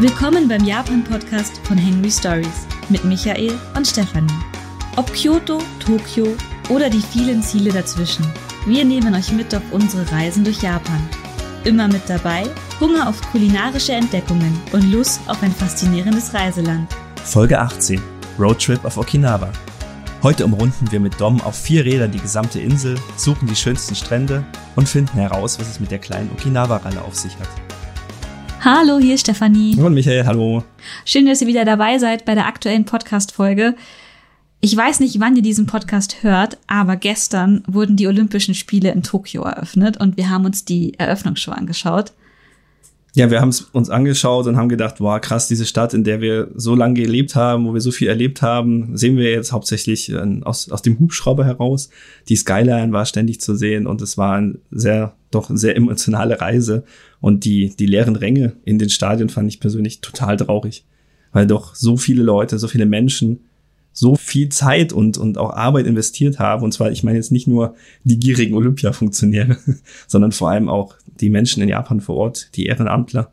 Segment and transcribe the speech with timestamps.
[0.00, 4.32] Willkommen beim Japan-Podcast von Henry Stories mit Michael und Stefanie.
[4.96, 6.34] Ob Kyoto, Tokio
[6.70, 8.24] oder die vielen Ziele dazwischen,
[8.64, 11.06] wir nehmen euch mit auf unsere Reisen durch Japan.
[11.64, 12.44] Immer mit dabei
[12.80, 16.90] Hunger auf kulinarische Entdeckungen und Lust auf ein faszinierendes Reiseland.
[17.22, 18.00] Folge 18
[18.38, 19.52] Roadtrip auf Okinawa.
[20.22, 24.46] Heute umrunden wir mit Dom auf vier Rädern die gesamte Insel, suchen die schönsten Strände
[24.76, 27.69] und finden heraus, was es mit der kleinen Okinawa-Ralle auf sich hat.
[28.62, 29.74] Hallo, hier ist Stefanie.
[29.80, 30.62] Und Michael, hallo.
[31.06, 33.74] Schön, dass ihr wieder dabei seid bei der aktuellen Podcast-Folge.
[34.60, 39.02] Ich weiß nicht, wann ihr diesen Podcast hört, aber gestern wurden die Olympischen Spiele in
[39.02, 42.12] Tokio eröffnet und wir haben uns die Eröffnungsshow angeschaut.
[43.14, 46.20] Ja, wir haben es uns angeschaut und haben gedacht, wow, krass, diese Stadt, in der
[46.20, 50.12] wir so lange gelebt haben, wo wir so viel erlebt haben, sehen wir jetzt hauptsächlich
[50.12, 51.90] äh, aus, aus dem Hubschrauber heraus.
[52.28, 56.84] Die Skyline war ständig zu sehen und es war eine sehr, doch sehr emotionale Reise.
[57.20, 60.84] Und die, die leeren Ränge in den Stadien fand ich persönlich total traurig,
[61.32, 63.40] weil doch so viele Leute, so viele Menschen
[63.92, 66.62] so viel Zeit und, und auch Arbeit investiert haben.
[66.62, 69.58] Und zwar, ich meine jetzt nicht nur die gierigen Olympia-Funktionäre,
[70.06, 73.30] sondern vor allem auch die Menschen in Japan vor Ort, die Ehrenamtler.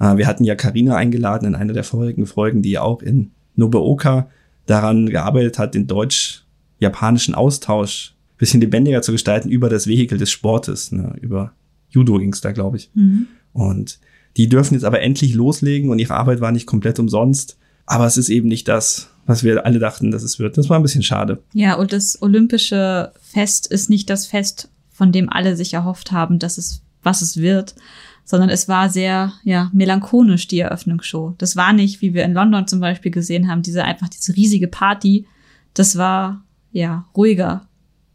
[0.00, 4.28] Äh, wir hatten ja Karina eingeladen in einer der vorigen Folgen, die auch in Nobuoka
[4.66, 10.92] daran gearbeitet hat, den deutsch-japanischen Austausch bisschen lebendiger zu gestalten über das Vehikel des Sportes,
[10.92, 11.52] ne, über
[11.90, 12.90] Judo ging's da, glaube ich.
[12.94, 13.26] Mhm.
[13.52, 14.00] Und
[14.36, 17.56] die dürfen jetzt aber endlich loslegen und ihre Arbeit war nicht komplett umsonst.
[17.86, 20.58] Aber es ist eben nicht das, was wir alle dachten, dass es wird.
[20.58, 21.42] Das war ein bisschen schade.
[21.52, 26.38] Ja, und das olympische Fest ist nicht das Fest, von dem alle sich erhofft haben,
[26.38, 27.74] dass es, was es wird,
[28.24, 31.34] sondern es war sehr, ja, melancholisch, die Eröffnungsshow.
[31.38, 34.68] Das war nicht, wie wir in London zum Beispiel gesehen haben, diese einfach diese riesige
[34.68, 35.26] Party.
[35.74, 37.66] Das war, ja, ruhiger,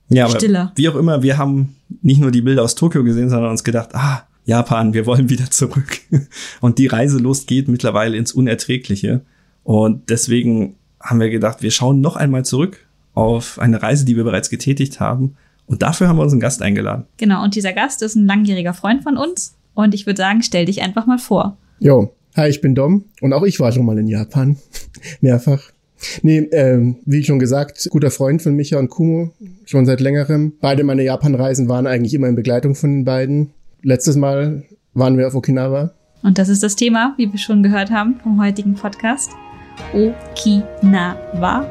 [0.10, 0.72] ja, aber stiller.
[0.76, 3.90] Wie auch immer, wir haben nicht nur die Bilder aus Tokio gesehen, sondern uns gedacht,
[3.94, 6.00] ah, Japan, wir wollen wieder zurück.
[6.62, 9.22] Und die Reiselust geht mittlerweile ins Unerträgliche.
[9.64, 14.24] Und deswegen haben wir gedacht, wir schauen noch einmal zurück auf eine Reise, die wir
[14.24, 15.36] bereits getätigt haben.
[15.70, 17.06] Und dafür haben wir uns einen Gast eingeladen.
[17.18, 19.56] Genau, und dieser Gast ist ein langjähriger Freund von uns.
[19.76, 21.58] Und ich würde sagen, stell dich einfach mal vor.
[21.80, 23.06] Jo, hi, ich bin Dom.
[23.22, 24.58] Und auch ich war schon mal in Japan.
[25.22, 25.62] Mehrfach.
[26.24, 29.32] Nee, ähm, wie schon gesagt, guter Freund von Micha und Kumo,
[29.66, 30.54] schon seit längerem.
[30.60, 33.52] Beide meine Japan-Reisen waren eigentlich immer in Begleitung von den beiden.
[33.84, 34.64] Letztes Mal
[34.94, 35.92] waren wir auf Okinawa.
[36.24, 39.32] Und das ist das Thema, wie wir schon gehört haben vom heutigen Podcast.
[39.94, 41.66] Okinawa.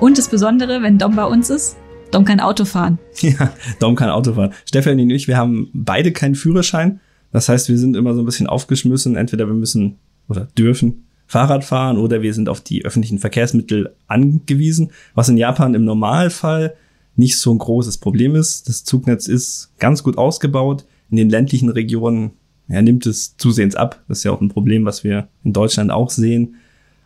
[0.00, 1.76] Und das Besondere, wenn Dom bei uns ist,
[2.12, 2.98] Dom kann Auto fahren.
[3.20, 4.52] Ja, Dom kann Auto fahren.
[4.64, 7.00] Stefanie und ich, wir haben beide keinen Führerschein.
[7.32, 9.16] Das heißt, wir sind immer so ein bisschen aufgeschmissen.
[9.16, 9.98] Entweder wir müssen
[10.28, 15.74] oder dürfen Fahrrad fahren oder wir sind auf die öffentlichen Verkehrsmittel angewiesen, was in Japan
[15.74, 16.74] im Normalfall
[17.16, 18.68] nicht so ein großes Problem ist.
[18.68, 20.86] Das Zugnetz ist ganz gut ausgebaut.
[21.10, 22.30] In den ländlichen Regionen
[22.68, 24.02] ja, nimmt es zusehends ab.
[24.08, 26.54] Das ist ja auch ein Problem, was wir in Deutschland auch sehen.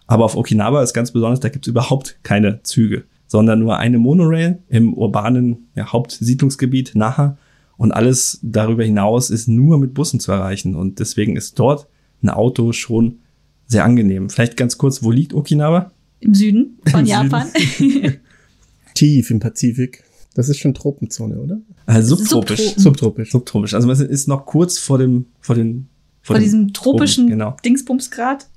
[0.06, 3.98] Aber auf Okinawa ist ganz besonders, da gibt es überhaupt keine Züge, sondern nur eine
[3.98, 7.38] Monorail im urbanen ja, Hauptsiedlungsgebiet Naha.
[7.76, 10.74] Und alles darüber hinaus ist nur mit Bussen zu erreichen.
[10.74, 11.88] Und deswegen ist dort
[12.22, 13.18] ein Auto schon
[13.66, 14.30] sehr angenehm.
[14.30, 15.90] Vielleicht ganz kurz, wo liegt Okinawa?
[16.20, 17.48] Im Süden von Im Japan.
[17.78, 18.18] Süden.
[18.94, 20.04] Tief im Pazifik.
[20.34, 21.60] Das ist schon Tropenzone, oder?
[21.86, 22.74] Also subtropisch.
[22.76, 23.32] Subtropisch.
[23.32, 23.74] Subtropisch.
[23.74, 25.88] Also man ist noch kurz vor dem, vor den,
[26.22, 27.56] vor, vor diesem tropischen Tropen, genau.
[27.64, 28.48] Dingsbumsgrad.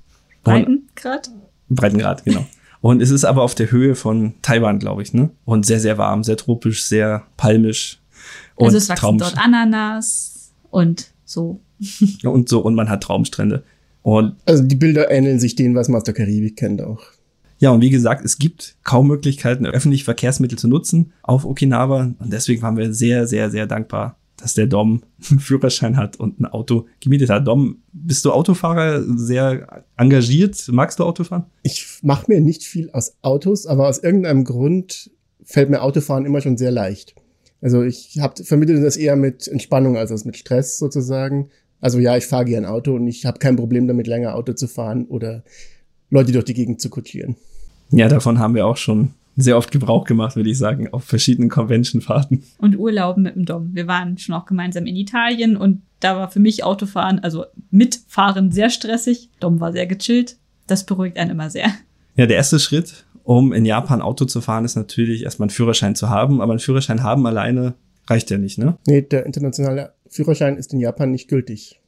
[0.52, 1.30] Breitengrad?
[1.68, 2.46] Breitengrad, genau.
[2.80, 5.30] Und es ist aber auf der Höhe von Taiwan, glaube ich, ne?
[5.44, 8.00] Und sehr, sehr warm, sehr tropisch, sehr palmisch.
[8.54, 11.60] Und also es wachsen Traum dort Ananas und so.
[12.22, 13.64] und so, und man hat Traumstrände.
[14.02, 17.02] Und also die Bilder ähneln sich denen, was man aus der Karibik kennt auch.
[17.58, 22.14] Ja, und wie gesagt, es gibt kaum Möglichkeiten, öffentliche Verkehrsmittel zu nutzen auf Okinawa.
[22.18, 26.40] Und deswegen waren wir sehr, sehr, sehr dankbar, dass der Dom einen Führerschein hat und
[26.40, 27.46] ein Auto gemietet hat.
[27.46, 30.68] Dom, bist du Autofahrer, sehr engagiert?
[30.70, 31.44] Magst du Autofahren?
[31.62, 35.10] Ich mache mir nicht viel aus Autos, aber aus irgendeinem Grund
[35.44, 37.14] fällt mir Autofahren immer schon sehr leicht.
[37.60, 41.48] Also ich hab, vermittle das eher mit Entspannung als mit Stress sozusagen.
[41.80, 44.66] Also ja, ich fahre gern Auto und ich habe kein Problem damit, länger Auto zu
[44.66, 45.42] fahren oder
[46.10, 47.36] Leute durch die Gegend zu kutschieren.
[47.90, 51.50] Ja, davon haben wir auch schon sehr oft Gebrauch gemacht, würde ich sagen, auf verschiedenen
[51.50, 52.42] Convention-Fahrten.
[52.58, 53.74] Und Urlauben mit dem Dom.
[53.74, 58.50] Wir waren schon auch gemeinsam in Italien und da war für mich Autofahren, also mitfahren
[58.50, 59.30] sehr stressig.
[59.40, 60.36] Dom war sehr gechillt.
[60.66, 61.68] Das beruhigt einen immer sehr.
[62.16, 65.94] Ja, der erste Schritt, um in Japan Auto zu fahren, ist natürlich erstmal einen Führerschein
[65.94, 66.40] zu haben.
[66.40, 67.74] Aber einen Führerschein haben alleine
[68.06, 68.78] reicht ja nicht, ne?
[68.86, 71.80] Nee, der internationale Führerschein ist in Japan nicht gültig.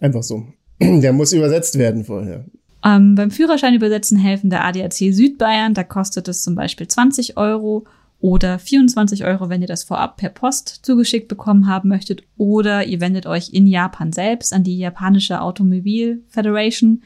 [0.00, 0.46] Einfach so.
[0.80, 2.46] Der muss übersetzt werden vorher.
[2.84, 7.86] Ähm, beim Führerschein übersetzen helfen der ADAC Südbayern, da kostet es zum Beispiel 20 Euro.
[8.20, 12.22] oder 24 Euro, wenn ihr das vorab per Post zugeschickt bekommen haben möchtet.
[12.38, 17.02] Oder ihr wendet euch in Japan selbst an die japanische Automobil Federation,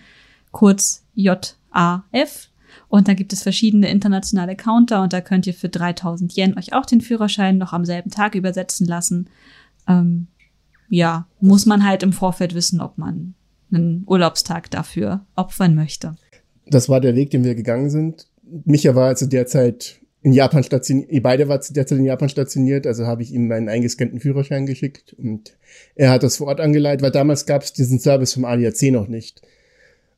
[0.52, 2.50] kurz JAF.
[2.88, 6.72] Und da gibt es verschiedene internationale Counter und da könnt ihr für 3000 Yen euch
[6.72, 9.28] auch den Führerschein noch am selben Tag übersetzen lassen.
[9.88, 10.28] Ähm,
[10.88, 13.34] ja, muss man halt im Vorfeld wissen, ob man
[13.72, 16.16] einen Urlaubstag dafür opfern möchte.
[16.66, 18.26] Das war der Weg, den wir gegangen sind.
[18.64, 22.28] Micha war zu der Zeit in Japan stationiert, ihr beide war zu der in Japan
[22.28, 25.56] stationiert, also habe ich ihm meinen eingescannten Führerschein geschickt und
[25.94, 29.06] er hat das vor Ort angeleitet, weil damals gab es diesen Service vom ADAC noch
[29.06, 29.42] nicht.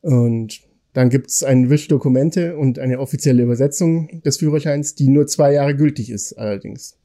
[0.01, 0.63] Und
[0.95, 5.77] dann gibt es ein Wischdokumente und eine offizielle Übersetzung des Führerscheins, die nur zwei Jahre
[5.77, 6.97] gültig ist allerdings.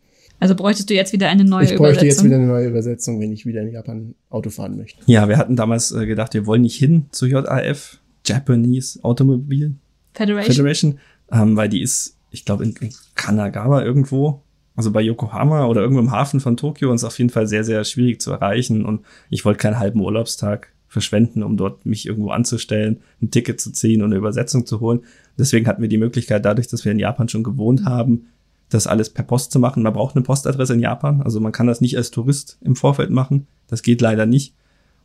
[0.46, 2.08] Also bräuchtest du jetzt wieder eine neue ich bräuchte Übersetzung?
[2.08, 5.02] jetzt wieder eine neue Übersetzung, wenn ich wieder in Japan Auto fahren möchte.
[5.08, 9.72] Ja, wir hatten damals äh, gedacht, wir wollen nicht hin zu JAF, Japanese Automobile
[10.14, 11.00] Federation, Federation
[11.32, 14.44] ähm, weil die ist, ich glaube, in, in Kanagawa irgendwo,
[14.76, 17.64] also bei Yokohama oder irgendwo im Hafen von Tokio und ist auf jeden Fall sehr,
[17.64, 18.86] sehr schwierig zu erreichen.
[18.86, 19.02] Und
[19.32, 24.04] ich wollte keinen halben Urlaubstag verschwenden, um dort mich irgendwo anzustellen, ein Ticket zu ziehen
[24.04, 25.06] und eine Übersetzung zu holen.
[25.40, 28.28] Deswegen hatten wir die Möglichkeit, dadurch, dass wir in Japan schon gewohnt haben,
[28.70, 29.84] das alles per Post zu machen.
[29.84, 33.10] Man braucht eine Postadresse in Japan, also man kann das nicht als Tourist im Vorfeld
[33.10, 33.48] machen.
[33.68, 34.56] Das geht leider nicht.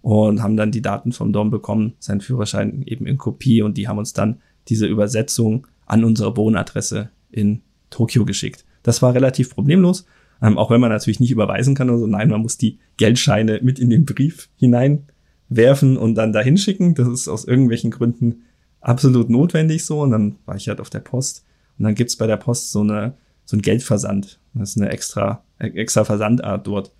[0.03, 3.87] Und haben dann die Daten vom Dom bekommen, seinen Führerschein eben in Kopie und die
[3.87, 7.61] haben uns dann diese Übersetzung an unsere Wohnadresse in
[7.91, 8.65] Tokio geschickt.
[8.83, 10.07] Das war relativ problemlos,
[10.41, 12.07] ähm, auch wenn man natürlich nicht überweisen kann oder.
[12.07, 15.05] Nein, man muss die Geldscheine mit in den Brief hinein
[15.49, 16.95] werfen und dann dahin schicken.
[16.95, 18.45] Das ist aus irgendwelchen Gründen
[18.81, 20.01] absolut notwendig so.
[20.01, 21.45] Und dann war ich halt auf der Post.
[21.79, 23.15] Und dann gibt's bei der Post so eine,
[23.51, 24.39] so ein Geldversand.
[24.55, 26.93] Das ist eine extra, extra Versandart dort.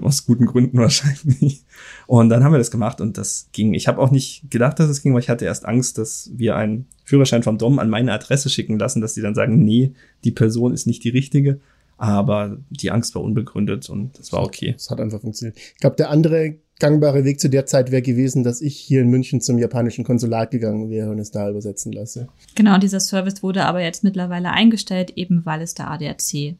[0.00, 1.64] Aus guten Gründen wahrscheinlich.
[2.06, 3.74] Und dann haben wir das gemacht und das ging.
[3.74, 6.56] Ich habe auch nicht gedacht, dass es ging, weil ich hatte erst Angst, dass wir
[6.56, 9.92] einen Führerschein vom Dom an meine Adresse schicken lassen, dass die dann sagen, nee,
[10.24, 11.60] die Person ist nicht die richtige.
[11.98, 14.74] Aber die Angst war unbegründet und das war okay.
[14.74, 15.58] Es hat einfach funktioniert.
[15.58, 19.08] Ich glaube, der andere gangbare Weg zu der Zeit wäre gewesen, dass ich hier in
[19.08, 22.28] München zum japanischen Konsulat gegangen wäre und es da übersetzen lasse.
[22.54, 26.56] Genau, dieser Service wurde aber jetzt mittlerweile eingestellt, eben weil es der ADAC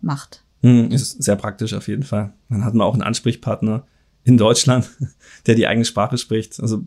[0.00, 0.44] macht.
[0.62, 2.32] Hm, ist sehr praktisch auf jeden Fall.
[2.48, 3.86] Dann hat man auch einen Ansprechpartner
[4.24, 4.90] in Deutschland,
[5.46, 6.60] der die eigene Sprache spricht.
[6.60, 6.82] Also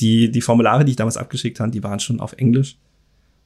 [0.00, 2.78] die, die Formulare, die ich damals abgeschickt habe, die waren schon auf Englisch.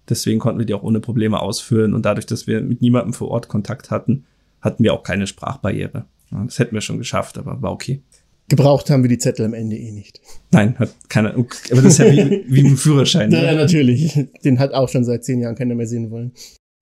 [0.09, 1.93] Deswegen konnten wir die auch ohne Probleme ausfüllen.
[1.93, 4.25] Und dadurch, dass wir mit niemandem vor Ort Kontakt hatten,
[4.61, 6.07] hatten wir auch keine Sprachbarriere.
[6.31, 8.03] Das hätten wir schon geschafft, aber war okay.
[8.49, 10.21] Gebraucht haben wir die Zettel am Ende eh nicht.
[10.51, 11.35] Nein, hat keiner.
[11.35, 13.31] Aber das ist ja wie, wie ein Führerschein.
[13.31, 13.57] Ja, ne?
[13.57, 14.19] natürlich.
[14.45, 16.33] Den hat auch schon seit zehn Jahren keiner mehr sehen wollen.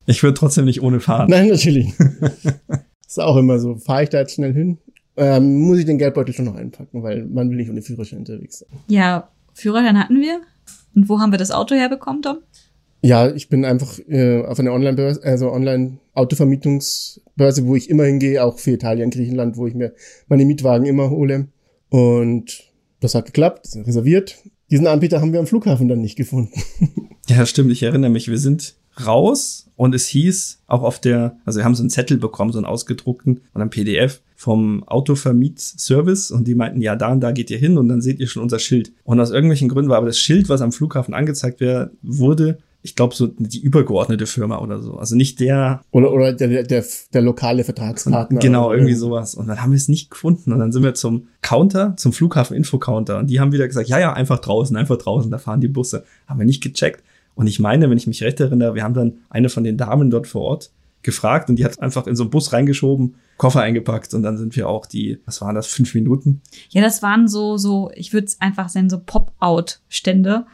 [0.07, 1.29] Ich würde trotzdem nicht ohne fahren.
[1.29, 1.93] Nein, natürlich.
[3.07, 3.77] ist auch immer so.
[3.77, 4.79] Fahre ich da jetzt schnell hin?
[5.17, 8.61] Ähm, muss ich den Geldbeutel schon noch einpacken, weil man will nicht ohne Führerschein unterwegs
[8.61, 8.69] sein.
[8.87, 10.43] Ja, Führerschein hatten wir.
[10.95, 12.39] Und wo haben wir das Auto herbekommen, Tom?
[13.03, 18.59] Ja, ich bin einfach äh, auf einer Online-Börse, also Online-Autovermietungsbörse, wo ich immer hingehe, auch
[18.59, 19.95] für Italien, Griechenland, wo ich mir
[20.29, 21.49] meine Mietwagen immer hole.
[21.89, 22.65] Und
[23.01, 24.37] das hat geklappt, reserviert.
[24.71, 26.53] Diesen Anbieter haben wir am Flughafen dann nicht gefunden.
[27.29, 28.29] ja, stimmt, ich erinnere mich.
[28.29, 28.75] Wir sind
[29.05, 32.59] raus und es hieß auch auf der, also wir haben so einen Zettel bekommen, so
[32.59, 37.51] einen ausgedruckten und ein PDF vom Autovermietservice und die meinten, ja, da und da geht
[37.51, 38.93] ihr hin und dann seht ihr schon unser Schild.
[39.05, 41.61] Und aus irgendwelchen Gründen war aber das Schild, was am Flughafen angezeigt
[42.03, 44.95] wurde, ich glaube, so die übergeordnete Firma oder so.
[44.95, 45.83] Also nicht der.
[45.91, 48.39] Oder, oder der, der, der lokale Vertragspartner.
[48.39, 49.35] Genau, irgendwie sowas.
[49.35, 50.53] Und dann haben wir es nicht gefunden.
[50.53, 53.19] Und dann sind wir zum Counter, zum Flughafen-Info-Counter.
[53.19, 56.05] Und die haben wieder gesagt, ja, ja, einfach draußen, einfach draußen, da fahren die Busse.
[56.29, 57.03] Haben wir nicht gecheckt.
[57.35, 60.09] Und ich meine, wenn ich mich recht erinnere, wir haben dann eine von den Damen
[60.09, 60.71] dort vor Ort
[61.03, 64.55] gefragt und die hat einfach in so einen Bus reingeschoben, Koffer eingepackt und dann sind
[64.55, 66.41] wir auch die, was waren das, fünf Minuten?
[66.71, 70.47] Ja, das waren so, so, ich würde es einfach sagen, so Pop-out-Stände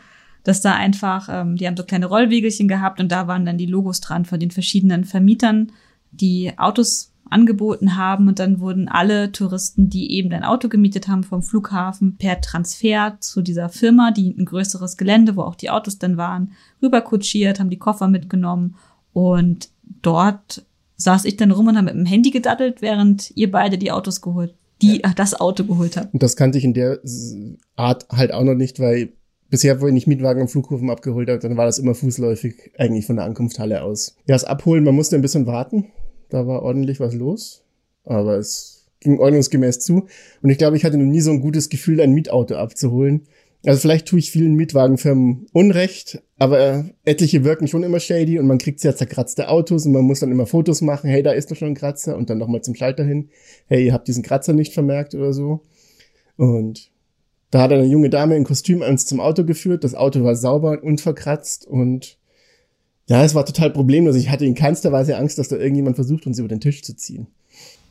[0.44, 3.66] dass da einfach, ähm, die haben so kleine Rollwegelchen gehabt und da waren dann die
[3.66, 5.72] Logos dran von den verschiedenen Vermietern,
[6.10, 11.24] die Autos angeboten haben und dann wurden alle Touristen, die eben ein Auto gemietet haben
[11.24, 15.98] vom Flughafen per Transfer zu dieser Firma, die ein größeres Gelände, wo auch die Autos
[15.98, 18.76] dann waren, rüberkutschiert, haben die Koffer mitgenommen
[19.12, 19.70] und
[20.02, 23.90] dort saß ich dann rum und habe mit dem Handy gedattelt, während ihr beide die
[23.90, 25.12] Autos geholt, die ja.
[25.14, 26.12] das Auto geholt habt.
[26.12, 27.00] Und das kannte ich in der
[27.76, 29.12] Art halt auch noch nicht, weil
[29.52, 33.16] bisher, wenn ich Mietwagen am Flughafen abgeholt habe, dann war das immer fußläufig eigentlich von
[33.16, 34.16] der Ankunftshalle aus.
[34.26, 35.92] Ja, das Abholen, man musste ein bisschen warten.
[36.30, 37.62] Da war ordentlich was los.
[38.04, 40.06] Aber es ging ordnungsgemäß zu.
[40.40, 43.26] Und ich glaube, ich hatte noch nie so ein gutes Gefühl, ein Mietauto abzuholen.
[43.64, 48.58] Also vielleicht tue ich vielen Mietwagenfirmen Unrecht, aber etliche wirken schon immer shady und man
[48.58, 51.10] kriegt sehr zerkratzte Autos und man muss dann immer Fotos machen.
[51.10, 53.28] Hey, da ist doch schon ein Kratzer und dann nochmal zum Schalter hin.
[53.66, 55.60] Hey, ihr habt diesen Kratzer nicht vermerkt oder so.
[56.36, 56.91] Und
[57.52, 59.84] da hat eine junge Dame in Kostüm uns zum Auto geführt.
[59.84, 62.16] Das Auto war sauber und unverkratzt und
[63.08, 64.16] Ja, es war total problemlos.
[64.16, 66.96] Ich hatte in keinster Weise Angst, dass da irgendjemand versucht, uns über den Tisch zu
[66.96, 67.26] ziehen.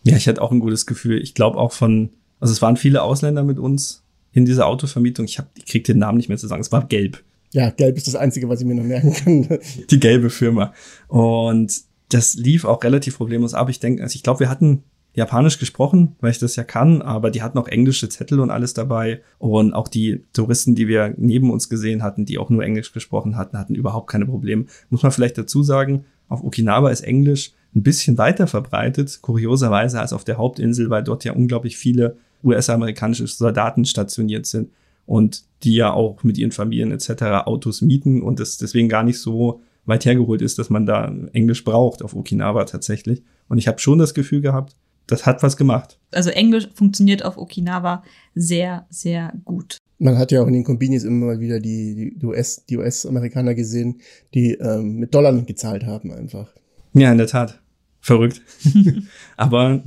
[0.03, 1.21] Ja, ich hatte auch ein gutes Gefühl.
[1.21, 4.01] Ich glaube auch von, also es waren viele Ausländer mit uns
[4.33, 5.25] in dieser Autovermietung.
[5.25, 6.61] Ich, hab, ich krieg den Namen nicht mehr zu sagen.
[6.61, 7.23] Es war gelb.
[7.53, 9.59] Ja, gelb ist das Einzige, was ich mir noch merken kann.
[9.91, 10.73] Die gelbe Firma.
[11.07, 13.69] Und das lief auch relativ problemlos ab.
[13.69, 17.31] Ich denke, also ich glaube, wir hatten Japanisch gesprochen, weil ich das ja kann, aber
[17.31, 19.21] die hatten auch englische Zettel und alles dabei.
[19.39, 23.35] Und auch die Touristen, die wir neben uns gesehen hatten, die auch nur Englisch gesprochen
[23.35, 24.65] hatten, hatten überhaupt keine Probleme.
[24.89, 30.13] Muss man vielleicht dazu sagen, auf Okinawa ist Englisch ein bisschen weiter verbreitet, kurioserweise als
[30.13, 34.69] auf der Hauptinsel, weil dort ja unglaublich viele US-amerikanische Soldaten stationiert sind
[35.05, 37.23] und die ja auch mit ihren Familien etc.
[37.45, 41.63] Autos mieten und es deswegen gar nicht so weit hergeholt ist, dass man da Englisch
[41.63, 43.23] braucht auf Okinawa tatsächlich.
[43.47, 44.75] Und ich habe schon das Gefühl gehabt,
[45.11, 45.99] das hat was gemacht.
[46.11, 48.03] Also Englisch funktioniert auf Okinawa
[48.33, 49.77] sehr, sehr gut.
[49.99, 53.53] Man hat ja auch in den Kombinis immer mal wieder die, die US, die US-Amerikaner
[53.53, 54.01] gesehen,
[54.33, 56.53] die ähm, mit Dollar gezahlt haben einfach.
[56.93, 57.61] Ja, in der Tat.
[57.99, 58.41] Verrückt.
[59.37, 59.83] Aber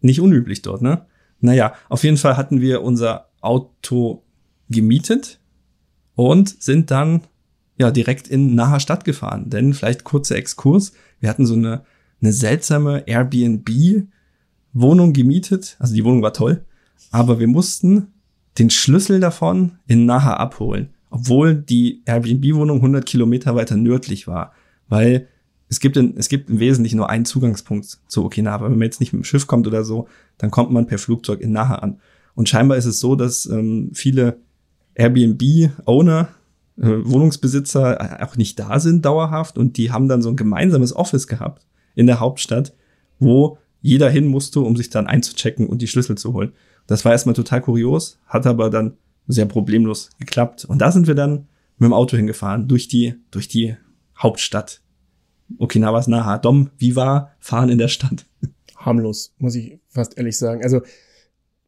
[0.00, 1.06] nicht unüblich dort, ne?
[1.40, 4.22] Naja, auf jeden Fall hatten wir unser Auto
[4.68, 5.40] gemietet
[6.14, 7.22] und sind dann
[7.78, 9.50] ja direkt in naher Stadt gefahren.
[9.50, 10.92] Denn vielleicht kurzer Exkurs.
[11.20, 11.84] Wir hatten so eine,
[12.20, 13.68] eine seltsame Airbnb
[14.74, 15.76] Wohnung gemietet.
[15.78, 16.64] Also die Wohnung war toll.
[17.10, 18.08] Aber wir mussten
[18.58, 20.90] den Schlüssel davon in Naha abholen.
[21.10, 24.52] Obwohl die Airbnb-Wohnung 100 Kilometer weiter nördlich war.
[24.88, 25.28] Weil
[25.68, 28.66] es gibt, in, es gibt im Wesentlichen nur einen Zugangspunkt zu Okinawa.
[28.66, 31.40] Wenn man jetzt nicht mit dem Schiff kommt oder so, dann kommt man per Flugzeug
[31.40, 32.00] in Naha an.
[32.34, 34.38] Und scheinbar ist es so, dass ähm, viele
[34.94, 36.28] Airbnb-Owner,
[36.76, 41.28] äh, Wohnungsbesitzer auch nicht da sind dauerhaft und die haben dann so ein gemeinsames Office
[41.28, 42.74] gehabt in der Hauptstadt,
[43.18, 46.52] wo jeder hin musste, um sich dann einzuchecken und die Schlüssel zu holen.
[46.86, 48.96] Das war erstmal total kurios, hat aber dann
[49.28, 50.64] sehr problemlos geklappt.
[50.64, 53.76] Und da sind wir dann mit dem Auto hingefahren, durch die, durch die
[54.18, 54.80] Hauptstadt.
[55.58, 56.38] Okinawas Naha.
[56.38, 58.24] Dom, wie war Fahren in der Stadt?
[58.76, 60.64] Harmlos, muss ich fast ehrlich sagen.
[60.64, 60.80] Also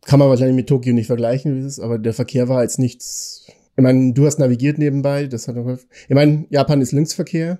[0.06, 2.78] kann man wahrscheinlich mit Tokio nicht vergleichen, wie es ist, aber der Verkehr war jetzt
[2.78, 3.46] nichts.
[3.76, 5.76] Ich meine, du hast navigiert nebenbei, das hat auch.
[6.08, 7.58] Ich meine, Japan ist Linksverkehr.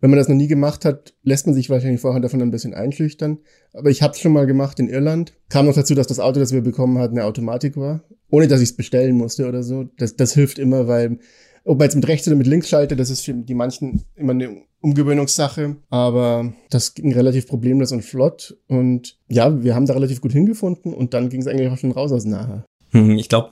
[0.00, 2.74] Wenn man das noch nie gemacht hat, lässt man sich wahrscheinlich vorher davon ein bisschen
[2.74, 3.38] einschüchtern.
[3.72, 5.32] Aber ich habe es schon mal gemacht in Irland.
[5.48, 8.04] Kam noch dazu, dass das Auto, das wir bekommen hatten, eine Automatik war.
[8.30, 9.84] Ohne dass ich es bestellen musste oder so.
[9.96, 11.18] Das, das hilft immer, weil
[11.64, 14.32] ob man jetzt mit rechts oder mit links schaltet, das ist für die manchen immer
[14.32, 15.76] eine Umgewöhnungssache.
[15.90, 18.56] Aber das ging relativ problemlos und flott.
[18.68, 21.92] Und ja, wir haben da relativ gut hingefunden und dann ging es eigentlich auch schon
[21.92, 22.64] raus aus Nahe.
[22.90, 23.50] Hm, ich glaube,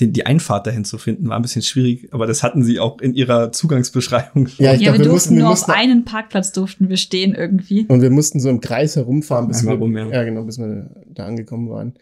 [0.00, 3.00] die, die Einfahrt dahin zu finden, war ein bisschen schwierig, aber das hatten sie auch
[3.00, 4.48] in ihrer Zugangsbeschreibung.
[4.58, 7.86] Ja, ich ja, glaub, wir, wir durften nur auf einen Parkplatz durften wir stehen irgendwie.
[7.86, 10.08] Und wir mussten so im Kreis herumfahren, bis wir, rum, ja.
[10.08, 10.24] ja.
[10.24, 11.94] genau, bis wir da angekommen waren.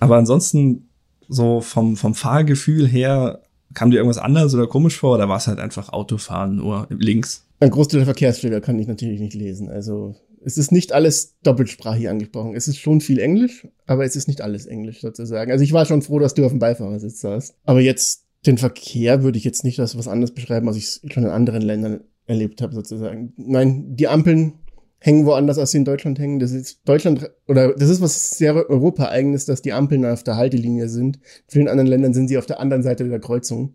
[0.00, 0.88] Aber ansonsten
[1.28, 3.40] so vom, vom Fahrgefühl her
[3.74, 7.44] Kam dir irgendwas anderes oder komisch vor oder war es halt einfach Autofahren nur links?
[7.58, 9.68] Ein Großteil der Verkehrsschilder kann ich natürlich nicht lesen.
[9.68, 10.14] Also
[10.44, 12.54] es ist nicht alles doppelsprachig angesprochen.
[12.54, 15.50] Es ist schon viel Englisch, aber es ist nicht alles Englisch sozusagen.
[15.50, 17.56] Also ich war schon froh, dass du auf dem Beifahrersitz saßt.
[17.64, 21.24] Aber jetzt den Verkehr würde ich jetzt nicht als was anderes beschreiben, als ich schon
[21.24, 23.32] in anderen Ländern erlebt habe sozusagen.
[23.36, 24.54] Nein, die Ampeln
[24.98, 26.38] hängen woanders, als sie in Deutschland hängen.
[26.38, 30.88] Das ist Deutschland, oder das ist was sehr Europa-eigenes, dass die Ampeln auf der Haltelinie
[30.88, 31.16] sind.
[31.16, 33.74] In vielen anderen Ländern sind sie auf der anderen Seite der Kreuzung.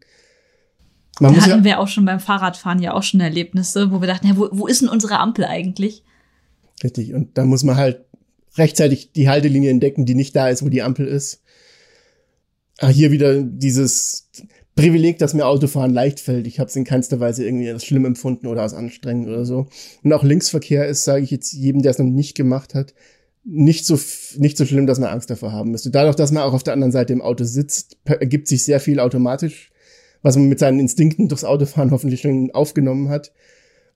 [1.20, 4.08] Man da hatten ja, wir auch schon beim Fahrradfahren ja auch schon Erlebnisse, wo wir
[4.08, 6.04] dachten, ja, wo, wo ist denn unsere Ampel eigentlich?
[6.84, 8.06] Richtig, und da muss man halt
[8.56, 11.44] rechtzeitig die Haltelinie entdecken, die nicht da ist, wo die Ampel ist.
[12.80, 14.30] Ah, hier wieder dieses,
[14.80, 16.48] Privileg, dass mir Autofahren leicht fällt.
[16.48, 19.68] Ich habe es in keinster Weise irgendwie als schlimm empfunden oder als anstrengend oder so.
[20.04, 22.94] Und auch Linksverkehr ist, sage ich jetzt jedem, der es noch nicht gemacht hat,
[23.44, 24.00] nicht so
[24.38, 25.92] nicht so schlimm, dass man Angst davor haben müsste.
[25.92, 29.02] Dadurch, dass man auch auf der anderen Seite im Auto sitzt, ergibt sich sehr viel
[29.02, 29.70] automatisch,
[30.22, 33.34] was man mit seinen Instinkten durchs Autofahren hoffentlich schon aufgenommen hat.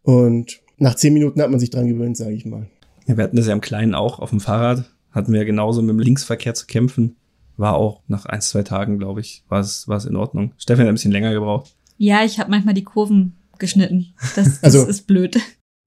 [0.02, 2.68] Und nach zehn Minuten hat man sich dran gewöhnt, sage ich mal.
[3.08, 4.86] Ja, wir hatten das ja im Kleinen auch auf dem Fahrrad.
[5.12, 7.16] Hatten wir ja genauso mit dem Linksverkehr zu kämpfen
[7.58, 10.54] war auch nach ein, zwei Tagen, glaube ich, war es, war es in Ordnung.
[10.58, 11.76] Stefan hat ein bisschen länger gebraucht.
[11.98, 14.14] Ja, ich habe manchmal die Kurven geschnitten.
[14.36, 15.40] Das, das also, ist blöd.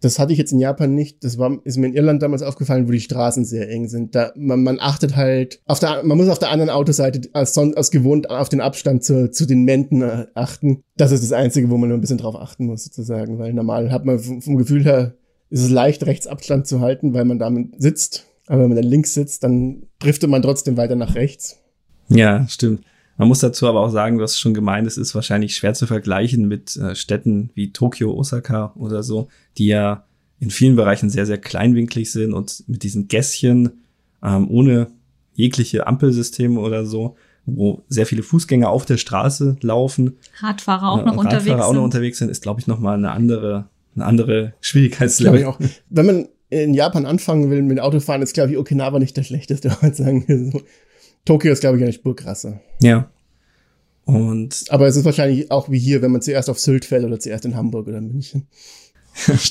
[0.02, 1.24] Das hatte ich jetzt in Japan nicht.
[1.24, 4.14] Das war, ist mir in Irland damals aufgefallen, wo die Straßen sehr eng sind.
[4.14, 7.90] Da, man, man achtet halt auf der, man muss auf der anderen Autoseite als, als
[7.90, 10.82] gewohnt auf den Abstand zu, zu den Mänden äh, achten.
[10.96, 13.38] Das ist das Einzige, wo man nur ein bisschen drauf achten muss, sozusagen.
[13.38, 15.14] Weil normal hat man vom, vom Gefühl her,
[15.50, 18.26] ist es leicht, rechts Abstand zu halten, weil man damit sitzt.
[18.46, 21.58] Aber wenn man dann links sitzt, dann driftet man trotzdem weiter nach rechts.
[22.08, 22.82] Ja, stimmt.
[23.16, 25.86] Man muss dazu aber auch sagen, du hast schon gemeint, es ist wahrscheinlich schwer zu
[25.86, 30.04] vergleichen mit äh, Städten wie Tokio, Osaka oder so, die ja
[30.38, 33.84] in vielen Bereichen sehr, sehr kleinwinklig sind und mit diesen Gässchen
[34.22, 34.88] ähm, ohne
[35.32, 40.18] jegliche Ampelsysteme oder so, wo sehr viele Fußgänger auf der Straße laufen.
[40.40, 43.68] Radfahrer auch noch Radfahrer unterwegs auch noch unterwegs sind, ist, glaube ich, nochmal eine andere
[43.96, 45.40] eine andere Glaube Schwierigkeitslevel.
[45.40, 45.58] ich auch.
[45.90, 49.70] Wenn man in Japan anfangen will mit Autofahren, ist, glaube ich, Okinawa nicht der schlechteste
[49.82, 50.62] Ort, sagen wir so.
[51.24, 52.60] Tokio ist, glaube ich, eine Spur krasser.
[52.80, 53.10] Ja.
[54.04, 57.18] Und Aber es ist wahrscheinlich auch wie hier, wenn man zuerst auf Sylt fährt oder
[57.18, 58.46] zuerst in Hamburg oder München.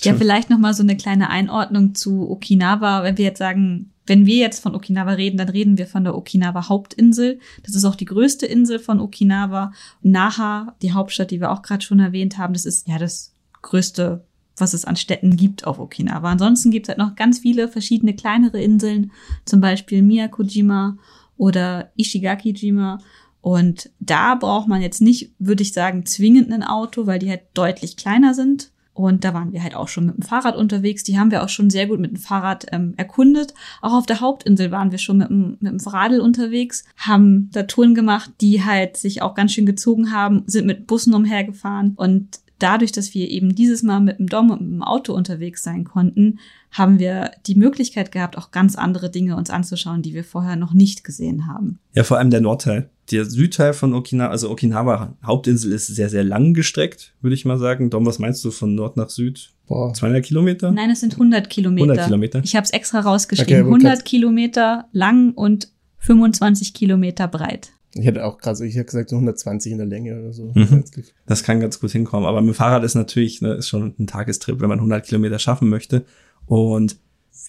[0.03, 3.03] Ja, vielleicht noch mal so eine kleine Einordnung zu Okinawa.
[3.03, 6.15] Wenn wir jetzt sagen, wenn wir jetzt von Okinawa reden, dann reden wir von der
[6.15, 7.39] Okinawa Hauptinsel.
[7.63, 9.73] Das ist auch die größte Insel von Okinawa.
[10.01, 13.33] Naha, die Hauptstadt, die wir auch gerade schon erwähnt haben, das ist ja das
[13.63, 14.23] größte,
[14.57, 16.31] was es an Städten gibt auf Okinawa.
[16.31, 19.11] Ansonsten gibt es halt noch ganz viele verschiedene kleinere Inseln,
[19.45, 20.97] zum Beispiel Miyakojima
[21.37, 22.99] oder Ishigaki-jima.
[23.41, 27.43] Und da braucht man jetzt nicht, würde ich sagen, zwingend ein Auto, weil die halt
[27.53, 28.71] deutlich kleiner sind.
[28.95, 31.03] Und da waren wir halt auch schon mit dem Fahrrad unterwegs.
[31.03, 33.53] Die haben wir auch schon sehr gut mit dem Fahrrad ähm, erkundet.
[33.81, 37.63] Auch auf der Hauptinsel waren wir schon mit dem, mit dem Radl unterwegs, haben da
[37.63, 41.91] Touren gemacht, die halt sich auch ganz schön gezogen haben, sind mit Bussen umhergefahren.
[41.97, 45.61] Und dadurch, dass wir eben dieses Mal mit dem Dom und mit dem Auto unterwegs
[45.61, 46.39] sein konnten,
[46.71, 50.73] haben wir die Möglichkeit gehabt, auch ganz andere Dinge uns anzuschauen, die wir vorher noch
[50.73, 51.79] nicht gesehen haben.
[51.93, 52.89] ja, vor allem der Nordteil.
[53.11, 57.59] Der Südteil von Okinawa, also Okinawa Hauptinsel ist sehr, sehr lang gestreckt, würde ich mal
[57.59, 57.91] sagen.
[57.91, 59.51] Dom, was meinst du von Nord nach Süd?
[59.67, 59.93] Boah.
[59.93, 60.71] 200 Kilometer?
[60.71, 61.83] Nein, es sind 100 Kilometer.
[61.83, 62.41] 100 Kilometer.
[62.43, 63.53] Ich habe es extra rausgeschrieben.
[63.53, 65.69] Okay, aber 100 Kilometer lang und
[65.99, 67.71] 25 Kilometer breit.
[67.97, 70.51] Ich hätte auch gerade, ich hätte gesagt, so 120 in der Länge oder so.
[70.53, 70.83] Mhm.
[71.25, 72.27] Das kann ganz gut hinkommen.
[72.27, 75.39] Aber mit dem Fahrrad ist natürlich, ne, ist schon ein Tagestrip, wenn man 100 Kilometer
[75.39, 76.05] schaffen möchte.
[76.45, 76.97] Und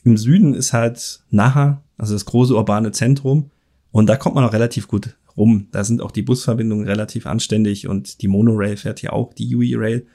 [0.04, 3.50] im Süden ist halt Naha, also das große urbane Zentrum.
[3.90, 5.66] Und da kommt man auch relativ gut rum.
[5.72, 9.74] Da sind auch die Busverbindungen relativ anständig und die Monorail fährt hier auch, die Yui
[9.74, 10.06] Rail.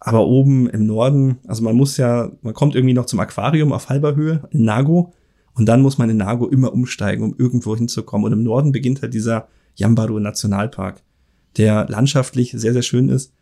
[0.00, 3.88] Aber oben im Norden, also man muss ja, man kommt irgendwie noch zum Aquarium auf
[3.88, 5.12] halber Höhe in Nago
[5.58, 8.24] und dann muss man in Nago immer umsteigen, um irgendwo hinzukommen.
[8.24, 11.02] Und im Norden beginnt halt dieser Yambaru Nationalpark,
[11.56, 13.32] der landschaftlich sehr, sehr schön ist,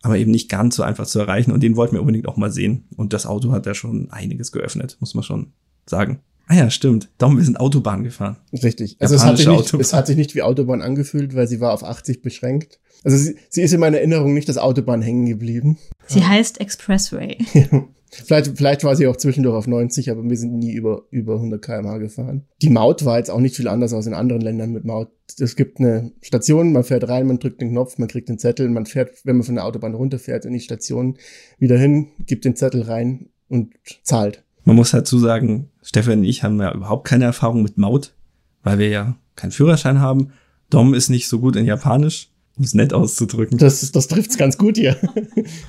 [0.00, 1.52] aber eben nicht ganz so einfach zu erreichen.
[1.52, 2.84] Und den wollten wir unbedingt auch mal sehen.
[2.96, 5.52] Und das Auto hat da schon einiges geöffnet, muss man schon
[5.84, 6.20] sagen.
[6.48, 7.10] Ah ja, stimmt.
[7.18, 8.36] Darum, wir sind Autobahn gefahren.
[8.52, 8.96] Richtig.
[8.98, 9.80] Also es hat, sich nicht, Autobahn.
[9.80, 12.78] es hat sich nicht wie Autobahn angefühlt, weil sie war auf 80 beschränkt.
[13.04, 15.76] Also sie, sie ist in meiner Erinnerung nicht das Autobahn hängen geblieben.
[16.06, 17.36] Sie heißt Expressway.
[18.10, 21.60] Vielleicht, vielleicht war sie auch zwischendurch auf 90, aber wir sind nie über, über 100
[21.60, 22.44] km/h gefahren.
[22.62, 25.08] Die Maut war jetzt auch nicht viel anders als in anderen Ländern mit Maut.
[25.38, 28.68] Es gibt eine Station, man fährt rein, man drückt den Knopf, man kriegt den Zettel,
[28.68, 31.16] man fährt, wenn man von der Autobahn runterfährt, in die Station
[31.58, 34.44] wieder hin, gibt den Zettel rein und zahlt.
[34.64, 38.14] Man muss dazu sagen, Stefan und ich haben ja überhaupt keine Erfahrung mit Maut,
[38.62, 40.32] weil wir ja keinen Führerschein haben.
[40.70, 43.58] Dom ist nicht so gut in Japanisch, um es nett auszudrücken.
[43.58, 44.96] Das, das trifft's ganz gut hier.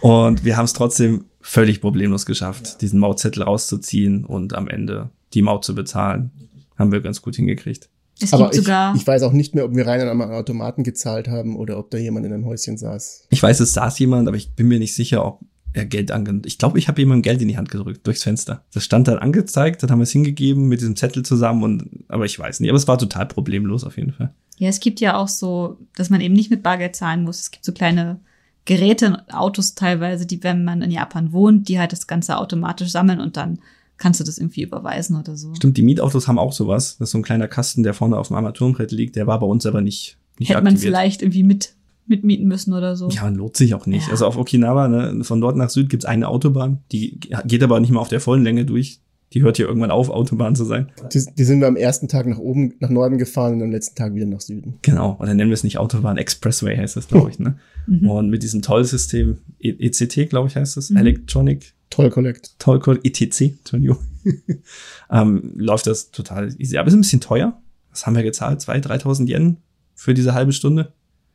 [0.01, 5.41] Und wir haben es trotzdem völlig problemlos geschafft, diesen Mautzettel rauszuziehen und am Ende die
[5.41, 6.31] Maut zu bezahlen.
[6.77, 7.89] Haben wir ganz gut hingekriegt.
[8.19, 10.21] Es Aber gibt ich, sogar, ich weiß auch nicht mehr, ob wir rein an einem
[10.21, 13.27] Automaten gezahlt haben oder ob da jemand in einem Häuschen saß.
[13.29, 15.39] Ich weiß, es saß jemand, aber ich bin mir nicht sicher, ob
[15.71, 16.41] er Geld ange...
[16.43, 18.65] Ich glaube, ich habe jemandem Geld in die Hand gedrückt, durchs Fenster.
[18.73, 22.25] Das stand dann angezeigt, dann haben wir es hingegeben mit diesem Zettel zusammen und, aber
[22.25, 22.69] ich weiß nicht.
[22.69, 24.33] Aber es war total problemlos auf jeden Fall.
[24.57, 27.39] ja, es gibt ja auch so, dass man eben nicht mit Bargeld zahlen muss.
[27.39, 28.19] Es gibt so kleine
[28.67, 33.19] Geräte, Autos teilweise, die, wenn man in Japan wohnt, die halt das Ganze automatisch sammeln
[33.19, 33.59] und dann
[33.97, 35.55] kannst du das irgendwie überweisen oder so.
[35.55, 36.97] Stimmt, die Mietautos haben auch sowas.
[36.99, 39.15] Das ist so ein kleiner Kasten, der vorne auf dem Armaturenbrett liegt.
[39.15, 41.73] Der war bei uns aber nicht, nicht Hätte man vielleicht irgendwie mit,
[42.05, 43.09] mitmieten müssen oder so.
[43.09, 44.07] Ja, lohnt sich auch nicht.
[44.07, 44.11] Ja.
[44.11, 47.91] Also auf Okinawa, ne, von dort nach Süd gibt's eine Autobahn, die geht aber nicht
[47.91, 48.99] mal auf der vollen Länge durch.
[49.33, 50.89] Die hört hier irgendwann auf, Autobahn zu sein.
[51.13, 53.95] Die, die sind wir am ersten Tag nach oben, nach Norden gefahren und am letzten
[53.95, 54.75] Tag wieder nach Süden.
[54.83, 55.17] Genau.
[55.19, 57.39] Und dann nennen wir es nicht Autobahn, Expressway heißt das, glaube ich.
[57.39, 57.57] Ne?
[57.87, 58.09] Mhm.
[58.09, 60.97] Und mit diesem Toll-System, E- ECT, glaube ich, heißt es, Mhm.
[60.97, 62.55] Electronic Toll Collect.
[62.59, 63.97] Toll Code, ETC, Entschuldigung,
[65.09, 66.77] ähm, läuft das total easy.
[66.77, 67.59] Aber ist ein bisschen teuer.
[67.91, 68.59] Was haben wir gezahlt?
[68.61, 69.57] 2.000, 3.000 Yen
[69.95, 70.93] für diese halbe Stunde?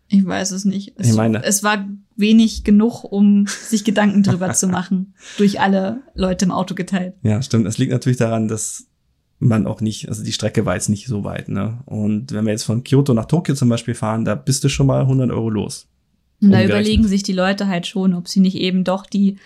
[0.08, 0.92] Ich weiß es nicht.
[0.98, 5.14] Es, Ich meine- es war wenig genug, um sich Gedanken drüber zu machen.
[5.38, 7.14] Durch alle Leute im Auto geteilt.
[7.22, 7.66] Ja, stimmt.
[7.66, 8.86] Es liegt natürlich daran, dass
[9.38, 11.80] man auch nicht, also die Strecke war jetzt nicht so weit, ne?
[11.86, 14.86] Und wenn wir jetzt von Kyoto nach Tokio zum Beispiel fahren, da bist du schon
[14.86, 15.88] mal 100 Euro los.
[16.42, 19.36] Und da überlegen sich die Leute halt schon, ob sie nicht eben doch die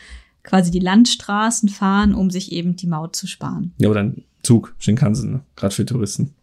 [0.43, 3.75] quasi die Landstraßen fahren, um sich eben die Maut zu sparen.
[3.79, 5.41] Ja, oder ein Zug, Shinkansen, ne?
[5.57, 6.35] Gerade für Touristen.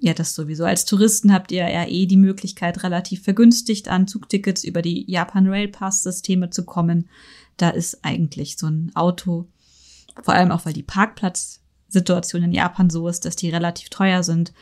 [0.00, 0.64] Ja, das sowieso.
[0.64, 5.46] Als Touristen habt ihr ja eh die Möglichkeit, relativ vergünstigt an Zugtickets über die Japan
[5.46, 7.08] Rail Pass Systeme zu kommen.
[7.56, 9.46] Da ist eigentlich so ein Auto,
[10.22, 14.52] vor allem auch weil die Parkplatzsituation in Japan so ist, dass die relativ teuer sind,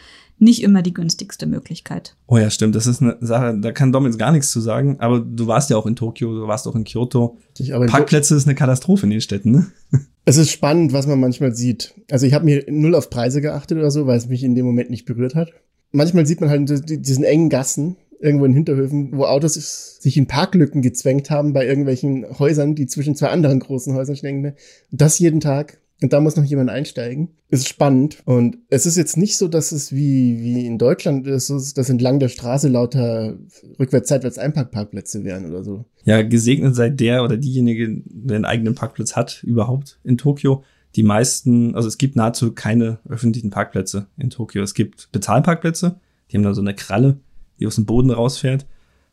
[0.42, 2.16] nicht immer die günstigste Möglichkeit.
[2.26, 2.74] Oh ja, stimmt.
[2.74, 5.70] Das ist eine Sache, da kann Dom jetzt gar nichts zu sagen, aber du warst
[5.70, 7.38] ja auch in Tokio, du warst auch in Kyoto.
[7.58, 9.66] Ich, aber Parkplätze ist eine Katastrophe in den Städten, ne?
[10.24, 11.94] Es ist spannend, was man manchmal sieht.
[12.08, 14.64] Also ich habe mir null auf Preise geachtet oder so, weil es mich in dem
[14.64, 15.50] Moment nicht berührt hat.
[15.90, 19.54] Manchmal sieht man halt die- diesen engen Gassen irgendwo in Hinterhöfen, wo Autos
[20.00, 24.52] sich in Parklücken gezwängt haben bei irgendwelchen Häusern, die zwischen zwei anderen großen Häusern stecken.
[24.92, 25.78] Das jeden Tag.
[26.02, 27.28] Und da muss noch jemand einsteigen.
[27.48, 28.18] Ist spannend.
[28.24, 32.18] Und es ist jetzt nicht so, dass es wie, wie in Deutschland ist, dass entlang
[32.18, 33.38] der Straße lauter
[33.78, 35.84] rückwärts, seitwärts Einparkparkplätze wären oder so.
[36.04, 40.64] Ja, gesegnet sei der oder diejenige, der einen eigenen Parkplatz hat, überhaupt in Tokio.
[40.96, 44.62] Die meisten, also es gibt nahezu keine öffentlichen Parkplätze in Tokio.
[44.62, 47.20] Es gibt Bezahlparkplätze, die haben da so eine Kralle,
[47.60, 48.66] die aus dem Boden rausfährt,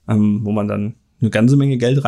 [0.08, 2.04] ähm, wo man dann eine ganze Menge Geld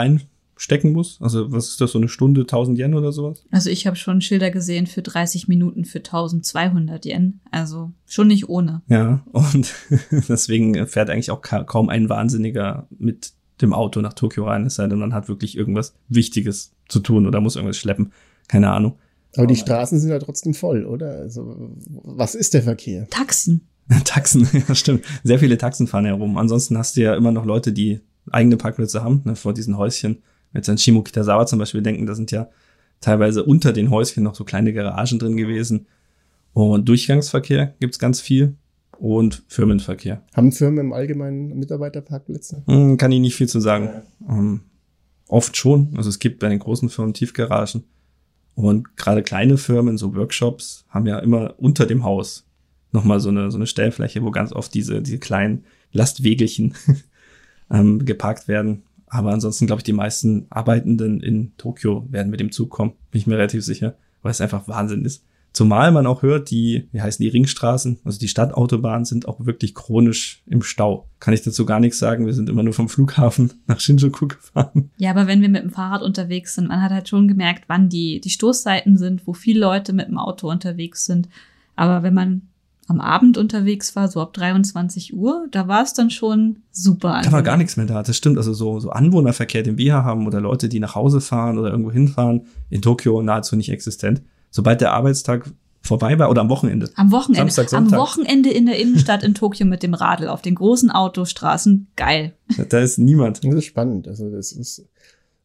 [0.61, 1.17] reinstecken muss.
[1.21, 3.43] Also was ist das, so eine Stunde, 1000 Yen oder sowas?
[3.51, 7.41] Also ich habe schon Schilder gesehen für 30 Minuten für 1200 Yen.
[7.51, 8.81] Also schon nicht ohne.
[8.87, 9.73] Ja, und
[10.29, 14.75] deswegen fährt eigentlich auch ka kaum ein Wahnsinniger mit dem Auto nach Tokio rein, es
[14.75, 18.11] sei denn, man hat wirklich irgendwas Wichtiges zu tun oder muss irgendwas schleppen.
[18.47, 18.97] Keine Ahnung.
[19.37, 21.11] Aber die Straßen sind ja trotzdem voll, oder?
[21.19, 23.07] Also, was ist der Verkehr?
[23.09, 23.67] Taxen.
[24.03, 25.05] Taxen, ja stimmt.
[25.23, 26.37] Sehr viele Taxen fahren herum.
[26.37, 30.23] Ansonsten hast du ja immer noch Leute, die eigene Parkplätze haben, ne, vor diesen Häuschen.
[30.53, 32.49] Jetzt an Shimokitazawa zum Beispiel denken, da sind ja
[32.99, 35.87] teilweise unter den Häuschen noch so kleine Garagen drin gewesen.
[36.53, 38.55] Und Durchgangsverkehr gibt's ganz viel
[38.99, 40.23] und Firmenverkehr.
[40.35, 42.63] Haben Firmen im Allgemeinen Mitarbeiterparkplätze?
[42.67, 43.89] Hm, kann ich nicht viel zu sagen.
[44.27, 44.37] Ja.
[44.37, 44.61] Ähm,
[45.27, 45.93] oft schon.
[45.95, 47.83] Also es gibt bei den großen Firmen Tiefgaragen.
[48.53, 52.45] Und gerade kleine Firmen, so Workshops, haben ja immer unter dem Haus
[52.91, 56.75] nochmal so eine, so eine Stellfläche, wo ganz oft diese, diese kleinen Lastwegelchen
[57.71, 58.83] ähm, geparkt werden.
[59.13, 63.19] Aber ansonsten glaube ich, die meisten Arbeitenden in Tokio werden mit dem Zug kommen, bin
[63.19, 65.25] ich mir relativ sicher, weil es einfach Wahnsinn ist.
[65.51, 69.75] Zumal man auch hört, die, wie heißen die Ringstraßen, also die Stadtautobahnen sind auch wirklich
[69.75, 71.09] chronisch im Stau.
[71.19, 72.25] Kann ich dazu gar nichts sagen.
[72.25, 74.91] Wir sind immer nur vom Flughafen nach Shinjuku gefahren.
[74.95, 77.89] Ja, aber wenn wir mit dem Fahrrad unterwegs sind, man hat halt schon gemerkt, wann
[77.89, 81.27] die, die Stoßzeiten sind, wo viele Leute mit dem Auto unterwegs sind.
[81.75, 82.43] Aber wenn man
[82.91, 87.21] am Abend unterwegs war, so ab 23 Uhr, da war es dann schon super.
[87.23, 88.37] Da war gar nichts mehr da, das stimmt.
[88.37, 91.91] Also so, so Anwohnerverkehr, den wir haben oder Leute, die nach Hause fahren oder irgendwo
[91.91, 95.49] hinfahren, in Tokio nahezu nicht existent sobald der Arbeitstag
[95.81, 96.91] vorbei war oder am Wochenende.
[96.95, 97.51] Am Wochenende.
[97.51, 97.93] Samstag, Sonntag.
[97.93, 101.87] Am Wochenende in der Innenstadt in Tokio mit dem Radl auf den großen Autostraßen.
[101.95, 102.33] Geil.
[102.69, 103.43] Da ist niemand.
[103.43, 104.07] Das ist spannend.
[104.07, 104.85] Also das ist,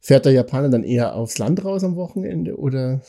[0.01, 3.01] fährt der Japaner dann eher aufs Land raus am Wochenende oder?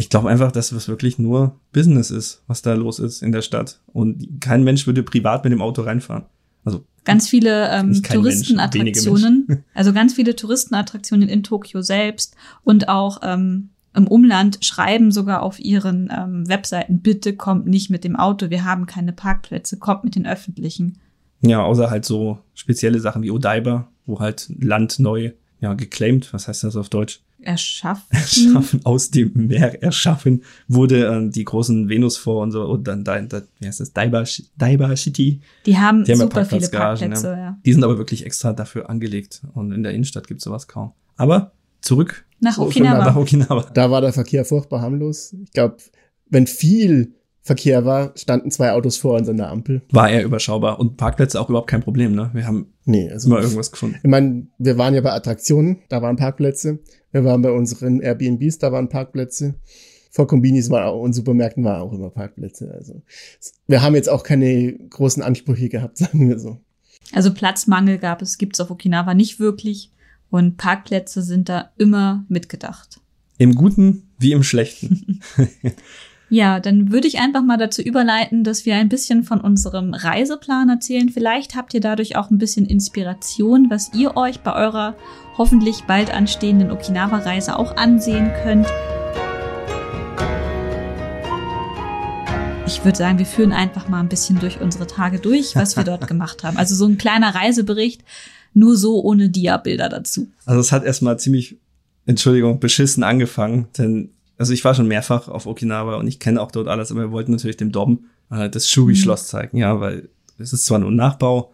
[0.00, 3.42] Ich glaube einfach, dass es wirklich nur Business ist, was da los ist in der
[3.42, 3.80] Stadt.
[3.92, 6.24] Und kein Mensch würde privat mit dem Auto reinfahren.
[6.64, 12.34] Also ganz viele ähm, Touristenattraktionen, also ganz viele Touristenattraktionen in Tokio selbst
[12.64, 18.02] und auch ähm, im Umland schreiben sogar auf ihren ähm, Webseiten, bitte kommt nicht mit
[18.02, 20.98] dem Auto, wir haben keine Parkplätze, kommt mit den öffentlichen.
[21.42, 26.48] Ja, außer halt so spezielle Sachen wie Odaiba, wo halt Land neu, ja, geclaimed, was
[26.48, 27.20] heißt das auf Deutsch?
[27.42, 28.06] Erschaffen.
[28.10, 33.04] Erschaffen, aus dem Meer erschaffen, wurde äh, die großen Venus vor und so, und dann,
[33.04, 34.24] da, da, wie heißt das, Daiba,
[34.56, 35.40] Daiba City.
[35.66, 37.38] Die haben, die haben super viele Parkplätze, ja.
[37.38, 37.58] ja.
[37.64, 40.92] Die sind aber wirklich extra dafür angelegt und in der Innenstadt gibt's sowas kaum.
[41.16, 43.04] Aber zurück nach Okinawa.
[43.04, 43.66] Nach Okinawa.
[43.74, 45.34] Da war der Verkehr furchtbar harmlos.
[45.44, 45.76] Ich glaube,
[46.30, 49.82] wenn viel Verkehr war, standen zwei Autos vor uns an der Ampel.
[49.90, 52.30] War eher überschaubar und Parkplätze auch überhaupt kein Problem, ne?
[52.34, 53.96] Wir haben nee, also immer irgendwas gefunden.
[54.02, 56.80] Ich meine, wir waren ja bei Attraktionen, da waren Parkplätze.
[57.12, 59.54] Wir waren bei unseren Airbnbs, da waren Parkplätze.
[60.10, 62.72] Vor Kombinis war auch, und Supermärkten waren auch immer Parkplätze.
[62.74, 63.02] Also
[63.66, 66.60] wir haben jetzt auch keine großen Ansprüche gehabt, sagen wir so.
[67.12, 69.92] Also Platzmangel gab es, gibt's auf Okinawa nicht wirklich.
[70.30, 73.00] Und Parkplätze sind da immer mitgedacht.
[73.38, 75.20] Im Guten wie im Schlechten.
[76.32, 80.68] ja, dann würde ich einfach mal dazu überleiten, dass wir ein bisschen von unserem Reiseplan
[80.68, 81.08] erzählen.
[81.08, 84.94] Vielleicht habt ihr dadurch auch ein bisschen Inspiration, was ihr euch bei eurer
[85.36, 88.68] hoffentlich bald anstehenden Okinawa-Reise auch ansehen könnt.
[92.64, 95.82] Ich würde sagen, wir führen einfach mal ein bisschen durch unsere Tage durch, was wir
[95.82, 96.56] dort gemacht haben.
[96.56, 98.04] Also so ein kleiner Reisebericht
[98.54, 100.28] nur so ohne Dia-Bilder dazu.
[100.46, 101.58] Also es hat erstmal ziemlich,
[102.06, 104.10] Entschuldigung, beschissen angefangen, denn
[104.40, 107.10] also ich war schon mehrfach auf Okinawa und ich kenne auch dort alles, aber wir
[107.10, 109.26] wollten natürlich dem Dom äh, das Shuri-Schloss mhm.
[109.26, 111.52] zeigen, ja, weil es ist zwar nur ein Nachbau,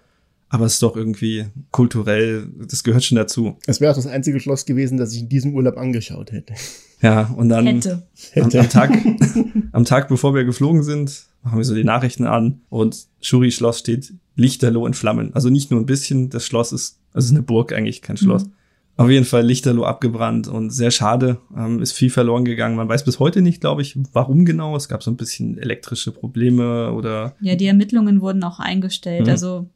[0.48, 3.56] aber es ist doch irgendwie kulturell, das gehört schon dazu.
[3.66, 6.54] Es wäre auch das einzige Schloss gewesen, das ich in diesem Urlaub angeschaut hätte.
[7.02, 8.06] Ja, und dann hätte.
[8.36, 8.96] Am, am, Tag,
[9.72, 14.14] am Tag, bevor wir geflogen sind, machen wir so die Nachrichten an und Shuri-Schloss steht
[14.36, 15.34] Lichterloh in Flammen.
[15.34, 18.44] Also nicht nur ein bisschen, das Schloss ist, also ist eine Burg eigentlich, kein Schloss.
[18.44, 18.52] Mhm.
[18.98, 22.76] Auf jeden Fall Lichterloh abgebrannt und sehr schade, ähm, ist viel verloren gegangen.
[22.76, 24.74] Man weiß bis heute nicht, glaube ich, warum genau.
[24.74, 27.36] Es gab so ein bisschen elektrische Probleme oder.
[27.40, 29.26] Ja, die Ermittlungen wurden auch eingestellt.
[29.26, 29.30] Mhm.
[29.30, 29.66] Also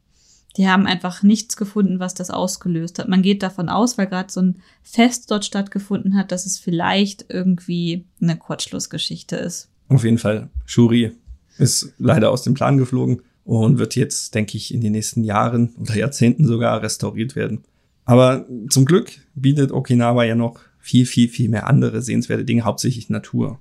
[0.57, 3.07] die haben einfach nichts gefunden, was das ausgelöst hat.
[3.07, 7.25] Man geht davon aus, weil gerade so ein Fest dort stattgefunden hat, dass es vielleicht
[7.29, 9.69] irgendwie eine Kurzschlussgeschichte ist.
[9.87, 10.49] Auf jeden Fall.
[10.65, 11.11] Shuri
[11.57, 15.73] ist leider aus dem Plan geflogen und wird jetzt, denke ich, in den nächsten Jahren
[15.79, 17.63] oder Jahrzehnten sogar restauriert werden.
[18.05, 23.09] Aber zum Glück bietet Okinawa ja noch viel, viel, viel mehr andere sehenswerte Dinge, hauptsächlich
[23.09, 23.59] Natur.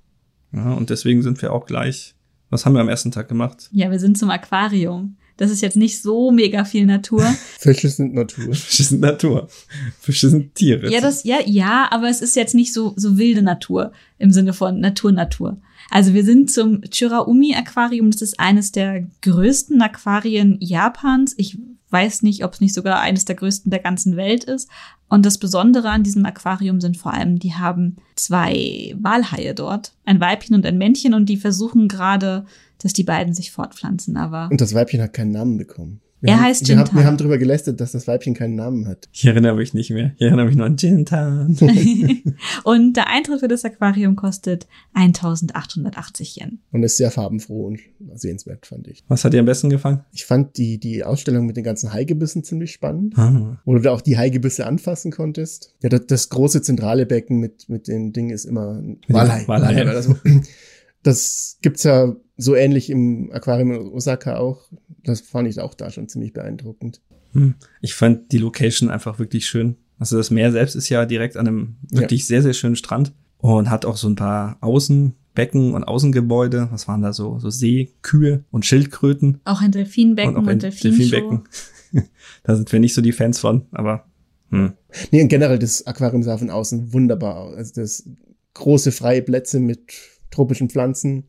[0.52, 2.14] Ja, und deswegen sind wir auch gleich.
[2.48, 3.68] Was haben wir am ersten Tag gemacht?
[3.70, 5.16] Ja, wir sind zum Aquarium.
[5.36, 7.22] Das ist jetzt nicht so mega viel Natur.
[7.58, 8.52] Fische sind Natur.
[8.52, 9.48] Fische sind Natur.
[9.98, 10.90] Fische sind Tiere.
[10.92, 14.52] Ja, das, ja, ja, aber es ist jetzt nicht so, so wilde Natur im Sinne
[14.52, 15.58] von Natur, Natur.
[15.88, 18.10] Also wir sind zum Chiraumi Aquarium.
[18.10, 21.34] Das ist eines der größten Aquarien Japans.
[21.38, 21.56] Ich
[21.90, 24.68] weiß nicht, ob es nicht sogar eines der größten der ganzen Welt ist.
[25.08, 30.20] Und das Besondere an diesem Aquarium sind vor allem, die haben zwei Walhaie dort, ein
[30.20, 32.46] Weibchen und ein Männchen, und die versuchen gerade
[32.82, 34.48] dass die beiden sich fortpflanzen, aber.
[34.50, 36.00] Und das Weibchen hat keinen Namen bekommen.
[36.20, 36.88] Wir er haben, heißt wir Jintan.
[36.88, 39.08] haben, wir haben darüber gelästert, dass das Weibchen keinen Namen hat.
[39.12, 40.12] Ich erinnere mich nicht mehr.
[40.16, 41.56] Ich erinnere mich nur an Jintan.
[42.64, 46.60] und der Eintritt für das Aquarium kostet 1880 Yen.
[46.72, 47.80] Und ist sehr farbenfroh und
[48.14, 49.02] sehenswert, fand ich.
[49.08, 50.00] Was hat dir am besten gefallen?
[50.12, 53.16] Ich fand die, die Ausstellung mit den ganzen Haigebissen ziemlich spannend.
[53.16, 53.58] Ah.
[53.64, 55.74] Wo du da auch die Haigebisse anfassen konntest.
[55.82, 59.46] Ja, das, das große zentrale Becken mit, mit den Dingen ist immer Walhai.
[59.46, 59.76] Walhai.
[59.76, 59.84] Walhai.
[59.84, 60.08] Das,
[61.02, 64.70] das gibt's ja so ähnlich im Aquarium in Osaka auch.
[65.04, 67.00] Das fand ich auch da schon ziemlich beeindruckend.
[67.32, 67.54] Hm.
[67.80, 69.76] Ich fand die Location einfach wirklich schön.
[69.98, 72.26] Also das Meer selbst ist ja direkt an einem wirklich ja.
[72.26, 76.68] sehr, sehr schönen Strand und hat auch so ein paar Außenbecken und Außengebäude.
[76.70, 77.38] Was waren da so?
[77.38, 79.40] So Seekühe und Schildkröten.
[79.44, 81.42] Auch ein Delfinbecken und, auch ein und Delfinbecken.
[82.42, 84.06] da sind wir nicht so die Fans von, aber
[84.50, 84.72] hm.
[85.10, 87.56] Nee, generell das Aquarium sah von außen wunderbar aus.
[87.56, 88.08] Also das
[88.54, 89.80] große freie Plätze mit
[90.30, 91.24] tropischen Pflanzen.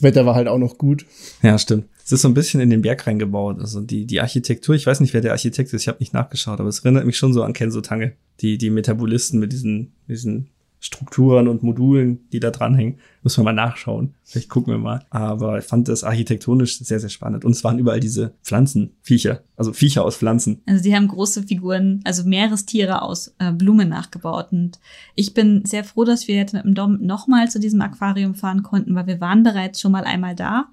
[0.00, 1.04] Das Wetter war halt auch noch gut.
[1.42, 1.84] Ja, stimmt.
[2.02, 3.60] Es ist so ein bisschen in den Berg reingebaut.
[3.60, 6.58] Also die, die Architektur, ich weiß nicht, wer der Architekt ist, ich habe nicht nachgeschaut,
[6.58, 8.14] aber es erinnert mich schon so an Kenzo Tange.
[8.40, 10.48] Die, die Metabolisten mit diesen, diesen
[10.82, 12.98] Strukturen und Modulen, die da dranhängen.
[13.22, 14.14] Muss man mal nachschauen.
[14.24, 15.04] Vielleicht gucken wir mal.
[15.10, 17.44] Aber ich fand das architektonisch sehr, sehr spannend.
[17.44, 19.42] Und es waren überall diese Pflanzen, Viecher.
[19.56, 20.62] Also Viecher aus Pflanzen.
[20.66, 24.52] Also sie haben große Figuren, also Meerestiere aus äh, Blumen nachgebaut.
[24.52, 24.80] Und
[25.14, 28.62] ich bin sehr froh, dass wir jetzt mit dem Dom nochmal zu diesem Aquarium fahren
[28.62, 30.68] konnten, weil wir waren bereits schon mal einmal da.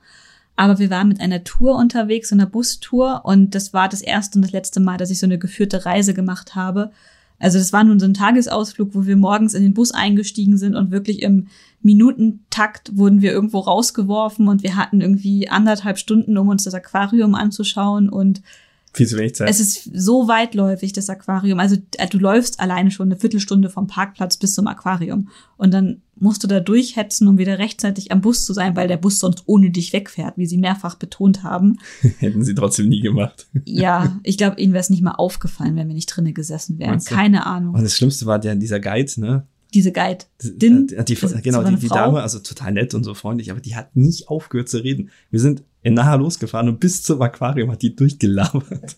[0.56, 3.26] Aber wir waren mit einer Tour unterwegs, so einer Bustour.
[3.26, 6.14] Und das war das erste und das letzte Mal, dass ich so eine geführte Reise
[6.14, 6.92] gemacht habe.
[7.40, 10.76] Also das war nun so ein Tagesausflug, wo wir morgens in den Bus eingestiegen sind
[10.76, 11.48] und wirklich im
[11.82, 17.36] Minutentakt wurden wir irgendwo rausgeworfen und wir hatten irgendwie anderthalb Stunden, um uns das Aquarium
[17.36, 18.42] anzuschauen und
[18.98, 19.50] viel zu wenig Zeit.
[19.50, 21.60] Es ist so weitläufig, das Aquarium.
[21.60, 21.78] Also
[22.10, 25.30] du läufst alleine schon eine Viertelstunde vom Parkplatz bis zum Aquarium.
[25.56, 28.98] Und dann musst du da durchhetzen, um wieder rechtzeitig am Bus zu sein, weil der
[28.98, 31.78] Bus sonst ohne dich wegfährt, wie sie mehrfach betont haben.
[32.18, 33.48] Hätten sie trotzdem nie gemacht.
[33.66, 37.00] ja, ich glaube, ihnen wäre es nicht mal aufgefallen, wenn wir nicht drinnen gesessen wären.
[37.04, 37.76] Keine Ahnung.
[37.76, 39.46] Und das Schlimmste war ja dieser Guide, ne?
[39.74, 40.26] Diese Guide.
[40.42, 43.60] Din, die, die, also, genau, die, die Dame, also total nett und so freundlich, aber
[43.60, 45.10] die hat nicht aufgehört zu reden.
[45.30, 48.98] Wir sind in Naha losgefahren und bis zum Aquarium hat die durchgelabert.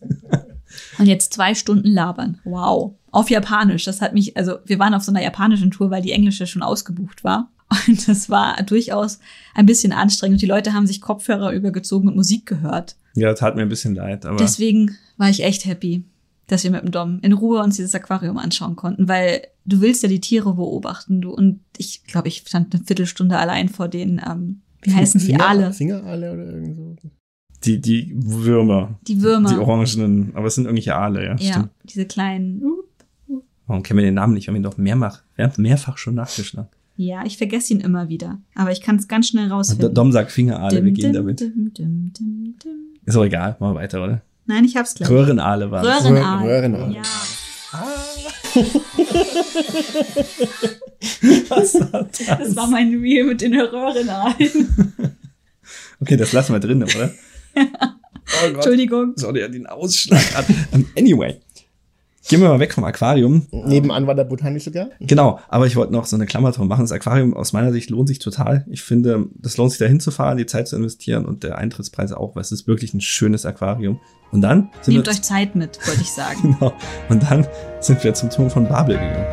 [0.98, 2.40] Und jetzt zwei Stunden labern.
[2.44, 2.96] Wow.
[3.12, 3.86] Auf Japanisch.
[3.86, 6.64] Das hat mich, also wir waren auf so einer japanischen Tour, weil die englische schon
[6.64, 7.52] ausgebucht war.
[7.88, 9.20] Und das war durchaus
[9.54, 10.36] ein bisschen anstrengend.
[10.36, 12.96] Und die Leute haben sich Kopfhörer übergezogen und Musik gehört.
[13.14, 14.38] Ja, tat mir ein bisschen leid, aber.
[14.38, 16.04] Deswegen war ich echt happy,
[16.48, 20.02] dass wir mit dem Dom in Ruhe uns dieses Aquarium anschauen konnten, weil du willst
[20.02, 21.32] ja die Tiere beobachten, du.
[21.32, 25.44] Und ich glaube, ich stand eine Viertelstunde allein vor den, ähm, wie heißen Finger, die
[25.44, 25.74] Aale?
[25.74, 27.10] Fingeraale oder irgend so.
[27.64, 29.00] Die, die Würmer.
[29.08, 29.50] Die Würmer.
[29.50, 31.36] Die orangenen, aber es sind irgendwelche Aale, ja.
[31.38, 31.70] Ja, stimmt.
[31.84, 32.62] diese kleinen.
[33.68, 34.48] Warum kennen wir den Namen nicht?
[34.48, 35.22] Wir haben ihn doch mehrfach,
[35.58, 36.70] mehrfach schon nachgeschlagen.
[36.96, 38.40] Ja, ich vergesse ihn immer wieder.
[38.56, 39.94] Aber ich kann es ganz schnell rausfinden.
[39.94, 41.40] Dom sagt Fingeraale, Dim, wir gehen dim, damit.
[41.40, 42.72] dim, dim, dim, dim.
[43.06, 44.22] Ist auch egal, machen wir weiter, oder?
[44.48, 45.10] Nein, ich hab's gleich.
[45.10, 46.04] Röhrenaale waren es.
[46.04, 46.46] Röhrenaal.
[46.46, 46.94] Röhrenaal.
[46.94, 47.02] Ja.
[51.50, 52.26] Was war das?
[52.26, 54.94] Das war mein Reel mit den Röhrenaalen.
[56.02, 57.14] Okay, das lassen wir drin, oder?
[58.32, 58.58] Oh Gott.
[58.58, 59.14] Entschuldigung.
[59.16, 60.46] So, der den Ausschlag hat.
[60.72, 61.36] Um, anyway.
[62.30, 63.48] Gehen wir mal weg vom Aquarium.
[63.50, 64.94] Nebenan war der botanische Garten.
[65.00, 66.82] Genau, aber ich wollte noch so eine Klammer drum machen.
[66.82, 68.68] Das Aquarium aus meiner Sicht lohnt sich total.
[68.70, 72.36] Ich finde, das lohnt sich da hinzufahren, die Zeit zu investieren und der Eintrittspreis auch,
[72.36, 74.00] weil es ist wirklich ein schönes Aquarium.
[74.32, 76.56] Und dann sind Nehmt wir euch Zeit mit, wollte ich sagen.
[76.60, 76.72] genau.
[77.10, 77.48] Und dann
[77.80, 79.26] sind wir zum Turm von Babel gegangen.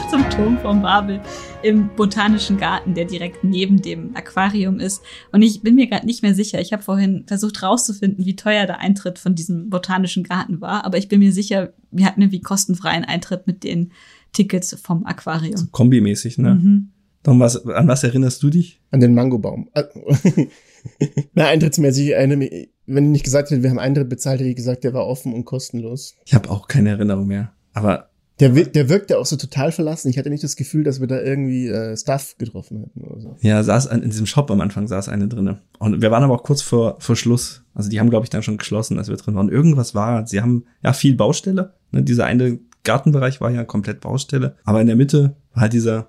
[0.10, 1.20] Zum Turm von Babel
[1.62, 5.02] im Botanischen Garten, der direkt neben dem Aquarium ist.
[5.32, 6.60] Und ich bin mir gerade nicht mehr sicher.
[6.60, 10.84] Ich habe vorhin versucht rauszufinden, wie teuer der Eintritt von diesem Botanischen Garten war.
[10.84, 13.92] Aber ich bin mir sicher, wir hatten irgendwie kostenfreien Eintritt mit den
[14.32, 15.56] Tickets vom Aquarium.
[15.56, 16.54] So kombimäßig, ne?
[16.54, 16.90] Mhm.
[17.22, 18.80] Tom, was, an was erinnerst du dich?
[18.90, 19.68] An den Mangobaum.
[21.34, 22.40] Na, eintrittsmäßig, eine,
[22.86, 25.34] wenn ich nicht gesagt hätte, wir haben Eintritt bezahlt, hätte ich gesagt, der war offen
[25.34, 26.14] und kostenlos.
[26.24, 27.52] Ich habe auch keine Erinnerung mehr.
[27.74, 28.09] Aber
[28.40, 30.08] Der, wir- der wirkte auch so total verlassen.
[30.08, 33.36] Ich hatte nicht das Gefühl, dass wir da irgendwie äh, Stuff getroffen hätten oder so.
[33.40, 35.60] Ja, saß ein, in diesem Shop am Anfang saß eine drinne.
[35.78, 37.62] Und wir waren aber auch kurz vor, vor Schluss.
[37.74, 39.48] Also die haben, glaube ich, dann schon geschlossen, als wir drin waren.
[39.50, 41.74] Irgendwas war, sie haben ja viel Baustelle.
[41.92, 42.02] Ne?
[42.02, 44.56] Dieser eine Gartenbereich war ja komplett Baustelle.
[44.64, 46.08] Aber in der Mitte war halt dieser,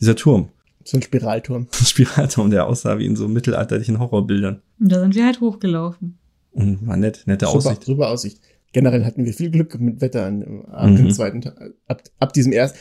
[0.00, 0.48] dieser Turm.
[0.84, 1.68] So ein Spiralturm.
[1.80, 4.62] Ein Spiralturm, der aussah wie in so mittelalterlichen Horrorbildern.
[4.80, 6.18] Und da sind wir halt hochgelaufen.
[6.50, 7.84] Und war nett, nette Super, Aussicht.
[7.84, 8.38] super Aussicht.
[8.72, 11.10] Generell hatten wir viel Glück mit Wetter an, ab dem Mhm.
[11.10, 11.54] zweiten Tag,
[11.86, 12.78] ab, ab diesem ersten.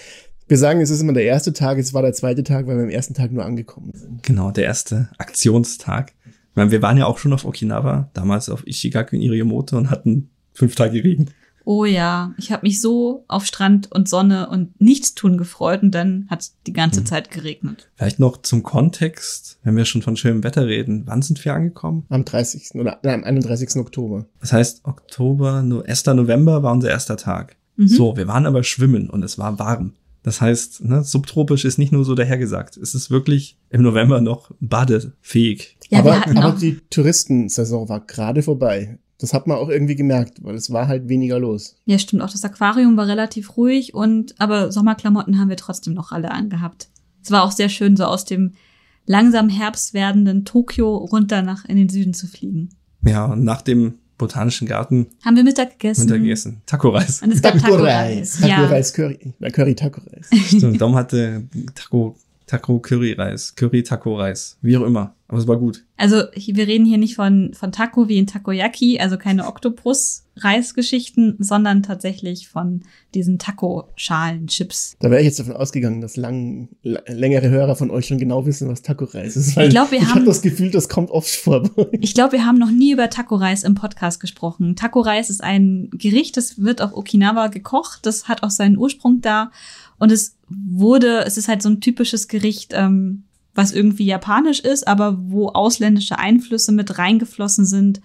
[0.49, 2.83] Wir sagen, es ist immer der erste Tag, es war der zweite Tag, weil wir
[2.83, 4.23] am ersten Tag nur angekommen sind.
[4.23, 6.13] Genau, der erste Aktionstag.
[6.25, 9.89] Ich meine, wir waren ja auch schon auf Okinawa, damals auf Ishigaki in Iriomote und
[9.89, 11.29] hatten fünf Tage Regen.
[11.69, 16.25] Oh ja, ich habe mich so auf Strand und Sonne und Nichtstun gefreut und dann
[16.29, 17.05] hat es die ganze Mhm.
[17.07, 17.89] Zeit geregnet.
[17.95, 21.03] Vielleicht noch zum Kontext, wenn wir schon von schönem Wetter reden.
[21.07, 22.05] Wann sind wir angekommen?
[22.07, 22.75] Am 30.
[22.79, 23.75] oder nein, am 31.
[23.81, 24.27] Oktober.
[24.39, 26.05] Das heißt, Oktober, no, 1.
[26.05, 27.57] November war unser erster Tag.
[27.75, 27.89] Mhm.
[27.89, 29.91] So, wir waren aber schwimmen und es war warm.
[30.23, 32.77] Das heißt, ne, subtropisch ist nicht nur so dahergesagt.
[32.77, 35.77] Es ist wirklich im November noch badefähig.
[35.89, 38.99] Ja, aber aber die Touristensaison war gerade vorbei.
[39.19, 41.75] Das hat man auch irgendwie gemerkt, weil es war halt weniger los.
[41.85, 46.11] ja stimmt, auch das Aquarium war relativ ruhig und aber Sommerklamotten haben wir trotzdem noch
[46.11, 46.89] alle angehabt.
[47.23, 48.53] Es war auch sehr schön, so aus dem
[49.05, 52.69] langsam herbst werdenden Tokio runter nach in den Süden zu fliegen.
[53.01, 56.61] Ja, und nach dem botanischen Garten Haben wir Mittag gegessen.
[56.65, 57.21] Taco-Reis.
[57.21, 58.33] Und es gab Taco-Reis.
[58.33, 58.39] Taco-Reis.
[58.41, 58.55] Ja.
[58.57, 59.33] Taco-Reis Curry.
[59.39, 60.29] Na, Curry-Taco-Reis.
[60.47, 62.15] Stimmt, Dom hatte Taco,
[62.47, 65.13] Taco Curry-Reis, Curry-Taco-Reis, wie auch immer.
[65.29, 65.83] Aber es war gut.
[65.97, 71.83] Also wir reden hier nicht von, von Taco wie in Takoyaki, also keine Oktopus-Reisgeschichten, sondern
[71.83, 72.83] tatsächlich von
[73.13, 74.95] diesen Taco-Schalen-Chips.
[74.99, 78.69] Da wäre ich jetzt davon ausgegangen, dass lang, längere Hörer von euch schon genau wissen,
[78.69, 79.57] was Taco-Reis ist.
[79.57, 81.69] Ich glaub, wir ich haben- hab das Gefühl, das kommt oft vor.
[81.99, 84.75] Ich glaube, wir haben noch nie über Taco-Reis im Podcast gesprochen.
[84.75, 88.05] Taco-Reis ist ein Gericht, das wird auf Okinawa gekocht.
[88.05, 89.51] Das hat auch seinen Ursprung da.
[89.99, 93.23] Und es wurde, es ist halt so ein typisches Gericht, ähm,
[93.55, 98.01] was irgendwie japanisch ist, aber wo ausländische Einflüsse mit reingeflossen sind,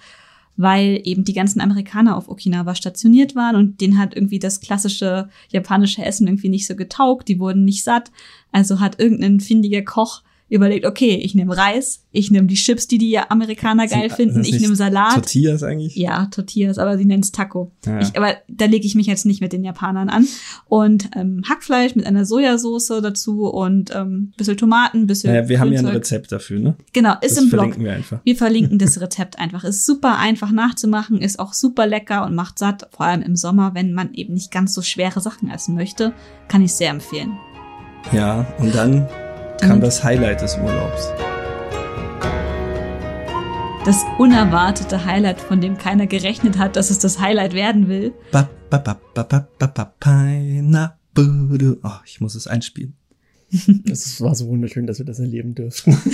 [0.57, 5.29] weil eben die ganzen Amerikaner auf Okinawa stationiert waren und denen hat irgendwie das klassische
[5.51, 7.29] japanische Essen irgendwie nicht so getaugt.
[7.29, 8.11] Die wurden nicht satt.
[8.51, 12.99] Also hat irgendein findiger Koch überlegt, okay, ich nehme Reis, ich nehme die Chips, die
[12.99, 15.15] die Amerikaner geil Sind- finden, ich nehme Salat.
[15.15, 15.97] Tortillas eigentlich?
[15.97, 17.73] Ja, Tortillas, aber sie nennen es Taco.
[17.87, 18.01] Ja.
[18.01, 20.27] Ich, aber da lege ich mich jetzt nicht mit den Japanern an.
[20.67, 25.73] Und ähm, Hackfleisch mit einer Sojasauce dazu und ähm, bisschen Tomaten, bisschen Naja, wir haben
[25.73, 26.01] ja ein Grünzeug.
[26.03, 26.77] Rezept dafür, ne?
[26.93, 27.61] Genau, ist das im Blog.
[27.61, 28.21] verlinken wir einfach.
[28.25, 29.65] Wir verlinken das Rezept einfach.
[29.65, 33.75] Ist super einfach nachzumachen, ist auch super lecker und macht satt, vor allem im Sommer,
[33.75, 36.13] wenn man eben nicht ganz so schwere Sachen essen möchte,
[36.49, 37.33] kann ich sehr empfehlen.
[38.13, 39.07] Ja, und dann
[39.69, 41.13] kam das Highlight des Urlaubs.
[43.85, 48.13] das unerwartete Highlight, von dem keiner gerechnet hat, dass es das Highlight werden will.
[48.31, 51.79] Ba, ba, ba, ba, ba, ba, ba, Pineapple.
[51.83, 52.95] Oh, ich muss es einspielen.
[53.91, 55.93] Es war so wunderschön, dass wir das erleben durften.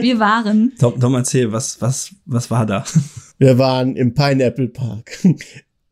[0.00, 2.84] Wir waren Tom, Tom erzähl, was, was, was war da?
[3.38, 5.24] Wir waren im Pineapple Park.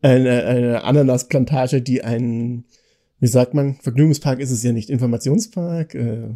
[0.02, 2.64] Eine, eine Ananasplantage, die ein,
[3.18, 6.28] wie sagt man, Vergnügungspark ist es ja nicht, Informationspark, äh,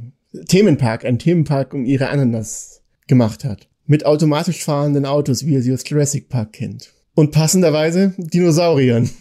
[0.49, 3.69] Themenpark, ein Themenpark um ihre Ananas gemacht hat.
[3.87, 6.93] Mit automatisch fahrenden Autos, wie ihr sie aus Jurassic Park kennt.
[7.15, 9.11] Und passenderweise Dinosauriern.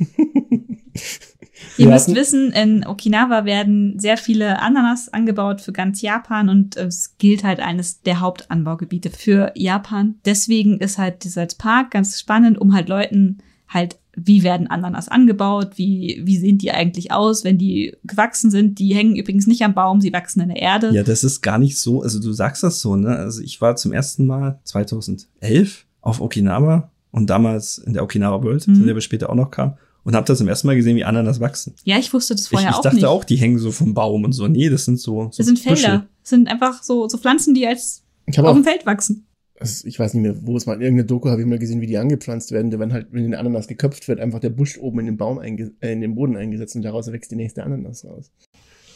[1.78, 6.76] Ihr Wir müsst wissen, in Okinawa werden sehr viele Ananas angebaut für ganz Japan und
[6.76, 10.15] es gilt halt eines der Hauptanbaugebiete für Japan.
[10.26, 15.71] Deswegen ist halt dieser Park ganz spannend, um halt Leuten halt, wie werden Ananas angebaut,
[15.78, 18.78] wie, wie sehen die eigentlich aus, wenn die gewachsen sind.
[18.80, 20.91] Die hängen übrigens nicht am Baum, sie wachsen in der Erde.
[20.93, 23.15] Ja, das ist gar nicht so, also du sagst das so, ne?
[23.15, 28.67] Also ich war zum ersten Mal 2011 auf Okinawa und damals in der Okinawa World,
[28.67, 28.76] Mhm.
[28.76, 31.04] zu der wir später auch noch kamen, und habe das zum ersten Mal gesehen, wie
[31.06, 31.76] Ananas wachsen.
[31.84, 33.06] Ja, ich wusste das Ich, vorher ich auch dachte nicht.
[33.06, 34.47] auch, die hängen so vom Baum und so.
[34.47, 35.60] Nee, das sind so, so das sind.
[35.60, 36.08] Felder.
[36.21, 39.26] Das sind einfach so, so Pflanzen, die als Ich auf auch, dem Feld wachsen.
[39.62, 41.82] Also ich weiß nicht mehr, wo es mal in irgendeiner Doku habe ich mal gesehen,
[41.82, 42.71] wie die angepflanzt werden.
[42.71, 45.39] Da werden halt, wenn eine Ananas geköpft wird, einfach der Busch oben in den Baum
[45.39, 48.32] einge äh, in den Boden eingesetzt und daraus wächst die nächste Ananas raus.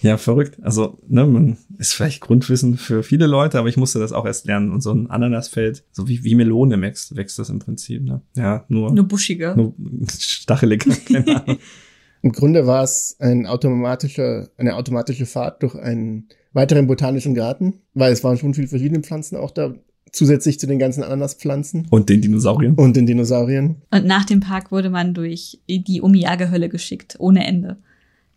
[0.01, 0.57] Ja, verrückt.
[0.61, 4.45] Also, ne, man ist vielleicht Grundwissen für viele Leute, aber ich musste das auch erst
[4.45, 4.71] lernen.
[4.71, 8.21] Und so ein Ananasfeld, so wie, wie Melone wächst, wächst das im Prinzip, ne?
[8.35, 9.55] Ja, nur, Nur buschiger.
[9.55, 9.73] nur
[10.09, 11.57] stacheliger, keine Ahnung.
[12.21, 18.11] Im Grunde war es ein automatischer, eine automatische Fahrt durch einen weiteren botanischen Garten, weil
[18.11, 19.75] es waren schon viele verschiedene Pflanzen auch da,
[20.15, 22.75] zusätzlich zu den ganzen Ananaspflanzen Und den Dinosauriern.
[22.75, 23.75] und den Dinosauriern.
[23.91, 27.77] Und nach dem Park wurde man durch die Omiyage-Hölle geschickt, ohne Ende.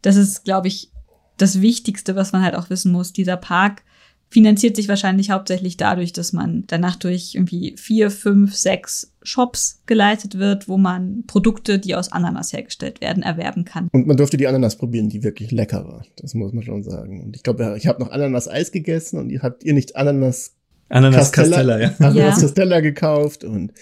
[0.02, 0.90] Das ist, glaube ich,
[1.36, 3.12] das Wichtigste, was man halt auch wissen muss.
[3.12, 3.82] Dieser Park
[4.30, 10.38] finanziert sich wahrscheinlich hauptsächlich dadurch, dass man danach durch irgendwie vier, fünf, sechs Shops geleitet
[10.38, 13.88] wird, wo man Produkte, die aus Ananas hergestellt werden, erwerben kann.
[13.92, 16.04] Und man durfte die Ananas probieren, die wirklich lecker war.
[16.16, 17.22] Das muss man schon sagen.
[17.22, 20.57] Und ich glaube, ich habe noch Ananas-Eis gegessen und ihr habt ihr nicht Ananas
[20.88, 21.94] Ananas Castella, ja.
[21.98, 22.40] Ananas Ja.
[22.40, 23.72] Castella gekauft und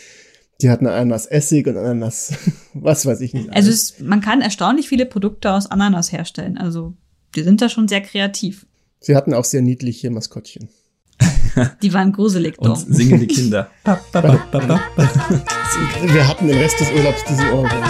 [0.62, 2.32] die hatten Ananas Essig und Ananas,
[2.74, 3.52] was weiß ich nicht.
[3.52, 6.59] Also es, man kann erstaunlich viele Produkte aus Ananas herstellen.
[6.59, 6.94] Also
[7.34, 8.66] die sind da schon sehr kreativ.
[9.00, 10.68] Sie hatten auch sehr niedliche Maskottchen.
[11.82, 12.92] Die waren gruselig Und dumm.
[12.92, 13.70] singende Kinder.
[13.84, 17.82] Wir hatten den Rest des Urlaubs diesen Ohrwurm.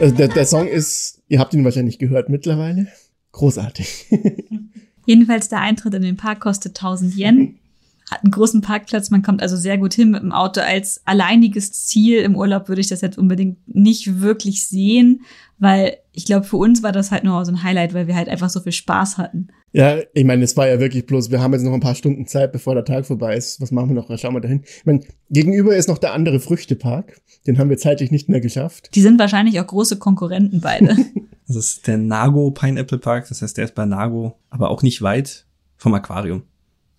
[0.00, 2.88] Also der, der Song ist, ihr habt ihn wahrscheinlich gehört mittlerweile.
[3.32, 4.06] Großartig.
[5.06, 7.59] Jedenfalls der Eintritt in den Park kostet 1000 Yen.
[8.10, 10.60] Hat einen großen Parkplatz, man kommt also sehr gut hin mit dem Auto.
[10.60, 15.22] Als alleiniges Ziel im Urlaub würde ich das jetzt unbedingt nicht wirklich sehen,
[15.58, 18.28] weil ich glaube, für uns war das halt nur so ein Highlight, weil wir halt
[18.28, 19.48] einfach so viel Spaß hatten.
[19.72, 22.26] Ja, ich meine, es war ja wirklich bloß, wir haben jetzt noch ein paar Stunden
[22.26, 23.60] Zeit, bevor der Tag vorbei ist.
[23.60, 24.18] Was machen wir noch?
[24.18, 24.62] Schauen wir dahin.
[24.64, 25.00] Ich meine,
[25.30, 27.20] gegenüber ist noch der andere Früchtepark.
[27.46, 28.90] Den haben wir zeitlich nicht mehr geschafft.
[28.94, 30.96] Die sind wahrscheinlich auch große Konkurrenten beide.
[31.46, 35.02] Das ist der Nago Pineapple Park, das heißt, der ist bei Nago, aber auch nicht
[35.02, 35.46] weit
[35.78, 36.44] vom Aquarium.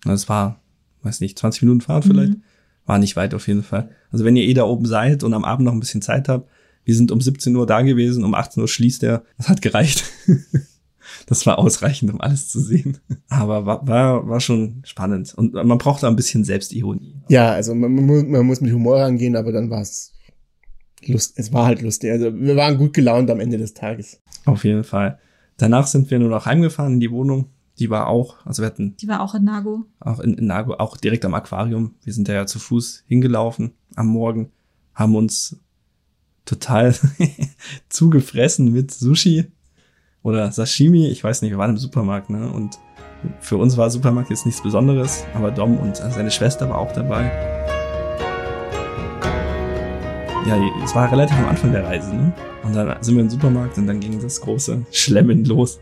[0.04, 0.60] Das war,
[1.04, 2.32] weiß nicht, 20 Minuten Fahrt vielleicht.
[2.34, 2.42] Mhm.
[2.86, 3.90] War nicht weit auf jeden Fall.
[4.10, 6.48] Also wenn ihr eh da oben seid und am Abend noch ein bisschen Zeit habt,
[6.84, 9.22] wir sind um 17 Uhr da gewesen, um 18 Uhr schließt er.
[9.38, 10.04] Das hat gereicht.
[11.26, 12.98] Das war ausreichend, um alles zu sehen.
[13.28, 15.34] Aber war, war, war schon spannend.
[15.34, 17.16] Und man braucht da ein bisschen Selbstironie.
[17.28, 20.12] Ja, also man, man, muss- man muss mit Humor rangehen, aber dann war es
[21.04, 22.10] Lust, es war halt lustig.
[22.12, 24.20] Also wir waren gut gelaunt am Ende des Tages.
[24.44, 25.18] Auf jeden Fall.
[25.56, 27.46] Danach sind wir nur noch heimgefahren in die Wohnung.
[27.78, 29.86] Die war auch, also wir hatten Die war auch in Nago.
[30.00, 31.94] auch in, in Nago, auch direkt am Aquarium.
[32.04, 34.50] Wir sind da ja zu Fuß hingelaufen am Morgen,
[34.94, 35.56] haben uns
[36.44, 36.94] total
[37.88, 39.50] zugefressen mit Sushi
[40.22, 41.08] oder Sashimi.
[41.08, 42.52] Ich weiß nicht, wir waren im Supermarkt, ne?
[42.52, 42.78] Und
[43.40, 47.30] für uns war Supermarkt jetzt nichts Besonderes, aber Dom und seine Schwester war auch dabei.
[50.46, 52.32] Ja, es war relativ am Anfang der Reise, ne?
[52.64, 55.78] Und dann sind wir im Supermarkt und dann ging das große Schlemmen los.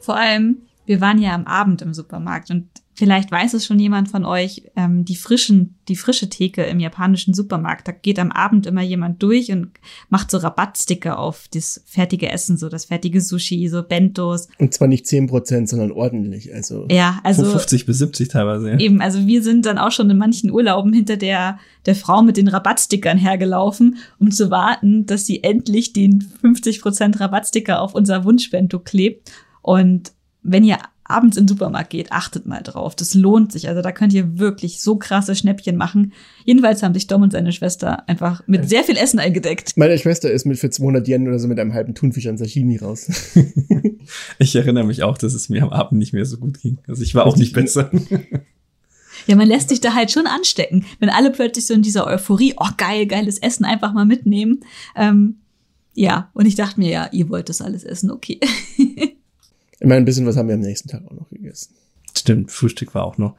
[0.00, 4.08] Vor allem, wir waren ja am Abend im Supermarkt und vielleicht weiß es schon jemand
[4.08, 8.66] von euch, ähm, die frischen, die frische Theke im japanischen Supermarkt, da geht am Abend
[8.66, 9.72] immer jemand durch und
[10.08, 14.48] macht so Rabattsticker auf das fertige Essen, so das fertige Sushi, so Bentos.
[14.58, 16.54] Und zwar nicht 10%, sondern ordentlich.
[16.54, 18.78] Also Ja, Von also 50 bis 70 teilweise, ja.
[18.78, 22.36] Eben, also wir sind dann auch schon in manchen Urlauben hinter der, der Frau mit
[22.36, 28.78] den Rabattstickern hergelaufen, um zu warten, dass sie endlich den 50% Rabattsticker auf unser Wunschbento
[28.78, 29.32] klebt.
[29.62, 30.12] Und
[30.44, 32.94] wenn ihr abends in den Supermarkt geht, achtet mal drauf.
[32.96, 33.68] Das lohnt sich.
[33.68, 36.12] Also da könnt ihr wirklich so krasse Schnäppchen machen.
[36.44, 39.76] Jedenfalls haben sich Dom und seine Schwester einfach mit sehr viel Essen eingedeckt.
[39.76, 42.76] meine Schwester ist mit für 200 Yen oder so mit einem halben Thunfisch an Sashimi
[42.76, 43.08] raus.
[44.38, 46.76] Ich erinnere mich auch, dass es mir am Abend nicht mehr so gut ging.
[46.86, 47.90] Also ich war auch nicht besser.
[49.26, 52.54] Ja, man lässt sich da halt schon anstecken, wenn alle plötzlich so in dieser Euphorie,
[52.58, 54.60] oh geil, geiles Essen einfach mal mitnehmen.
[54.96, 55.36] Ähm,
[55.94, 58.38] ja, und ich dachte mir, ja, ihr wollt das alles essen, okay.
[59.84, 61.74] Ich meine, ein bisschen was haben wir am nächsten Tag auch noch gegessen.
[62.16, 63.34] Stimmt, Frühstück war auch noch.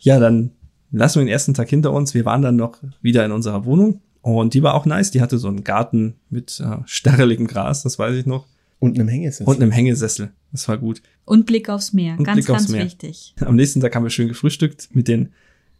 [0.00, 0.50] Ja, dann
[0.92, 2.14] lassen wir den ersten Tag hinter uns.
[2.14, 5.10] Wir waren dann noch wieder in unserer Wohnung und die war auch nice.
[5.10, 8.46] Die hatte so einen Garten mit äh, stärreligem Gras, das weiß ich noch,
[8.78, 9.46] Und einem Hängesessel.
[9.46, 10.32] und einem Hängesessel.
[10.52, 11.02] Das war gut.
[11.24, 12.84] Und Blick aufs Meer, Und ganz, Blick ganz Meer.
[12.84, 13.34] wichtig.
[13.40, 15.30] Am nächsten Tag haben wir schön gefrühstückt mit den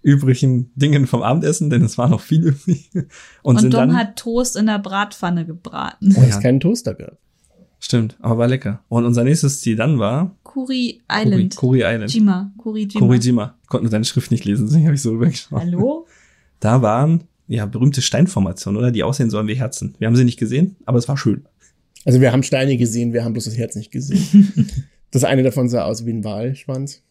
[0.02, 2.90] übrigen Dingen vom Abendessen, denn es war noch viel übrig.
[2.94, 3.06] Und,
[3.42, 6.14] Und, sind Dom dann, hat Toast in der Bratpfanne gebraten.
[6.14, 6.36] weil Oh ja.
[6.36, 7.18] es keinen Toaster gab.
[7.86, 8.80] Stimmt, aber war lecker.
[8.88, 11.56] Und unser nächstes Ziel dann war Kuri Island.
[11.56, 12.12] Kuri, Kuri Island.
[12.12, 13.06] Jima, Kuri Jima.
[13.06, 13.54] Korijima.
[13.68, 15.60] Konnte nur deine Schrift nicht lesen, deswegen habe ich so rübergeschaut.
[15.60, 16.06] Hallo?
[16.58, 18.90] Da waren ja berühmte Steinformationen, oder?
[18.90, 19.94] Die aussehen sollen wie Herzen.
[19.98, 21.44] Wir haben sie nicht gesehen, aber es war schön.
[22.06, 24.70] Also wir haben Steine gesehen, wir haben bloß das Herz nicht gesehen.
[25.10, 27.02] das eine davon sah aus wie ein Walschwanz.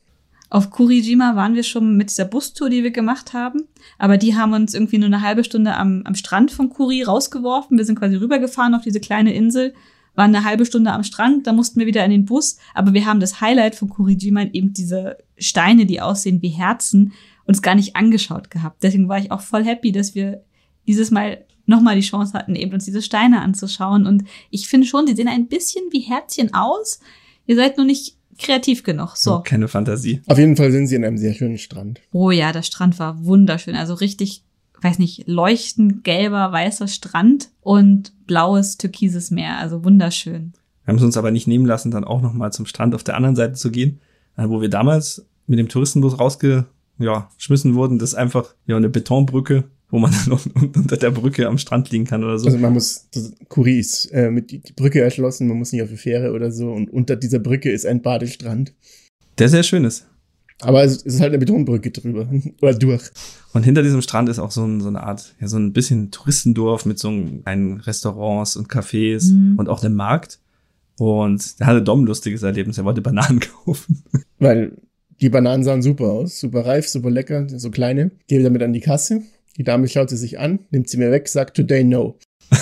[0.50, 3.66] Auf Kurijima waren wir schon mit dieser Bustour, die wir gemacht haben.
[4.00, 7.78] Aber die haben uns irgendwie nur eine halbe Stunde am, am Strand von Kuri rausgeworfen.
[7.78, 9.74] Wir sind quasi rübergefahren auf diese kleine Insel,
[10.16, 12.58] waren eine halbe Stunde am Strand, da mussten wir wieder in den Bus.
[12.74, 17.14] Aber wir haben das Highlight von Kurijima eben diese Steine, die aussehen wie Herzen,
[17.46, 18.82] uns gar nicht angeschaut gehabt.
[18.84, 20.44] Deswegen war ich auch voll happy, dass wir
[20.88, 24.06] dieses Mal nochmal die Chance hatten, eben uns diese Steine anzuschauen.
[24.08, 27.00] Und ich finde schon, die sehen ein bisschen wie Herzchen aus.
[27.46, 29.16] Ihr seid nur nicht kreativ genug.
[29.16, 29.42] So.
[29.44, 30.22] Keine Fantasie.
[30.28, 32.02] Auf jeden Fall sind sie in einem sehr schönen Strand.
[32.12, 33.76] Oh ja, der Strand war wunderschön.
[33.76, 34.44] Also richtig,
[34.82, 39.58] weiß nicht, leuchtend gelber, weißer Strand und blaues, türkises Meer.
[39.58, 40.54] Also wunderschön.
[40.84, 43.16] Wir haben es uns aber nicht nehmen lassen, dann auch nochmal zum Strand auf der
[43.16, 44.00] anderen Seite zu gehen,
[44.38, 48.00] äh, wo wir damals mit dem Touristenbus rausgeschmissen ja, wurden.
[48.00, 50.40] Das ist einfach ja eine Betonbrücke wo man dann
[50.76, 52.48] unter der Brücke am Strand liegen kann oder so.
[52.48, 55.84] Also man muss, das Kuri ist äh, mit die, die Brücke erschlossen, man muss nicht
[55.84, 58.74] auf die Fähre oder so und unter dieser Brücke ist ein Badestrand.
[59.38, 60.08] Der sehr schön ist.
[60.62, 62.30] Aber es ist halt eine Betonbrücke drüber
[62.62, 63.04] oder durch.
[63.54, 66.12] Und hinter diesem Strand ist auch so, ein, so eine Art, ja, so ein bisschen
[66.12, 69.58] Touristendorf mit so kleinen Restaurants und Cafés Mhm.
[69.60, 70.40] und auch einem Markt.
[70.98, 72.78] Und da hatte Dom ein lustiges Erlebnis.
[72.78, 74.04] Er wollte Bananen kaufen.
[74.40, 74.78] Weil
[75.22, 78.12] die Bananen sahen super aus, super reif, super lecker, so kleine.
[78.28, 79.22] Gebe damit an die Kasse.
[79.58, 82.18] Die Dame schaut sie sich an, nimmt sie mir weg, sagt today no.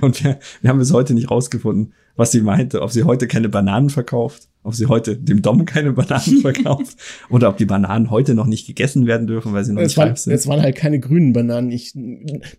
[0.00, 2.82] Und wir, wir haben bis heute nicht rausgefunden, was sie meinte.
[2.82, 6.98] Ob sie heute keine Bananen verkauft, ob sie heute dem Dom keine Bananen verkauft
[7.30, 9.96] oder ob die Bananen heute noch nicht gegessen werden dürfen, weil sie noch Es nicht
[9.96, 10.32] waren, reif sind.
[10.34, 11.70] es waren halt keine grünen Bananen.
[11.70, 11.92] Ich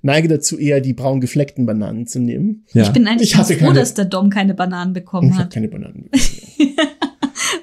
[0.01, 2.66] neige dazu eher die braun gefleckten Bananen zu nehmen.
[2.74, 2.84] Ja.
[2.84, 5.53] Ich bin eigentlich Ich froh, keine- dass der Dom keine Bananen bekommen ich habe hat,
[5.53, 6.10] keine Bananen.
[6.10, 6.88] bekommen.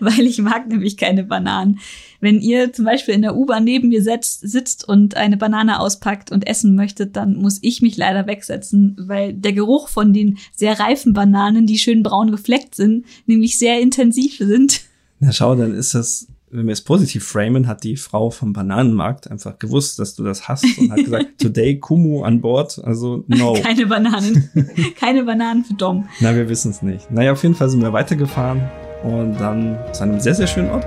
[0.01, 1.79] weil ich mag nämlich keine Bananen.
[2.21, 6.33] Wenn ihr zum Beispiel in der U-Bahn neben mir setzt, sitzt und eine Banane auspackt
[6.33, 10.79] und essen möchtet, dann muss ich mich leider wegsetzen, weil der Geruch von den sehr
[10.79, 14.83] reifen Bananen, die schön braun gefleckt sind, nämlich sehr intensiv sind.
[15.21, 19.31] Na schau, dann ist das, wenn wir es positiv framen, hat die Frau vom Bananenmarkt
[19.31, 23.55] einfach gewusst, dass du das hast und hat gesagt, today Kumu an Bord, also no.
[23.63, 24.51] Keine Bananen.
[24.99, 26.09] keine Bananen für Dom.
[26.21, 27.11] Na, wir wissen es nicht.
[27.11, 28.63] Naja, auf jeden Fall sind wir weitergefahren
[29.03, 30.87] und dann zu einem sehr, sehr schönen Ort.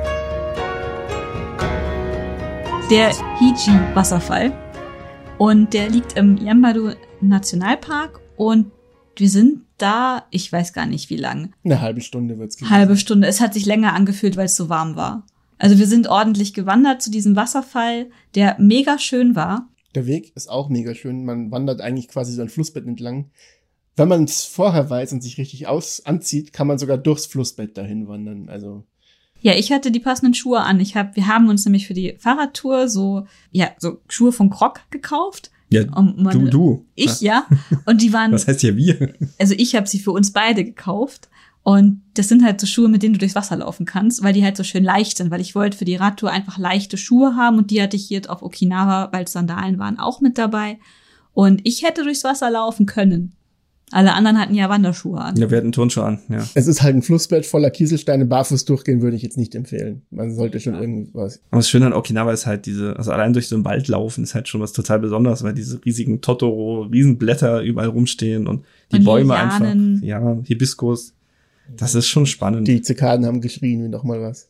[2.90, 4.52] Der Hiji-Wasserfall.
[5.38, 8.20] Und der liegt im Yambadu Nationalpark.
[8.36, 8.72] Und
[9.16, 12.72] wir sind da, ich weiß gar nicht wie lang, Eine halbe Stunde wird's gewesen.
[12.74, 13.28] halbe Stunde.
[13.28, 15.26] Es hat sich länger angefühlt, weil es so warm war.
[15.58, 19.70] Also wir sind ordentlich gewandert zu diesem Wasserfall, der mega schön war.
[19.96, 21.26] Der Weg ist auch mega schön.
[21.26, 23.30] Man wandert eigentlich quasi so ein Flussbett entlang.
[23.96, 27.78] Wenn man es vorher weiß und sich richtig aus anzieht, kann man sogar durchs Flussbett
[27.78, 28.48] dahin wandern.
[28.48, 28.86] Also
[29.42, 30.80] Ja, ich hatte die passenden Schuhe an.
[30.80, 34.82] Ich hab, wir haben uns nämlich für die Fahrradtour so, ja, so Schuhe von Croc
[34.92, 35.52] gekauft.
[35.70, 36.86] Ja, Um du, meine- du.
[36.96, 37.46] Ich, ja.
[37.86, 39.14] Und die waren Was heißt hier wir?
[39.40, 41.30] also ich habe sie für uns beide gekauft.
[41.62, 44.44] Und das sind halt so Schuhe, mit denen du durchs Wasser laufen kannst, weil die
[44.44, 47.58] halt so schön leicht sind, weil ich wollte für die Radtour einfach leichte Schuhe haben
[47.58, 50.80] und die hatte ich hier auf Okinawa, weil Sandalen waren, auch mit dabei.
[51.34, 53.34] Und ich hätte durchs Wasser laufen können.
[53.92, 55.36] Alle anderen hatten ja Wanderschuhe an.
[55.36, 56.46] Ja, wir hatten Turnschuhe an, ja.
[56.54, 58.26] es ist halt ein Flussbett voller Kieselsteine.
[58.26, 60.04] Barfuß durchgehen würde ich jetzt nicht empfehlen.
[60.12, 61.42] Man sollte schon irgendwas.
[61.50, 64.24] Aber das Schöne an Okinawa ist halt diese, also allein durch so einen Wald laufen
[64.24, 68.98] ist halt schon was total Besonderes, weil diese riesigen Totoro, Riesenblätter überall rumstehen und die
[68.98, 69.94] Und Bäume Lianen.
[69.96, 71.14] einfach, ja, Hibiskus.
[71.78, 72.68] Das ist schon spannend.
[72.68, 74.49] Die Zikaden haben geschrien wie noch mal was.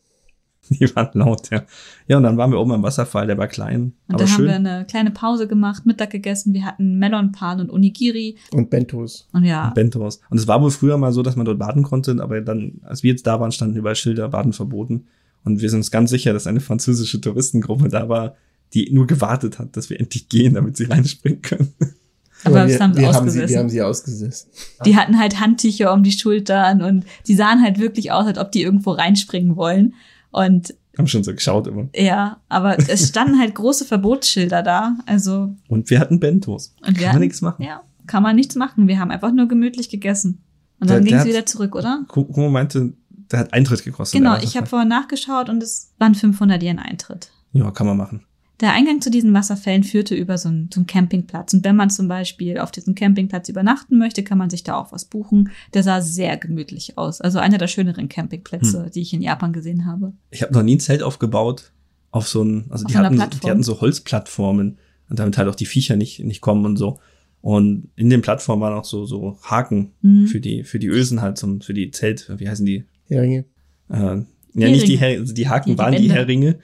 [0.68, 1.64] Die waren laut, ja.
[2.06, 4.36] Ja, und dann waren wir oben am Wasserfall, der war klein, Und aber da haben
[4.36, 4.46] schön.
[4.46, 6.52] wir eine kleine Pause gemacht, Mittag gegessen.
[6.52, 8.36] Wir hatten Melonpan und Onigiri.
[8.52, 9.28] Und Bentos.
[9.32, 10.20] Und ja, Bentos.
[10.28, 13.02] Und es war wohl früher mal so, dass man dort baden konnte, aber dann, als
[13.02, 15.06] wir jetzt da waren, standen überall Schilder, Baden verboten.
[15.44, 18.36] Und wir sind uns ganz sicher, dass eine französische Touristengruppe da war,
[18.74, 21.74] die nur gewartet hat, dass wir endlich gehen, damit sie reinspringen können.
[22.44, 23.48] aber wir, das haben sie wir, haben sie, ausgesessen.
[23.50, 24.50] wir haben sie ausgesessen.
[24.84, 28.52] Die hatten halt Handtücher um die Schultern und die sahen halt wirklich aus, als ob
[28.52, 29.94] die irgendwo reinspringen wollen.
[30.30, 31.88] Und Haben schon so geschaut immer.
[31.94, 34.96] ja, aber es standen halt große Verbotsschilder da.
[35.06, 36.74] Also, Und wir hatten Bentos.
[36.86, 37.62] Und wir Kann man nichts machen.
[37.62, 38.88] ja, kann man nichts machen.
[38.88, 40.42] Wir haben einfach nur gemütlich gegessen.
[40.80, 42.04] Und dann ging es wieder zurück, oder?
[42.08, 42.94] Kumo meinte,
[43.30, 44.18] der hat Eintritt gekostet.
[44.18, 47.30] Genau, ich habe vorhin nachgeschaut und es waren 500 Yen Eintritt.
[47.52, 48.24] Ja, kann man machen.
[48.60, 51.54] Der Eingang zu diesen Wasserfällen führte über so einen, so einen Campingplatz.
[51.54, 54.92] Und wenn man zum Beispiel auf diesem Campingplatz übernachten möchte, kann man sich da auch
[54.92, 55.50] was buchen.
[55.72, 57.20] Der sah sehr gemütlich aus.
[57.20, 58.90] Also einer der schöneren Campingplätze, Hm.
[58.90, 60.12] die ich in Japan gesehen habe.
[60.30, 61.72] Ich habe noch nie ein Zelt aufgebaut
[62.10, 63.40] auf so ein, also Auf die hatten, Plattform?
[63.42, 66.98] die hatten so Holzplattformen und damit halt auch die Viecher nicht, nicht kommen und so.
[67.40, 70.26] Und in den Plattformen waren auch so, so Haken Mhm.
[70.26, 72.84] für die, für die Ösen halt, zum, für die Zelt, wie heißen die?
[73.08, 73.44] Heringe.
[73.88, 74.98] Äh, ja, nicht die, Heringe.
[74.98, 76.14] Her also die Haken Die- die waren die Bänder.
[76.14, 76.58] Heringe.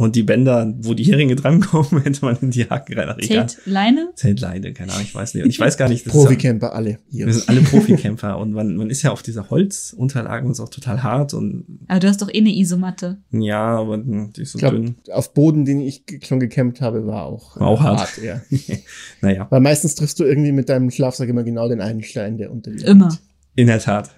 [0.00, 3.14] Und die Bänder, wo die Heringe drankommen, hätte man in die Haken rein.
[3.20, 4.08] Zeltleine?
[4.14, 5.44] Zeltleine, keine Ahnung, ich weiß nicht.
[5.44, 7.26] Und ich weiß gar nicht, ja- Proficamper alle hier.
[7.26, 10.70] wir sind alle Profikämpfer und man, man ist ja auf dieser Holzunterlage und ist auch
[10.70, 13.18] total hart und Aber du hast doch eh eine Isomatte.
[13.30, 14.94] ja, aber die ist so Ich glaub, dünn.
[15.12, 18.22] auf Boden, den ich schon gekämpft habe, war auch, War auch hart.
[18.24, 18.40] ja.
[19.20, 22.50] Naja, Weil meistens triffst du irgendwie mit deinem Schlafsack immer genau den einen Stein, der
[22.50, 22.88] unter dir liegt.
[22.88, 23.18] Immer.
[23.54, 24.10] in der Tat.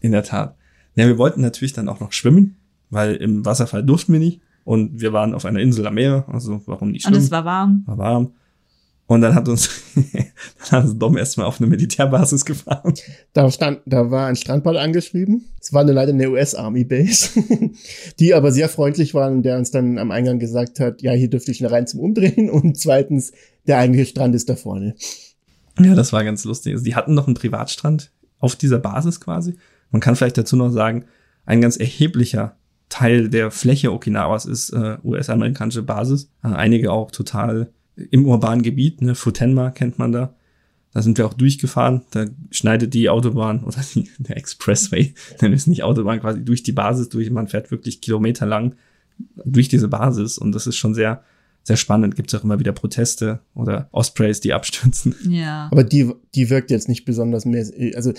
[0.00, 0.54] In der Tat.
[0.94, 2.54] Ja, wir wollten natürlich dann auch noch schwimmen,
[2.90, 4.40] weil im Wasserfall durften wir nicht.
[4.64, 7.24] Und wir waren auf einer Insel am Meer, also warum nicht Und schwimmen?
[7.24, 7.82] es war warm.
[7.86, 8.32] war warm.
[9.06, 12.94] Und dann hat uns, dann hat uns Dom erstmal auf eine Militärbasis gefahren.
[13.34, 15.44] Da stand, da war ein Strandbad angeschrieben.
[15.60, 17.28] Es war nur leider eine US Army Base,
[18.18, 21.28] die aber sehr freundlich waren und der uns dann am Eingang gesagt hat, ja, hier
[21.28, 23.32] dürfte ich schnell rein zum Umdrehen und zweitens,
[23.66, 24.94] der eigentliche Strand ist da vorne.
[25.78, 26.72] Ja, das war ganz lustig.
[26.72, 29.56] Also die hatten noch einen Privatstrand auf dieser Basis quasi.
[29.90, 31.04] Man kann vielleicht dazu noch sagen,
[31.44, 32.56] ein ganz erheblicher
[32.94, 36.30] Teil der Fläche Okinawas ist äh, US-amerikanische Basis.
[36.44, 40.36] Äh, einige auch total im urbanen Gebiet, ne, Futenma kennt man da.
[40.92, 42.02] Da sind wir auch durchgefahren.
[42.12, 46.70] Da schneidet die Autobahn oder die, der Expressway, dann ist nicht Autobahn quasi durch die
[46.70, 47.28] Basis durch.
[47.30, 48.76] Man fährt wirklich kilometerlang
[49.44, 51.24] durch diese Basis und das ist schon sehr,
[51.64, 52.14] sehr spannend.
[52.14, 55.16] Gibt es auch immer wieder Proteste oder Ospreys, die abstürzen.
[55.28, 55.68] Ja.
[55.72, 57.66] Aber die, die wirkt jetzt nicht besonders mehr,
[57.96, 58.12] also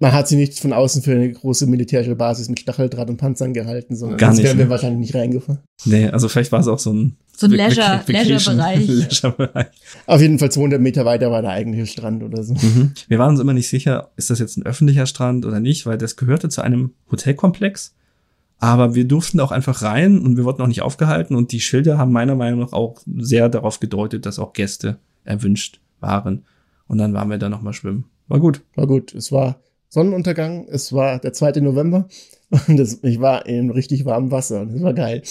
[0.00, 3.54] man hat sie nicht von außen für eine große militärische Basis mit Stacheldraht und Panzern
[3.54, 4.70] gehalten, sondern Gar sonst nicht, wären wir ne?
[4.70, 5.60] wahrscheinlich nicht reingefahren.
[5.84, 8.86] Nee, also vielleicht war es auch so ein So ein Leisure- Leisure-Bereich.
[8.88, 9.66] Leisure-Bereich.
[10.06, 12.54] Auf jeden Fall 200 Meter weiter war der eigentliche Strand oder so.
[12.54, 12.92] Mhm.
[13.08, 15.96] Wir waren uns immer nicht sicher, ist das jetzt ein öffentlicher Strand oder nicht, weil
[15.96, 17.94] das gehörte zu einem Hotelkomplex.
[18.58, 21.98] Aber wir durften auch einfach rein und wir wurden auch nicht aufgehalten und die Schilder
[21.98, 26.44] haben meiner Meinung nach auch sehr darauf gedeutet, dass auch Gäste erwünscht waren.
[26.88, 28.04] Und dann waren wir da nochmal schwimmen.
[28.28, 28.62] War gut.
[28.74, 29.14] War gut.
[29.14, 29.60] Es war
[29.94, 31.60] Sonnenuntergang, es war der 2.
[31.60, 32.08] November
[32.68, 35.22] und es, ich war in richtig warmem Wasser und es war geil.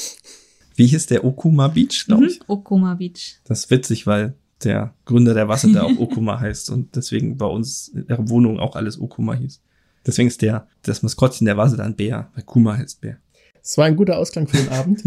[0.76, 2.30] Wie hieß der Okuma Beach, glaube Mhm.
[2.30, 2.40] ich?
[2.48, 3.40] Okuma Beach.
[3.44, 7.46] Das ist witzig, weil der Gründer der Wasser da auch Okuma heißt und deswegen bei
[7.46, 9.60] uns in der Wohnung auch alles Okuma hieß.
[10.08, 13.18] Deswegen ist der, das Maskottchen der Wasser dann Bär, weil Kuma heißt Bär.
[13.62, 15.04] Es war ein guter Ausklang für den Abend.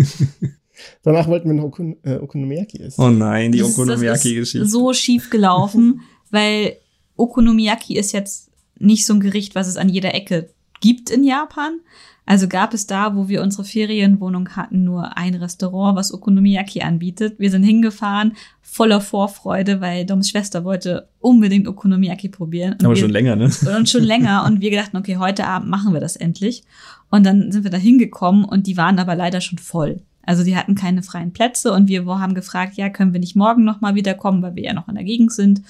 [1.02, 3.00] Danach wollten wir noch Okun äh, Okonomiyaki essen.
[3.00, 4.66] Oh nein, die Okonomiyaki-Geschichte.
[4.66, 6.76] So schief gelaufen, weil
[7.16, 10.50] Okonomiyaki ist jetzt nicht so ein Gericht, was es an jeder Ecke
[10.80, 11.80] gibt in Japan.
[12.28, 17.38] Also gab es da, wo wir unsere Ferienwohnung hatten, nur ein Restaurant, was Okonomiyaki anbietet.
[17.38, 22.72] Wir sind hingefahren, voller Vorfreude, weil Doms Schwester wollte unbedingt Okonomiyaki probieren.
[22.72, 23.48] Und Aber wir, schon länger, ne?
[23.76, 24.44] und schon länger.
[24.44, 26.64] Und wir gedachten, okay, heute Abend machen wir das endlich.
[27.10, 30.02] Und dann sind wir da hingekommen und die waren aber leider schon voll.
[30.22, 33.64] Also die hatten keine freien Plätze und wir haben gefragt, ja, können wir nicht morgen
[33.64, 35.62] nochmal wiederkommen, weil wir ja noch in der Gegend sind.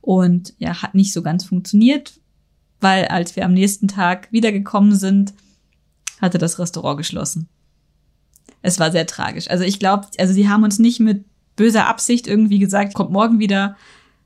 [0.00, 2.20] Und ja, hat nicht so ganz funktioniert,
[2.84, 5.32] weil als wir am nächsten Tag wiedergekommen sind,
[6.20, 7.48] hatte das Restaurant geschlossen.
[8.62, 9.50] Es war sehr tragisch.
[9.50, 11.24] Also ich glaube, also die haben uns nicht mit
[11.56, 13.76] böser Absicht irgendwie gesagt, kommt morgen wieder,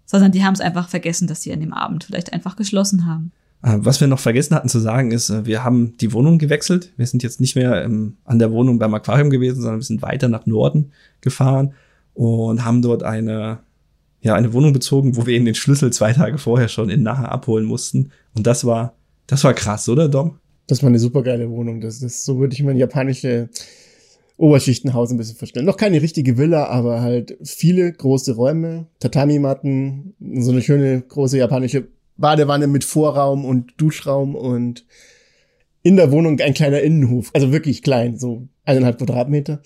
[0.05, 3.33] sondern die haben es einfach vergessen, dass sie an dem Abend vielleicht einfach geschlossen haben.
[3.63, 6.93] Äh, Was wir noch vergessen hatten zu sagen ist, äh, wir haben die Wohnung gewechselt.
[6.97, 10.03] Wir sind jetzt nicht mehr ähm, an der Wohnung beim Aquarium gewesen, sondern wir sind
[10.03, 11.75] weiter nach Norden gefahren
[12.15, 13.61] und haben dort eine,
[14.29, 17.25] ja, eine Wohnung bezogen, wo wir eben den Schlüssel zwei Tage vorher schon in Naha
[17.25, 18.13] abholen mussten.
[18.37, 18.95] Und das war,
[19.27, 20.39] das war krass, oder Dom?
[20.67, 21.81] Das war eine super geile Wohnung.
[21.81, 23.49] Das ist, so würde ich mir ein japanische
[24.37, 25.65] Oberschichtenhaus ein bisschen vorstellen.
[25.65, 31.89] Noch keine richtige Villa, aber halt viele große Räume, Tatami-Matten, so eine schöne große japanische
[32.19, 34.85] Badewanne mit Vorraum und Duschraum und
[35.83, 37.31] in der Wohnung ein kleiner Innenhof.
[37.33, 39.63] Also wirklich klein, so eineinhalb Quadratmeter.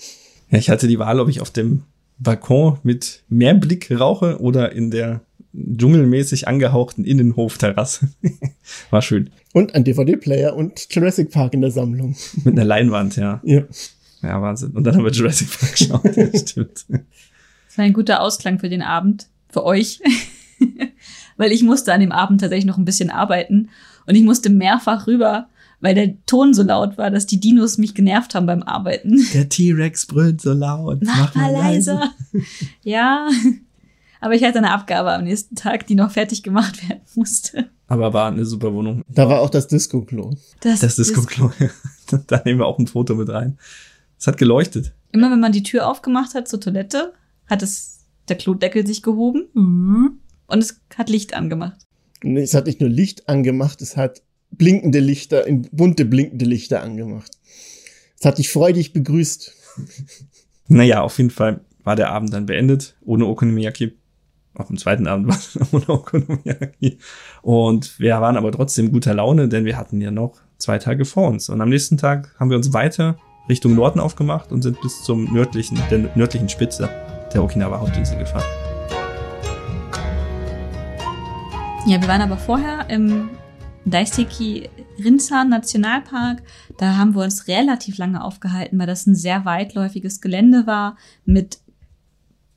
[0.50, 1.82] Ja, ich hatte die Wahl, ob ich auf dem
[2.22, 5.22] Balkon mit Meerblick rauche oder in der
[5.54, 8.08] dschungelmäßig angehauchten Innenhofterrasse.
[8.90, 9.30] War schön.
[9.52, 12.16] Und ein DVD-Player und Jurassic Park in der Sammlung.
[12.44, 13.40] Mit einer Leinwand, ja.
[13.44, 13.62] Ja.
[14.22, 14.70] Ja, Wahnsinn.
[14.70, 16.16] Und dann haben wir Jurassic Park geschaut.
[16.16, 16.86] Ja, stimmt.
[16.88, 20.00] Das war ein guter Ausklang für den Abend, für euch.
[21.36, 23.68] weil ich musste an dem Abend tatsächlich noch ein bisschen arbeiten
[24.06, 25.48] und ich musste mehrfach rüber,
[25.82, 29.20] weil der Ton so laut war, dass die Dinos mich genervt haben beim Arbeiten.
[29.34, 31.00] Der T-Rex brüllt so laut.
[31.02, 32.10] Mach mal leiser.
[32.82, 33.28] Ja.
[34.20, 37.68] Aber ich hatte eine Abgabe am nächsten Tag, die noch fertig gemacht werden musste.
[37.88, 39.02] Aber war eine super Wohnung.
[39.08, 40.34] Da war auch das Disco-Klo.
[40.60, 41.50] Das Disco-Klo.
[42.28, 43.58] da nehmen wir auch ein Foto mit rein.
[44.16, 44.94] Es hat geleuchtet.
[45.10, 47.12] Immer wenn man die Tür aufgemacht hat zur Toilette,
[47.46, 49.48] hat es der Klodeckel sich gehoben
[50.46, 51.80] und es hat Licht angemacht.
[52.22, 54.22] Und es hat nicht nur Licht angemacht, es hat
[54.52, 57.30] blinkende Lichter, in bunte blinkende Lichter angemacht.
[58.18, 59.52] Es hat dich freudig begrüßt.
[60.68, 63.94] Naja, auf jeden Fall war der Abend dann beendet, ohne Okonomiyaki.
[64.54, 66.98] Auch am zweiten Abend war es ohne Okonomiyaki.
[67.42, 71.28] Und wir waren aber trotzdem guter Laune, denn wir hatten ja noch zwei Tage vor
[71.28, 71.48] uns.
[71.48, 75.32] Und am nächsten Tag haben wir uns weiter Richtung Norden aufgemacht und sind bis zum
[75.32, 76.88] nördlichen, der nördlichen Spitze
[77.34, 78.44] der Okinawa Hauptinsel gefahren.
[81.86, 83.30] Ja, wir waren aber vorher im
[83.84, 84.68] Daiseki
[85.02, 86.42] Rinzan Nationalpark.
[86.78, 91.58] Da haben wir uns relativ lange aufgehalten, weil das ein sehr weitläufiges Gelände war mit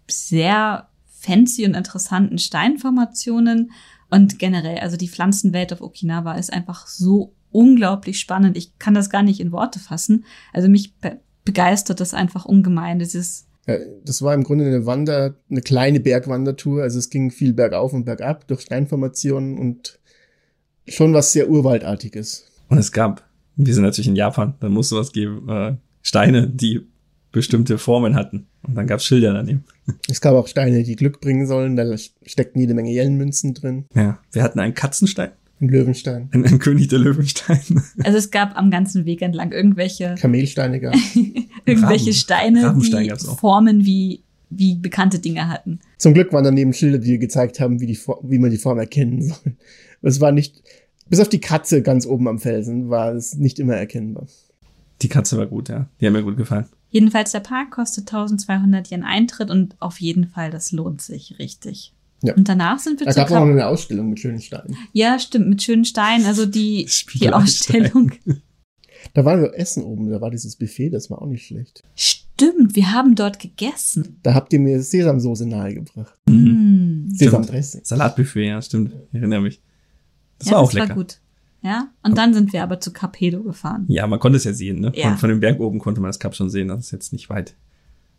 [0.09, 3.71] sehr fancy und interessanten Steinformationen.
[4.11, 8.55] Und generell, also die Pflanzenwelt auf Okinawa ist einfach so unglaublich spannend.
[8.57, 10.25] Ich kann das gar nicht in Worte fassen.
[10.53, 12.97] Also mich be begeistert das einfach ungemein.
[12.97, 16.81] Dieses Ja, das war im Grunde eine Wander, eine kleine Bergwandertour.
[16.81, 19.99] Also es ging viel bergauf und bergab durch Steinformationen und
[20.87, 22.45] schon was sehr Urwaldartiges.
[22.69, 23.23] Und es gab,
[23.55, 26.81] wir sind natürlich in Japan, da muss sowas geben, äh, Steine, die
[27.31, 28.47] bestimmte Formen hatten.
[28.63, 29.63] Und dann gab es Schilder daneben.
[30.09, 31.75] Es gab auch Steine, die Glück bringen sollen.
[31.75, 31.85] Da
[32.25, 33.85] steckten jede Menge Jellenmünzen drin.
[33.93, 35.29] Ja, wir hatten einen Katzenstein,
[35.61, 36.29] Ein Löwenstein.
[36.31, 37.59] einen, einen König der Löwenstein.
[38.03, 40.95] Also es gab am ganzen Weg entlang irgendwelche, Kamelsteine gab.
[41.65, 42.13] irgendwelche Raben.
[42.13, 43.39] Steine, Rabenstein die gab's auch.
[43.39, 45.79] formen wie wie bekannte Dinge hatten.
[45.97, 49.21] Zum Glück waren daneben Schilder, die gezeigt haben, wie, die, wie man die Form erkennen
[49.21, 49.55] soll.
[50.01, 50.61] Es war nicht,
[51.09, 54.27] bis auf die Katze ganz oben am Felsen, war es nicht immer erkennbar.
[55.01, 55.87] Die Katze war gut, ja.
[55.99, 56.65] Die hat mir gut gefallen.
[56.89, 61.93] Jedenfalls der Park kostet 1200 Yen Eintritt und auf jeden Fall, das lohnt sich richtig.
[62.23, 62.33] Ja.
[62.33, 64.75] Und danach sind wir Da zu gab es auch eine Ausstellung mit schönen Steinen.
[64.93, 66.25] Ja, stimmt, mit schönen Steinen.
[66.25, 68.13] Also die, die Ausstellung.
[69.13, 71.83] Da waren wir Essen oben, da war dieses Buffet, das war auch nicht schlecht.
[71.95, 74.19] Stimmt, wir haben dort gegessen.
[74.23, 76.17] Da habt ihr mir Sesamsoße nahegebracht.
[76.27, 77.09] Mm.
[77.09, 77.81] Sesamdressing.
[77.83, 78.93] Salatbuffet, ja, stimmt.
[79.11, 79.61] Ich erinnere mich.
[80.39, 80.89] Das ja, war auch das lecker.
[80.89, 81.19] war gut.
[81.61, 83.85] Ja, und dann sind wir aber zu Capedo gefahren.
[83.87, 84.91] Ja, man konnte es ja sehen, ne?
[84.93, 85.09] Ja.
[85.09, 87.29] Von, von dem Berg oben konnte man das Kap schon sehen, das ist jetzt nicht
[87.29, 87.55] weit.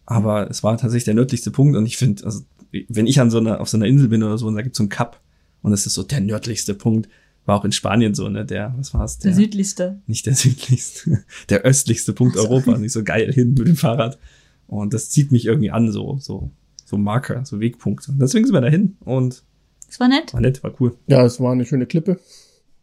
[0.05, 2.43] Aber es war tatsächlich der nördlichste Punkt und ich finde, also,
[2.89, 4.79] wenn ich an so einer, auf so einer Insel bin oder so und da gibt's
[4.79, 5.21] so einen Kap
[5.63, 7.09] und es ist so der nördlichste Punkt,
[7.45, 8.45] war auch in Spanien so, ne?
[8.45, 9.19] Der, was war's?
[9.19, 10.01] Der südlichste.
[10.09, 12.49] nicht der südlichste, der östlichste Punkt Ach so.
[12.49, 14.19] Europas, nicht so geil hin mit dem Fahrrad.
[14.67, 16.51] Und das zieht mich irgendwie an, so, so,
[16.85, 18.11] so Marker, so Wegpunkte.
[18.11, 19.45] Und deswegen sind wir dahin und
[19.89, 20.33] Das war nett.
[20.35, 20.97] war nett, war cool.
[21.07, 22.19] Ja, es war eine schöne Klippe.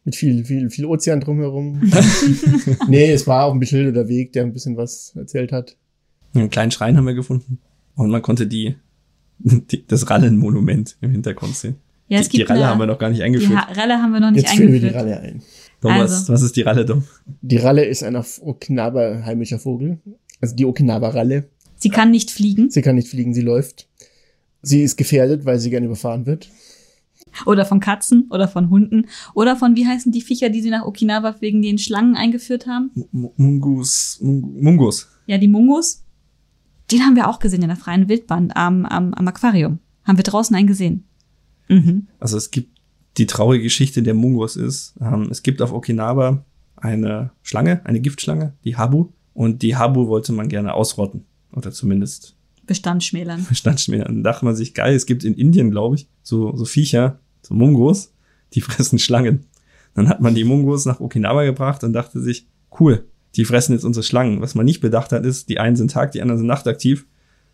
[0.05, 1.81] Mit viel, viel, viel Ozean drumherum.
[2.89, 5.77] nee, es war auch ein beschilderter Weg, der ein bisschen was erzählt hat.
[6.33, 7.59] Einen kleinen Schrein haben wir gefunden
[7.95, 8.75] und man konnte die,
[9.39, 11.75] die das Rallenmonument im Hintergrund sehen.
[12.09, 13.55] Ja, es die, die gibt Ralle eine- haben wir noch gar nicht Die eingeführt.
[13.55, 15.13] ha Ralle haben wir noch nicht Jetzt führen wir die eingeführt.
[15.15, 15.41] Ralle ein.
[15.81, 16.33] Dom, was, also.
[16.33, 17.03] was ist die Ralle, Dom?
[17.41, 19.99] Die Ralle ist ein auf Okinawa heimischer Vogel.
[20.41, 21.45] Also die Okinawa-Ralle.
[21.77, 22.69] Sie kann nicht fliegen.
[22.69, 23.87] Sie kann nicht fliegen, sie läuft.
[24.61, 26.49] Sie ist gefährdet, weil sie gern überfahren wird.
[27.45, 29.07] Oder von Katzen oder von Hunden.
[29.33, 32.91] Oder von, wie heißen die Viecher, die sie nach Okinawa wegen den Schlangen eingeführt haben?
[33.13, 35.07] M- Mungus, Mung- Mungus.
[35.27, 36.03] Ja, die Mungos.
[36.91, 39.79] Den haben wir auch gesehen in der freien Wildbahn am, am, am Aquarium.
[40.03, 41.05] Haben wir draußen einen gesehen.
[41.69, 42.07] Mhm.
[42.19, 42.77] Also es gibt
[43.17, 46.43] die traurige Geschichte der Mungos ist, ähm, es gibt auf Okinawa
[46.75, 49.09] eine Schlange, eine Giftschlange, die Habu.
[49.33, 51.25] Und die Habu wollte man gerne ausrotten.
[51.53, 53.45] Oder zumindest Bestand schmälern.
[53.49, 54.05] Bestandsschmäler.
[54.05, 57.53] Dann dachte man sich, geil, es gibt in Indien, glaube ich, so, so Viecher, so
[57.53, 58.13] Mungos,
[58.53, 59.45] die fressen Schlangen.
[59.93, 62.47] Dann hat man die Mungos nach Okinawa gebracht und dachte sich,
[62.79, 64.41] cool, die fressen jetzt unsere Schlangen.
[64.41, 67.05] Was man nicht bedacht hat, ist, die einen sind tag, die anderen sind nachtaktiv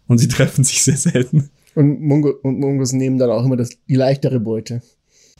[0.08, 1.50] und sie treffen sich sehr selten.
[1.76, 4.82] Und, Mungo, und Mungos nehmen dann auch immer das, die leichtere Beute.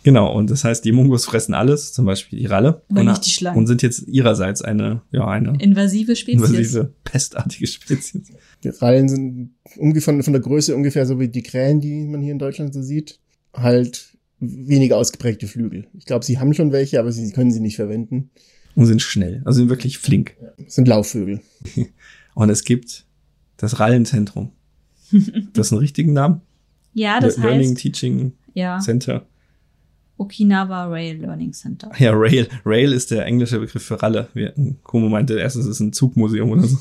[0.04, 2.84] Genau, und das heißt, die Mungos fressen alles, zum Beispiel die Ralle.
[2.90, 3.58] Aber und, nicht die Schlangen.
[3.58, 6.50] Und sind jetzt ihrerseits eine, ja, eine Invasive Spezies.
[6.50, 8.32] invasive, pestartige Spezies.
[8.64, 12.22] Die Rallen sind ungefähr von, von der Größe ungefähr so wie die Krähen, die man
[12.22, 13.20] hier in Deutschland so sieht.
[13.54, 14.09] Halt
[14.40, 15.88] weniger ausgeprägte Flügel.
[15.98, 18.30] Ich glaube, sie haben schon welche, aber sie können sie nicht verwenden.
[18.76, 20.36] Und sind schnell, also sind wirklich flink.
[20.58, 21.42] Das sind Laufvögel.
[22.36, 23.06] Und es gibt
[23.58, 24.52] das Rallenzentrum.
[25.54, 26.42] Das ist ein richtigen Namen?
[26.94, 29.26] Ja, das Learning heißt, Teaching ja, Center.
[30.18, 31.92] Okinawa Rail Learning Center.
[31.98, 32.48] Ja, Rail.
[32.66, 34.28] Rail ist der englische Begriff für Ralle.
[34.34, 36.78] Wir, Kumo meinte erst, es ist ein Zugmuseum oder so.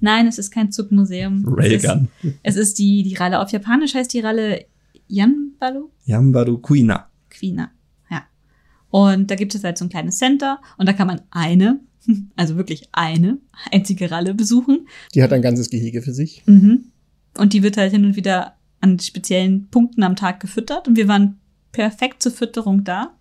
[0.00, 1.44] Nein, es ist kein Zugmuseum.
[1.46, 2.08] Railgun.
[2.22, 3.40] Es ist, es ist die, die Ralle.
[3.40, 4.66] Auf Japanisch heißt die Ralle
[5.08, 7.08] Yanbaru Yambaru Kuina.
[7.30, 7.70] Quina.
[8.10, 8.24] Ja.
[8.90, 11.80] Und da gibt es halt so ein kleines Center und da kann man eine,
[12.36, 13.38] also wirklich eine
[13.70, 14.86] einzige Ralle besuchen.
[15.14, 16.42] Die hat ein ganzes Gehege für sich.
[16.46, 16.92] Mhm.
[17.36, 20.88] Und die wird halt hin und wieder an speziellen Punkten am Tag gefüttert.
[20.88, 21.38] Und wir waren
[21.72, 23.14] perfekt zur Fütterung da.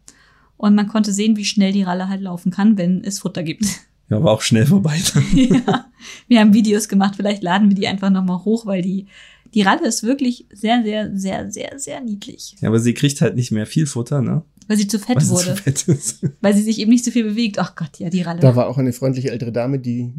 [0.57, 3.65] Und man konnte sehen, wie schnell die Ralle halt laufen kann, wenn es Futter gibt.
[4.07, 5.01] Ja, war auch schnell vorbei.
[5.33, 5.87] ja.
[6.27, 9.07] Wir haben Videos gemacht, vielleicht laden wir die einfach nochmal hoch, weil die,
[9.55, 12.55] die Ralle ist wirklich sehr, sehr, sehr, sehr, sehr niedlich.
[12.59, 14.43] Ja, aber sie kriegt halt nicht mehr viel Futter, ne?
[14.67, 15.55] Weil sie zu fett Weil sie wurde.
[15.55, 16.23] zu fett ist.
[16.41, 17.57] Weil sie sich eben nicht so viel bewegt.
[17.59, 18.39] Ach Gott, ja, die Ralle.
[18.39, 20.11] Da war auch eine freundliche ältere Dame, die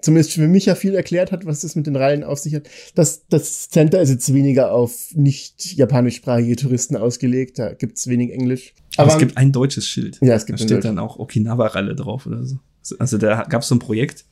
[0.00, 2.68] zumindest für mich ja viel erklärt hat, was das mit den Rallen auf sich hat.
[2.94, 7.58] Das, das Center ist jetzt weniger auf nicht japanischsprachige Touristen ausgelegt.
[7.58, 8.74] Da gibt's wenig Englisch.
[8.96, 10.18] Aber es gibt ein deutsches Schild.
[10.22, 10.84] Ja, es gibt Da ein steht deutsches.
[10.88, 12.56] dann auch Okinawa-Ralle drauf oder so.
[12.98, 14.24] Also da gab es so ein Projekt,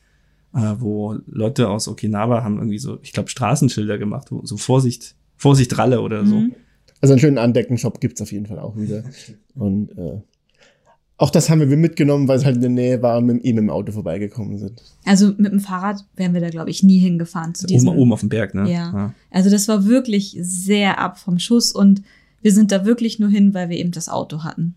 [0.54, 5.14] äh, wo Leute aus Okinawa haben irgendwie so, ich glaube, Straßenschilder gemacht, wo so Vorsicht,
[5.36, 6.36] Vorsicht Ralle oder so.
[6.36, 6.54] Mhm.
[7.00, 9.04] Also einen schönen Andecken-Shop gibt's auf jeden Fall auch wieder.
[9.54, 10.20] Und äh,
[11.16, 13.58] auch das haben wir mitgenommen, weil es halt in der Nähe war und mit, eben
[13.58, 14.82] im Auto vorbeigekommen sind.
[15.04, 17.88] Also mit dem Fahrrad wären wir da, glaube ich, nie hingefahren zu Oben, diesem.
[17.88, 18.70] oben auf dem Berg, ne?
[18.70, 19.14] Ja.
[19.30, 22.02] Also das war wirklich sehr ab vom Schuss und
[22.40, 24.76] wir sind da wirklich nur hin, weil wir eben das Auto hatten.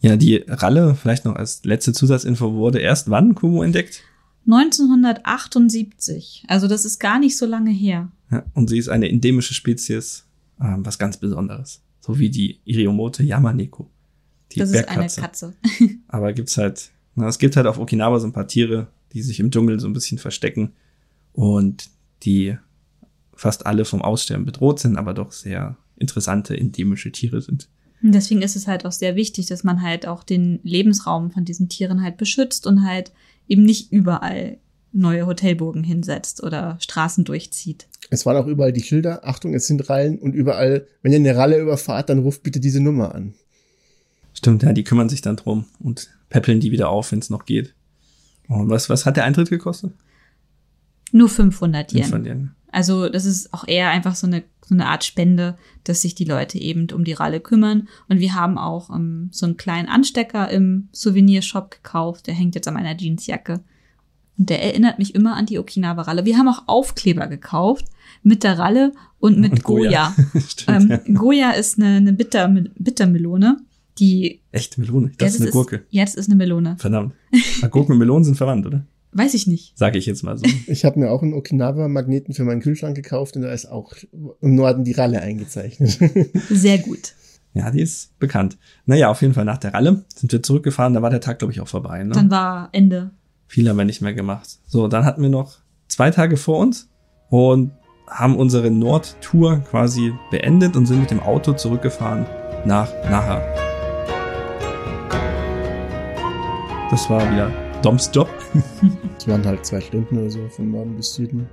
[0.00, 4.02] Ja, die Ralle, vielleicht noch als letzte Zusatzinfo, wurde erst wann Kumu entdeckt?
[4.48, 6.44] 1978.
[6.48, 8.10] Also das ist gar nicht so lange her.
[8.30, 10.26] Ja, und sie ist eine endemische Spezies,
[10.60, 11.82] ähm, was ganz Besonderes.
[12.00, 13.90] So wie die Iriomote Yamaneko.
[14.52, 15.20] Die das ist eine Bergkatze.
[15.20, 15.54] Katze.
[16.08, 19.40] Aber gibt's halt, na, es gibt halt auf Okinawa so ein paar Tiere, die sich
[19.40, 20.72] im Dschungel so ein bisschen verstecken
[21.32, 21.90] und
[22.22, 22.56] die
[23.34, 27.68] fast alle vom Aussterben bedroht sind, aber doch sehr interessante endemische Tiere sind.
[28.02, 31.44] Und deswegen ist es halt auch sehr wichtig, dass man halt auch den Lebensraum von
[31.44, 33.12] diesen Tieren halt beschützt und halt
[33.48, 34.58] eben nicht überall
[34.92, 37.88] neue Hotelburgen hinsetzt oder Straßen durchzieht.
[38.10, 41.36] Es waren auch überall die Schilder, Achtung, es sind Rallen und überall, wenn ihr eine
[41.36, 43.34] Ralle überfahrt, dann ruft bitte diese Nummer an.
[44.32, 47.44] Stimmt, ja, die kümmern sich dann drum und peppeln die wieder auf, wenn es noch
[47.44, 47.74] geht.
[48.48, 49.92] Und was, was hat der Eintritt gekostet?
[51.12, 52.04] Nur 500 Yen.
[52.04, 52.50] 500 Yen.
[52.70, 56.24] Also das ist auch eher einfach so eine, so eine Art Spende, dass sich die
[56.24, 57.88] Leute eben um die Ralle kümmern.
[58.08, 62.26] Und wir haben auch ähm, so einen kleinen Anstecker im Souvenirshop gekauft.
[62.26, 63.60] Der hängt jetzt an meiner Jeansjacke.
[64.38, 66.24] Und der erinnert mich immer an die Okinawa-Ralle.
[66.24, 67.86] Wir haben auch Aufkleber gekauft
[68.22, 70.14] mit der Ralle und mit Und Goya.
[70.14, 70.40] Goya.
[70.48, 73.56] Stimmt, ähm, Goya ist eine, eine Bitter, Bittermelone,
[73.98, 75.12] die Echt Melone?
[75.18, 75.84] Das ist eine Gurke.
[75.90, 76.76] Ja, das ist eine Melone.
[76.78, 77.14] Verdammt.
[77.62, 78.84] Aber Gurken und Melonen sind verwandt, oder?
[79.12, 79.76] Weiß ich nicht.
[79.76, 80.44] Sage ich jetzt mal so.
[80.66, 83.92] Ich habe mir auch einen Okinawa-Magneten für meinen Kühlschrank gekauft und da ist auch
[84.40, 85.98] im Norden die Ralle eingezeichnet.
[86.50, 87.14] Sehr gut.
[87.54, 88.58] Ja, die ist bekannt.
[88.84, 90.94] Naja, auf jeden Fall nach der Ralle sind wir zurückgefahren.
[90.94, 92.04] Da war der Tag, glaube ich, auch vorbei.
[92.04, 92.14] Ne?
[92.14, 93.10] Dann war Ende.
[93.46, 94.58] Viel haben wir nicht mehr gemacht.
[94.66, 96.90] So, dann hatten wir noch zwei Tage vor uns
[97.30, 97.72] und
[98.06, 102.26] haben unsere Nordtour quasi beendet und sind mit dem Auto zurückgefahren
[102.66, 103.40] nach Naha.
[106.90, 108.28] Das war wieder Doms Job.
[109.16, 111.48] Es waren halt zwei Stunden oder so von Norden bis Süden.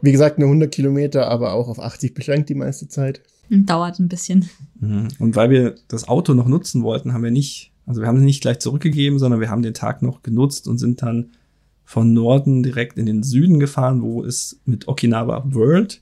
[0.00, 3.20] Wie gesagt, nur 100 Kilometer, aber auch auf 80 beschränkt die meiste Zeit.
[3.50, 4.48] Dauert ein bisschen.
[4.80, 5.08] Mhm.
[5.18, 8.22] Und weil wir das Auto noch nutzen wollten, haben wir nicht, also wir haben es
[8.22, 11.30] nicht gleich zurückgegeben, sondern wir haben den Tag noch genutzt und sind dann
[11.84, 16.00] von Norden direkt in den Süden gefahren, wo es mit Okinawa World,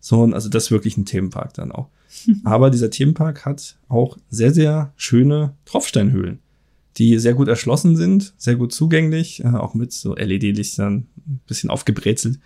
[0.00, 1.88] so, also das ist wirklich ein Themenpark dann auch.
[2.44, 6.40] Aber dieser Themenpark hat auch sehr, sehr schöne Tropfsteinhöhlen,
[6.98, 11.70] die sehr gut erschlossen sind, sehr gut zugänglich, äh, auch mit so LED-Lichtern, ein bisschen
[11.70, 12.38] aufgebrezelt.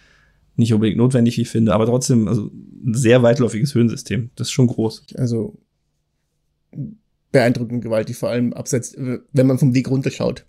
[0.56, 4.30] Nicht unbedingt notwendig, wie ich finde, aber trotzdem, also ein sehr weitläufiges Höhensystem.
[4.36, 5.04] Das ist schon groß.
[5.16, 5.58] Also
[7.32, 10.46] beeindruckend gewaltig, vor allem abseits, wenn man vom Weg runterschaut.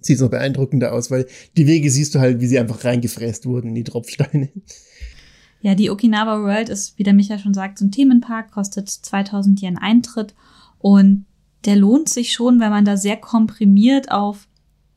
[0.00, 1.26] Sieht es noch beeindruckender aus, weil
[1.56, 4.50] die Wege siehst du halt, wie sie einfach reingefräst wurden in die Tropfsteine.
[5.60, 9.60] Ja, die Okinawa World ist, wie der Micha schon sagt, so ein Themenpark, kostet 2000
[9.60, 10.34] Yen Eintritt
[10.78, 11.26] und
[11.64, 14.48] der lohnt sich schon, weil man da sehr komprimiert auf,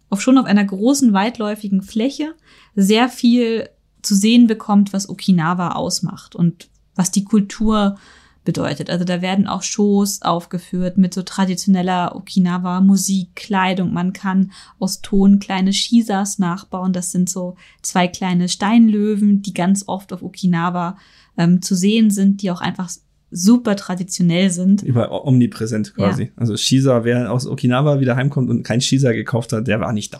[0.10, 2.36] auf schon auf einer großen, weitläufigen Fläche
[2.76, 3.70] sehr viel
[4.02, 7.98] zu sehen bekommt, was Okinawa ausmacht und was die Kultur
[8.44, 8.90] bedeutet.
[8.90, 13.94] Also da werden auch Shows aufgeführt mit so traditioneller Okinawa Musik, Kleidung.
[13.94, 16.94] Man kann aus Ton kleine Shisas nachbauen.
[16.94, 20.98] Das sind so zwei kleine Steinlöwen, die ganz oft auf Okinawa
[21.38, 22.90] ähm, zu sehen sind, die auch einfach
[23.32, 24.84] super traditionell sind.
[24.84, 26.24] Über omnipräsent quasi.
[26.24, 26.30] Ja.
[26.36, 30.14] Also Shisa, wer aus Okinawa wieder heimkommt und kein Shisa gekauft hat, der war nicht
[30.14, 30.20] da.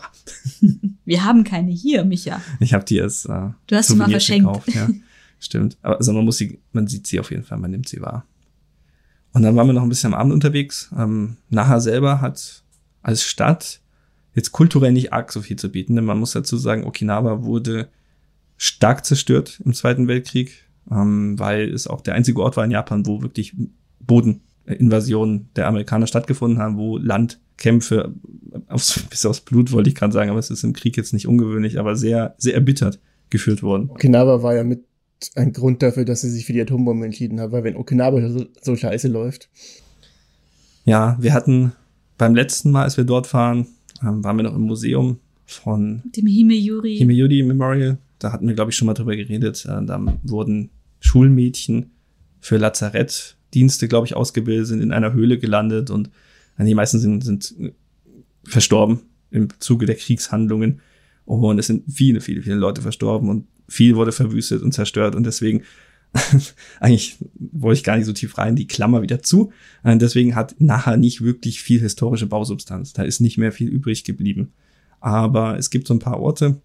[1.04, 2.40] Wir haben keine hier, Micha.
[2.60, 4.46] Ich habe die als äh, Du hast sie mal verschenkt.
[4.46, 4.88] gekauft, ja.
[5.38, 5.76] Stimmt.
[5.82, 8.24] Aber also man muss sie, man sieht sie auf jeden Fall, man nimmt sie wahr.
[9.32, 10.90] Und dann waren wir noch ein bisschen am Abend unterwegs.
[10.96, 12.62] Ähm, Naha selber hat
[13.02, 13.80] als Stadt
[14.34, 17.88] jetzt kulturell nicht arg so viel zu bieten, denn man muss dazu sagen, Okinawa wurde
[18.56, 23.06] stark zerstört im Zweiten Weltkrieg, ähm, weil es auch der einzige Ort war in Japan,
[23.06, 23.54] wo wirklich
[24.00, 28.14] Bodeninvasionen der Amerikaner stattgefunden haben, wo Landkämpfe
[28.68, 31.26] aufs, bis aufs Blut, wollte ich gerade sagen, aber es ist im Krieg jetzt nicht
[31.26, 32.98] ungewöhnlich, aber sehr, sehr erbittert
[33.30, 33.88] geführt worden.
[33.90, 34.84] Okinawa war ja mit
[35.36, 38.44] ein Grund dafür, dass sie sich für die Atombombe entschieden hat, weil wenn Okinawa so,
[38.60, 39.48] so scheiße läuft.
[40.84, 41.72] Ja, wir hatten
[42.18, 43.66] beim letzten Mal, als wir dort waren,
[44.02, 46.96] ähm, waren wir noch im Museum von Dem Himeyuri.
[46.96, 47.98] Himeyuri Memorial.
[48.22, 49.64] Da hatten wir, glaube ich, schon mal drüber geredet.
[49.64, 50.70] Äh, da wurden
[51.00, 51.92] Schulmädchen
[52.40, 56.10] für Lazarettdienste, glaube ich, ausgebildet, sind in einer Höhle gelandet und
[56.58, 57.54] äh, die meisten sind, sind
[58.44, 59.00] verstorben
[59.30, 60.80] im Zuge der Kriegshandlungen.
[61.24, 65.24] Und es sind viele, viele, viele Leute verstorben und viel wurde verwüstet und zerstört und
[65.24, 65.62] deswegen
[66.80, 69.50] eigentlich wollte ich gar nicht so tief rein, die Klammer wieder zu.
[69.82, 72.92] Äh, Deswegen hat nachher nicht wirklich viel historische Bausubstanz.
[72.92, 74.52] Da ist nicht mehr viel übrig geblieben.
[75.00, 76.60] Aber es gibt so ein paar Orte,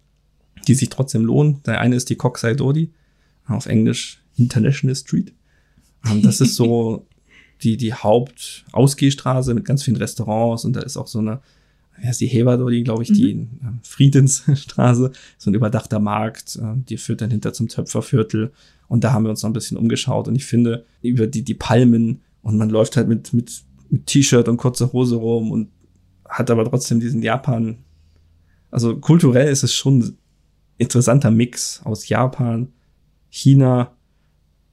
[0.68, 1.62] die sich trotzdem lohnen.
[1.64, 2.90] Der eine ist die Kokusai Dori,
[3.46, 5.32] auf Englisch International Street.
[6.08, 7.06] Ähm, Das ist so
[7.62, 11.40] die, die Hauptausgehstraße mit ganz vielen Restaurants und da ist auch so eine,
[11.98, 16.98] wie heißt die Hewa-Dori, glaube ich, die ähm, Friedensstraße, so ein überdachter Markt, äh, die
[16.98, 18.52] führt dann hinter zum Töpferviertel
[18.86, 21.54] und da haben wir uns noch ein bisschen umgeschaut und ich finde, über die, die
[21.54, 25.68] Palmen und man läuft halt mit, mit, mit T-Shirt und kurzer Hose rum und
[26.28, 27.78] hat aber trotzdem diesen Japan,
[28.70, 30.16] also kulturell ist es schon
[30.78, 32.72] interessanter Mix aus Japan,
[33.28, 33.92] China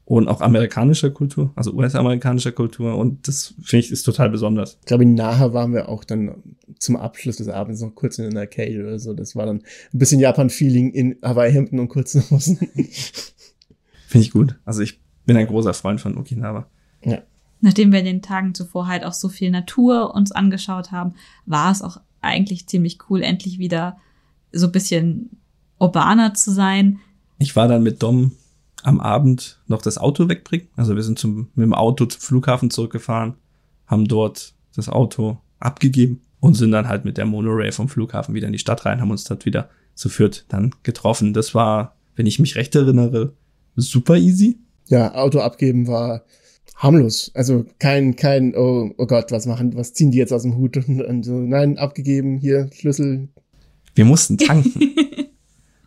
[0.06, 4.78] und auch amerikanischer Kultur, also US-amerikanischer Kultur und das finde ich ist total besonders.
[4.82, 6.44] Ich glaube, in Naha waren wir auch dann
[6.78, 9.14] zum Abschluss des Abends noch kurz in einer Arcade oder so.
[9.14, 12.58] Das war dann ein bisschen Japan-Feeling in Hawaii-Hemden und kurzen Hosen.
[14.08, 14.60] Finde ich gut.
[14.64, 16.68] Also ich bin ein großer Freund von Okinawa.
[17.04, 17.24] ja.
[17.62, 21.16] Nachdem wir in den Tagen zuvor halt auch so viel Natur uns angeschaut haben,
[21.48, 23.98] war es auch eigentlich ziemlich cool, endlich wieder
[24.52, 25.32] so ein bisschen
[25.80, 27.00] urbaner zu sein.
[27.38, 28.32] Ich war dann mit Dom
[28.84, 30.68] am Abend noch das Auto wegbringen.
[30.76, 33.34] Also wir sind zum, mit dem Auto zum Flughafen zurückgefahren,
[33.88, 38.48] haben dort das Auto abgegeben und sind dann halt mit der Monorail vom Flughafen wieder
[38.48, 41.34] in die Stadt rein, haben uns dort wieder zu Fürth dann getroffen.
[41.34, 43.34] Das war, wenn ich mich recht erinnere,
[43.76, 44.60] super easy.
[44.88, 46.24] Ja, Auto abgeben war
[46.76, 47.32] harmlos.
[47.34, 50.78] Also kein, kein, oh, oh Gott, was machen, was ziehen die jetzt aus dem Hut?
[50.78, 53.30] Und, und so, nein, abgegeben, hier, Schlüssel.
[53.96, 54.94] Wir mussten tanken.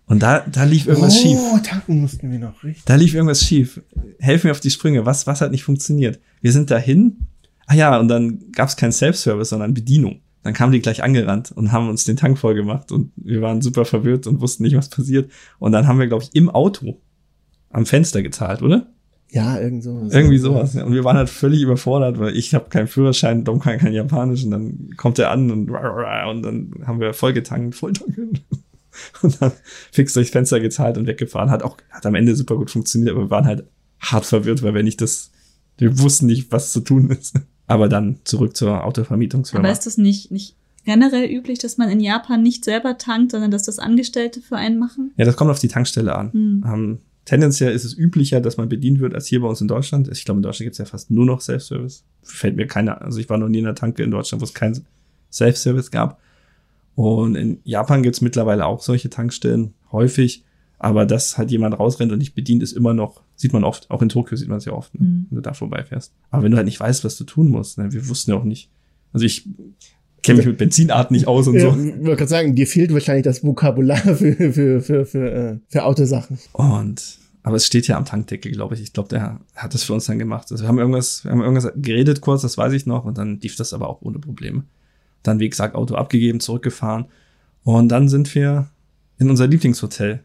[0.09, 1.39] und da, da lief irgendwas oh, schief.
[1.63, 2.85] tanken mussten wir noch, richtig.
[2.87, 3.83] Da lief irgendwas schief.
[4.19, 5.05] Helf mir auf die Sprünge.
[5.05, 6.19] Was, was hat nicht funktioniert?
[6.41, 7.27] Wir sind dahin.
[7.67, 10.21] Ah ja, und dann gab es kein Self-Service, sondern Bedienung.
[10.43, 13.61] Dann kamen die gleich angerannt und haben uns den Tank voll gemacht und wir waren
[13.61, 15.31] super verwirrt und wussten nicht, was passiert.
[15.59, 17.03] Und dann haben wir, glaube ich, im Auto
[17.71, 18.87] am Fenster gezahlt, oder?
[19.31, 20.15] Ja, irgend sowas.
[20.15, 20.73] Irgendwie sowas.
[20.73, 20.85] Ja.
[20.85, 24.45] Und wir waren halt völlig überfordert, weil ich habe keinen Führerschein, Dom kann kein Japanisch
[24.45, 28.39] und dann kommt er an und, und dann haben wir voll getankt, voll tanken.
[29.23, 29.53] Und dann
[29.93, 31.51] fix durchs Fenster gezahlt und weggefahren.
[31.51, 33.65] Hat auch, hat am Ende super gut funktioniert, aber wir waren halt
[34.01, 35.31] hart verwirrt, weil wir nicht das,
[35.77, 37.35] wir wussten nicht, was zu tun ist.
[37.71, 39.63] Aber dann zurück zur Autovermietungsfirma.
[39.63, 43.51] Aber ist das nicht, nicht generell üblich, dass man in Japan nicht selber tankt, sondern
[43.51, 45.13] dass das Angestellte für einen machen?
[45.19, 46.33] Ja, das kommt auf die Tankstelle an.
[46.33, 46.65] Hm.
[46.67, 50.09] Ähm, tendenziell ist es üblicher, dass man bedient wird, als hier bei uns in Deutschland.
[50.09, 52.05] Ich glaube, in Deutschland gibt es ja fast nur noch Self-Service.
[52.23, 54.55] Fällt mir keiner, also ich war noch nie in einer Tanke in Deutschland, wo es
[54.55, 54.83] kein
[55.31, 56.19] Self-Service gab.
[57.01, 60.43] Und in Japan gibt es mittlerweile auch solche Tankstellen, häufig.
[60.81, 63.89] Aber dass halt jemand rausrennt und nicht bedient, ist immer noch, sieht man oft.
[63.89, 65.27] Auch in Tokio sieht man es ja oft, ne, Mhm.
[65.31, 66.13] wenn du da vorbeifährst.
[66.31, 68.43] Aber wenn du halt nicht weißt, was du tun musst, ne, wir wussten ja auch
[68.43, 68.69] nicht.
[69.13, 69.47] Also ich
[70.25, 71.69] kenne mich mit Benzinarten nicht aus und so.
[71.69, 75.85] ich wollte gerade sagen, dir fehlt wahrscheinlich das Vokabular für, für, für, für, äh, für
[75.85, 76.39] Autosachen.
[76.53, 78.83] Und aber es steht ja am Tankdeckel, glaube ich.
[78.83, 80.49] Ich glaube, der hat das für uns dann gemacht.
[80.51, 83.39] Also wir haben irgendwas, wir haben irgendwas geredet kurz, das weiß ich noch, und dann
[83.41, 84.65] lief das aber auch ohne Probleme.
[85.29, 87.05] Dann, wie gesagt, Auto abgegeben, zurückgefahren.
[87.65, 88.71] Und dann sind wir
[89.19, 90.25] in unser Lieblingshotel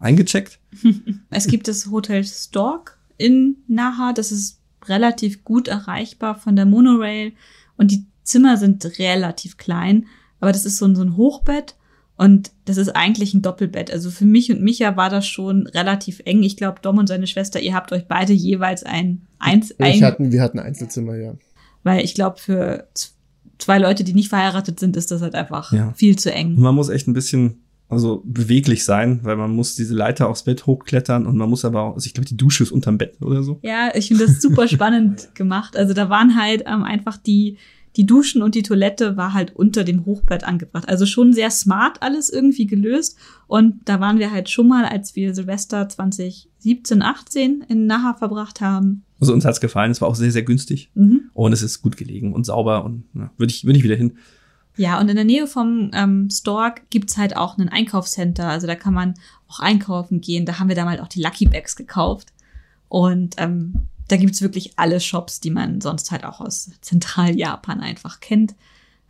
[0.00, 0.58] eingecheckt.
[1.30, 4.12] Es gibt das Hotel Stork in Naha.
[4.12, 7.32] Das ist relativ gut erreichbar von der Monorail.
[7.76, 10.06] Und die Zimmer sind relativ klein.
[10.40, 11.76] Aber das ist so ein, so ein Hochbett.
[12.16, 13.92] Und das ist eigentlich ein Doppelbett.
[13.92, 16.42] Also für mich und Micha war das schon relativ eng.
[16.42, 20.02] Ich glaube, Dom und seine Schwester, ihr habt euch beide jeweils ein, eins, Ich ein,
[20.02, 21.34] hatten, wir hatten Einzelzimmer, ja.
[21.84, 22.88] weil ich glaube, für
[23.60, 25.92] zwei Leute, die nicht verheiratet sind, ist das halt einfach Ja.
[25.94, 26.60] viel zu Und eng.
[26.60, 30.64] man muss echt ein bisschen also beweglich sein, weil man muss diese Leiter aufs Bett
[30.64, 33.42] hochklettern und man muss aber auch, also ich glaube, die Dusche ist unterm Bett oder
[33.42, 33.58] so.
[33.62, 35.76] Ja, ich finde das super spannend gemacht.
[35.76, 37.56] Also da waren halt ähm, einfach die,
[37.96, 40.88] die Duschen und die Toilette war halt unter dem Hochbett angebracht.
[40.88, 43.18] Also schon sehr smart alles irgendwie gelöst.
[43.48, 48.60] Und da waren wir halt schon mal, als wir Silvester 2017, 18 in Naha verbracht
[48.60, 49.02] haben.
[49.20, 51.30] Also uns hat's gefallen, es war auch sehr, sehr günstig Mhm.
[51.34, 54.16] und es ist gut gelegen und sauber und ja, würde ich, würde ich wieder hin.
[54.76, 58.48] Ja, und in der Nähe vom ähm, Stork gibt's halt auch ein Einkaufscenter.
[58.48, 59.14] Also da kann man
[59.48, 60.46] auch einkaufen gehen.
[60.46, 62.28] Da haben wir damals auch die Lucky Bags gekauft.
[62.88, 63.74] Und ähm,
[64.10, 68.54] da gibt's wirklich alle Shops, die man sonst halt auch aus Zentraljapan einfach kennt.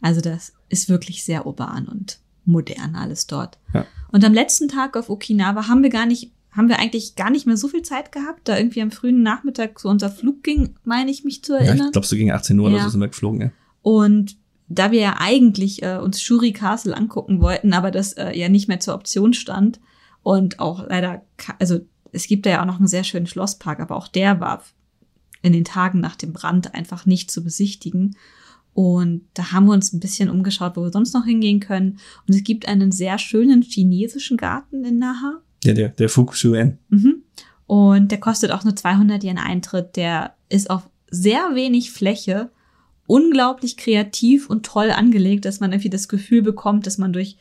[0.01, 3.59] Also das ist wirklich sehr urban und modern alles dort.
[3.75, 3.87] Ja.
[4.13, 7.47] Und am letzten Tag auf Okinawa haben wir gar nicht, haben wir eigentlich gar nicht
[7.47, 11.11] mehr so viel Zeit gehabt, da irgendwie am frühen Nachmittag so unser Flug ging, meine
[11.11, 11.87] ich mich zu Ja, erinnern.
[11.89, 12.83] ich glaube, so gegen 18 Uhr oder Ja.
[12.85, 13.51] so sind wir geflogen, ja.
[13.83, 14.37] Und
[14.69, 18.69] da wir ja eigentlich äh, uns Shuri Castle angucken wollten, aber das äh, ja nicht
[18.69, 19.81] mehr zur Option stand
[20.23, 21.23] und auch leider,
[21.59, 21.81] also
[22.13, 24.63] es gibt da ja auch noch einen sehr schönen Schlosspark, aber auch der war
[25.43, 28.17] in den Tagen nach dem Brand einfach nicht zu besichtigen.
[28.73, 31.99] Und da haben wir uns ein bisschen umgeschaut, wo wir sonst noch hingehen können.
[32.27, 35.41] Und es gibt einen sehr schönen chinesischen Garten in Naha.
[35.65, 36.79] Ja, der, der Fukushuen.
[36.89, 37.23] Mhm.
[37.67, 39.97] Und der kostet auch nur 200 Yen Eintritt.
[39.97, 42.51] Der ist auf sehr wenig Fläche
[43.07, 47.39] unglaublich kreativ und toll angelegt, dass man irgendwie das Gefühl bekommt, dass man durch,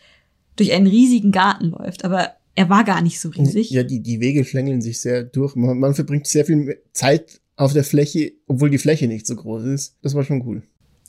[0.56, 2.06] durch einen riesigen Garten läuft.
[2.06, 3.70] Aber er war gar nicht so riesig.
[3.70, 5.56] Ja, die, die Wege schlängeln sich sehr durch.
[5.56, 9.66] Man, man verbringt sehr viel Zeit auf der Fläche, obwohl die Fläche nicht so groß
[9.66, 9.98] ist.
[10.02, 10.64] Das war schon cool.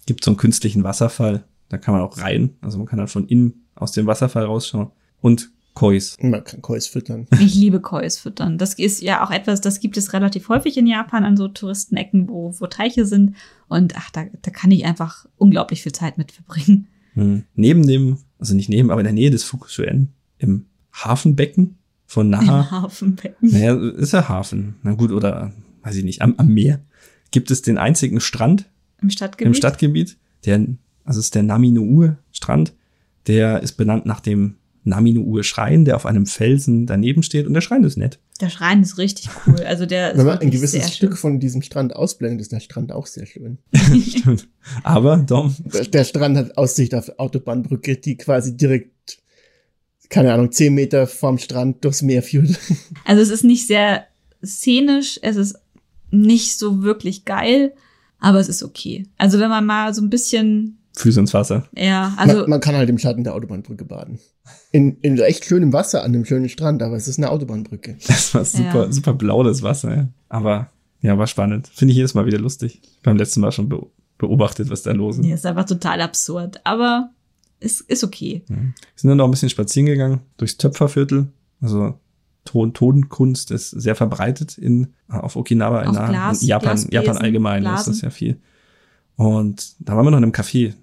[0.07, 1.45] Gibt so einen künstlichen Wasserfall.
[1.69, 2.57] Da kann man auch rein.
[2.61, 4.91] Also man kann dann von innen aus dem Wasserfall rausschauen.
[5.21, 6.17] Und Kois.
[6.21, 7.29] Man kann Kois füttern.
[7.41, 8.59] Ich liebe Kois füttern.
[8.59, 12.29] Das ist ja auch etwas, das gibt es relativ häufig in Japan an so Touristenecken,
[12.29, 13.37] wo, wo Teiche sind.
[13.69, 16.89] Und ach, da, da kann ich einfach unglaublich viel Zeit mit verbringen.
[17.15, 17.45] Hm.
[17.55, 22.31] Neben dem, also nicht neben, aber in der Nähe des Fukushuen, im Hafenbecken von Im
[22.33, 22.71] Naha.
[22.83, 23.53] Hafenbecken.
[23.53, 24.75] Naja, ist ja Hafen.
[24.83, 25.53] Na gut, oder
[25.83, 26.81] weiß ich nicht, am, am Meer
[27.31, 28.67] gibt es den einzigen Strand
[29.03, 29.47] Im Stadtgebiet.
[29.47, 30.17] im Stadtgebiet.
[30.45, 30.57] Der,
[31.05, 32.73] also es ist der Naminuue Strand.
[33.27, 37.47] Der ist benannt nach dem Naminuue Schrein, der auf einem Felsen daneben steht.
[37.47, 38.19] Und der Schrein ist nett.
[38.41, 39.61] Der Schrein ist richtig cool.
[39.61, 41.19] Also der ist Wenn man ein gewisses Stück schön.
[41.19, 43.59] von diesem Strand ausblendet, ist der Strand auch sehr schön.
[44.09, 44.49] Stimmt.
[44.83, 49.19] Aber, Dom, Der, der Strand hat Aussicht auf Autobahnbrücke, die quasi direkt,
[50.09, 52.59] keine Ahnung, zehn Meter vom Strand durchs Meer führt.
[53.05, 54.07] Also es ist nicht sehr
[54.43, 55.57] szenisch, es ist
[56.11, 57.73] nicht so wirklich geil,
[58.19, 59.07] aber es ist okay.
[59.19, 61.69] Also wenn man mal so ein bisschen, Füße ins Wasser.
[61.77, 64.19] ja, also man, man kann halt im Schatten der Autobahnbrücke baden.
[64.73, 67.97] In, in echt schönem Wasser an einem schönen Strand, aber es ist eine Autobahnbrücke.
[68.07, 68.93] Das war super, Ja.
[68.93, 69.95] super blau, das Wasser.
[69.97, 70.09] Ja.
[70.29, 71.69] Aber ja, war spannend.
[71.73, 72.81] Finde ich jedes Mal wieder lustig.
[73.03, 73.81] Beim letzten Mal schon be
[74.19, 75.23] beobachtet, was da los ist.
[75.23, 77.09] nee, ist einfach total absurd, aber
[77.59, 78.43] es ist okay.
[78.49, 78.57] Wir
[78.97, 81.29] sind dann noch ein bisschen spazieren gegangen durchs Töpferviertel.
[81.63, 81.95] Also
[82.45, 87.69] Ton Tonkunst ist sehr verbreitet in, auf Okinawa, in, Glas- in Japan, Japan allgemein ist
[87.69, 87.93] Blasen.
[87.93, 88.41] das ja viel.
[89.17, 90.75] Und da waren wir noch in einem Café,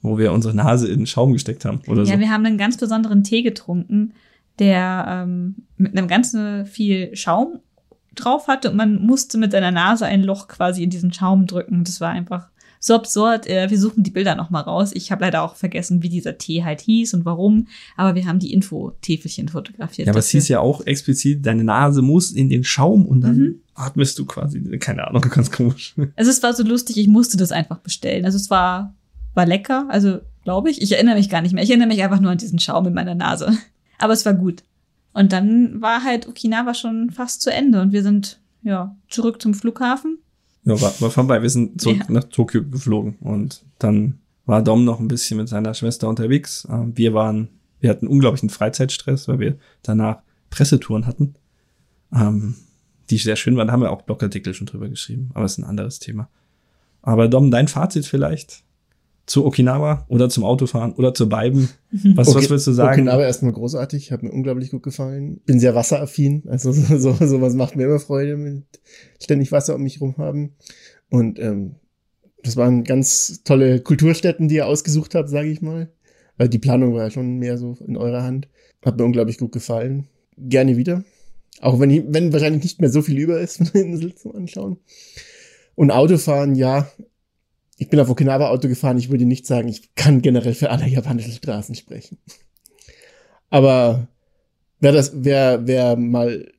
[0.00, 2.20] wo wir unsere Nase in den Schaum gesteckt haben oder Ja, so.
[2.20, 4.14] wir haben einen ganz besonderen Tee getrunken,
[4.58, 7.60] der ähm, mit einem ganzen viel Schaum
[8.14, 11.84] drauf hatte und man musste mit seiner Nase ein Loch quasi in diesen Schaum drücken.
[11.84, 12.48] Das war einfach
[12.84, 13.46] so absurd.
[13.46, 14.90] Äh, Wir suchen die Bilder noch mal raus.
[14.92, 18.40] Ich habe leider auch vergessen, wie dieser Tee halt hieß und warum, aber wir haben
[18.40, 20.06] die Info-Täfelchen fotografiert.
[20.06, 23.36] Ja, aber es hieß ja auch explizit, deine Nase muss in den Schaum und dann
[23.36, 23.54] Mhm.
[23.74, 25.94] atmest du quasi, keine Ahnung, ganz komisch.
[26.16, 28.24] Also es war so lustig, ich musste das einfach bestellen.
[28.24, 28.94] Also es war,
[29.34, 30.82] war lecker, also glaube ich.
[30.82, 31.62] Ich erinnere mich gar nicht mehr.
[31.62, 33.52] Ich erinnere mich einfach nur an diesen Schaum in meiner Nase.
[33.98, 34.64] Aber es war gut.
[35.12, 39.54] Und dann war halt Okinawa schon fast zu Ende und wir sind ja zurück zum
[39.54, 40.18] Flughafen.
[40.64, 41.42] Ja, war, war vorbei.
[41.42, 42.12] Wir sind zurück Ja.
[42.14, 46.66] nach Tokio geflogen und dann war Dom noch ein bisschen mit seiner Schwester unterwegs.
[46.70, 47.48] Ähm, Wir waren,
[47.80, 51.34] wir hatten unglaublichen Freizeitstress, weil wir danach Pressetouren hatten,
[52.12, 52.54] ähm,
[53.10, 53.66] die sehr schön waren.
[53.68, 56.28] Da haben wir auch Blogartikel schon drüber geschrieben, aber es ist ein anderes Thema.
[57.02, 58.62] Aber Dom, dein Fazit vielleicht
[59.26, 61.68] zu Okinawa oder zum Autofahren oder zu beiden?
[61.92, 63.00] Was, was Okay- willst du sagen?
[63.02, 65.40] Okinawa erstmal großartig, hat mir unglaublich gut gefallen.
[65.46, 68.64] Bin sehr wasseraffin, also so, so, sowas macht mir immer Freude, mit
[69.22, 70.54] ständig Wasser um mich rum haben.
[71.08, 71.76] Und ähm,
[72.42, 75.92] das waren ganz tolle Kulturstätten, die ihr ausgesucht habt, sage ich mal.
[76.38, 78.48] Weil die Planung war ja schon mehr so in eurer Hand.
[78.84, 80.08] Hat mir unglaublich gut gefallen.
[80.36, 81.04] Gerne wieder.
[81.60, 84.34] Auch wenn, ich- wenn wahrscheinlich nicht mehr so viel über ist von der Insel zum
[84.34, 84.78] Anschauen.
[85.76, 86.88] Und Autofahren, ja,
[87.82, 88.96] ich bin auf Okinawa Auto gefahren.
[88.96, 92.18] Ich würde nicht sagen, ich kann generell für alle japanischen Straßen sprechen.
[93.50, 94.06] Aber
[94.78, 96.52] wer das, wer, wer mal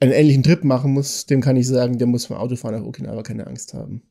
[0.00, 3.22] einen ähnlichen Trip machen muss, dem kann ich sagen, der muss vom Autofahren auf Okinawa
[3.22, 4.02] keine Angst haben.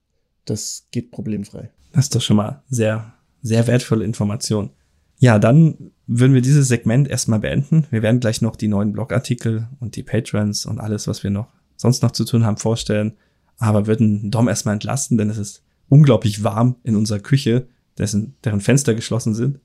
[0.45, 1.69] Das geht problemfrei.
[1.93, 4.71] Das ist doch schon mal sehr, sehr wertvolle Information.
[5.19, 7.85] Ja, dann würden wir dieses Segment erstmal beenden.
[7.91, 11.53] Wir werden gleich noch die neuen Blogartikel und die Patrons und alles, was wir noch
[11.75, 13.13] sonst noch zu tun haben, vorstellen.
[13.59, 17.67] Aber würden Dom erstmal entlasten, denn es ist unglaublich warm in unserer Küche,
[17.97, 19.59] dessen, deren Fenster geschlossen sind,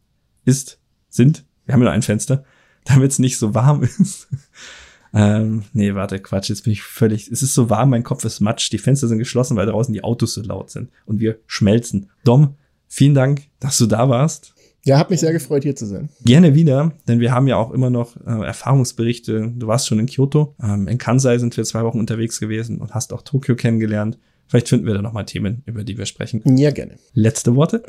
[0.45, 1.45] ist, sind.
[1.64, 2.45] Wir haben ja nur ein Fenster,
[2.85, 4.29] damit es nicht so warm ist.
[5.14, 8.41] ähm, nee, warte, Quatsch, jetzt bin ich völlig, es ist so warm, mein Kopf ist
[8.41, 12.11] matsch, die Fenster sind geschlossen, weil draußen die Autos so laut sind und wir schmelzen.
[12.25, 12.57] Dom,
[12.89, 14.55] vielen Dank, dass du da warst.
[14.87, 16.11] Ja, hat mich sehr gefreut, hier zu sein.
[16.27, 19.55] Gerne wieder, denn wir haben ja auch immer noch äh, Erfahrungsberichte.
[19.57, 22.95] Du warst schon in Kyoto, ähm, in Kansai sind wir zwei Wochen unterwegs gewesen und
[22.95, 24.18] hast auch Tokio kennengelernt.
[24.47, 26.42] Vielleicht finden wir da noch mal Themen, über die wir sprechen.
[26.57, 26.97] Ja, gerne.
[27.14, 27.82] Letzte Worte?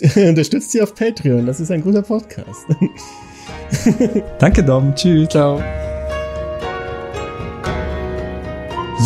[0.16, 2.66] Unterstützt sie auf Patreon, das ist ein guter Podcast.
[4.38, 4.94] Danke, Dom.
[4.94, 5.28] Tschüss.
[5.28, 5.62] Ciao.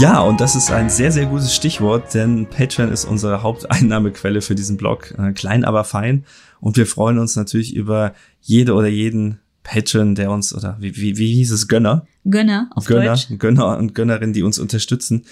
[0.01, 4.55] Ja, und das ist ein sehr, sehr gutes Stichwort, denn Patreon ist unsere Haupteinnahmequelle für
[4.55, 5.13] diesen Blog.
[5.19, 6.25] Äh, klein, aber fein.
[6.61, 11.19] Und wir freuen uns natürlich über jede oder jeden Patron, der uns, oder wie, wie,
[11.19, 12.07] wie hieß es, Gönner?
[12.25, 13.29] Gönner auf Gönner, Deutsch.
[13.39, 15.25] Gönner und Gönnerinnen, die uns unterstützen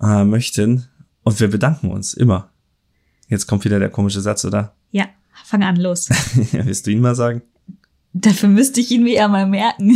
[0.00, 0.86] äh, möchten.
[1.25, 2.51] Und wir bedanken uns immer.
[3.27, 4.75] Jetzt kommt wieder der komische Satz, oder?
[4.91, 5.05] Ja,
[5.45, 6.09] fang an, los.
[6.51, 7.41] Willst du ihn mal sagen?
[8.13, 9.95] Dafür müsste ich ihn mir ja mal merken.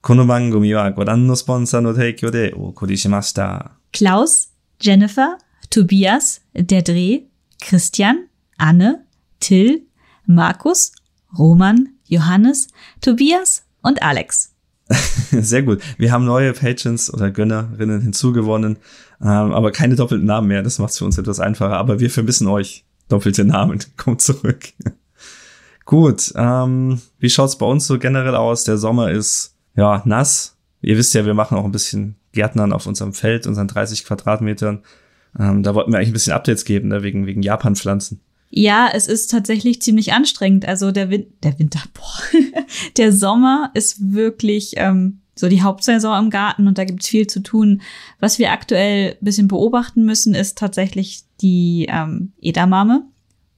[0.00, 3.72] この番組はご覧のスポンサーの提供でお送りしました。
[3.92, 4.48] Klaus,
[4.80, 5.38] Jennifer,
[5.70, 7.24] Tobias, der Dreh,
[7.60, 9.04] Christian, Anne,
[9.40, 9.82] Till,
[10.24, 10.92] Markus,
[11.36, 12.68] Roman, Johannes,
[13.00, 14.54] Tobias und Alex.
[15.32, 15.82] Sehr gut.
[15.98, 18.78] Wir haben neue Patrons oder Gönnerinnen hinzugewonnen,
[19.23, 20.63] ähm, aber keine doppelten Namen mehr.
[20.63, 21.77] Das macht es für uns etwas einfacher.
[21.77, 22.83] Aber wir vermissen euch.
[23.09, 23.79] Doppelte Namen.
[23.97, 24.73] Kommt zurück.
[25.85, 26.33] gut.
[26.35, 28.65] Ähm, wie schaut's bei uns so generell aus?
[28.65, 30.57] Der Sommer ist ja nass.
[30.81, 34.83] Ihr wisst ja, wir machen auch ein bisschen Gärtnern auf unserem Feld, unseren 30 Quadratmetern.
[35.39, 38.19] Ähm, da wollten wir eigentlich ein bisschen Updates geben, ne, wegen, wegen Japan-Pflanzen.
[38.49, 40.67] Ja, es ist tatsächlich ziemlich anstrengend.
[40.67, 42.63] Also der, Win der Winter, boah,
[42.97, 47.41] der Sommer ist wirklich ähm, so die Hauptsaison im Garten und da gibt's viel zu
[47.41, 47.81] tun.
[48.19, 53.03] Was wir aktuell bisschen beobachten müssen, ist tatsächlich die ähm, Edamame,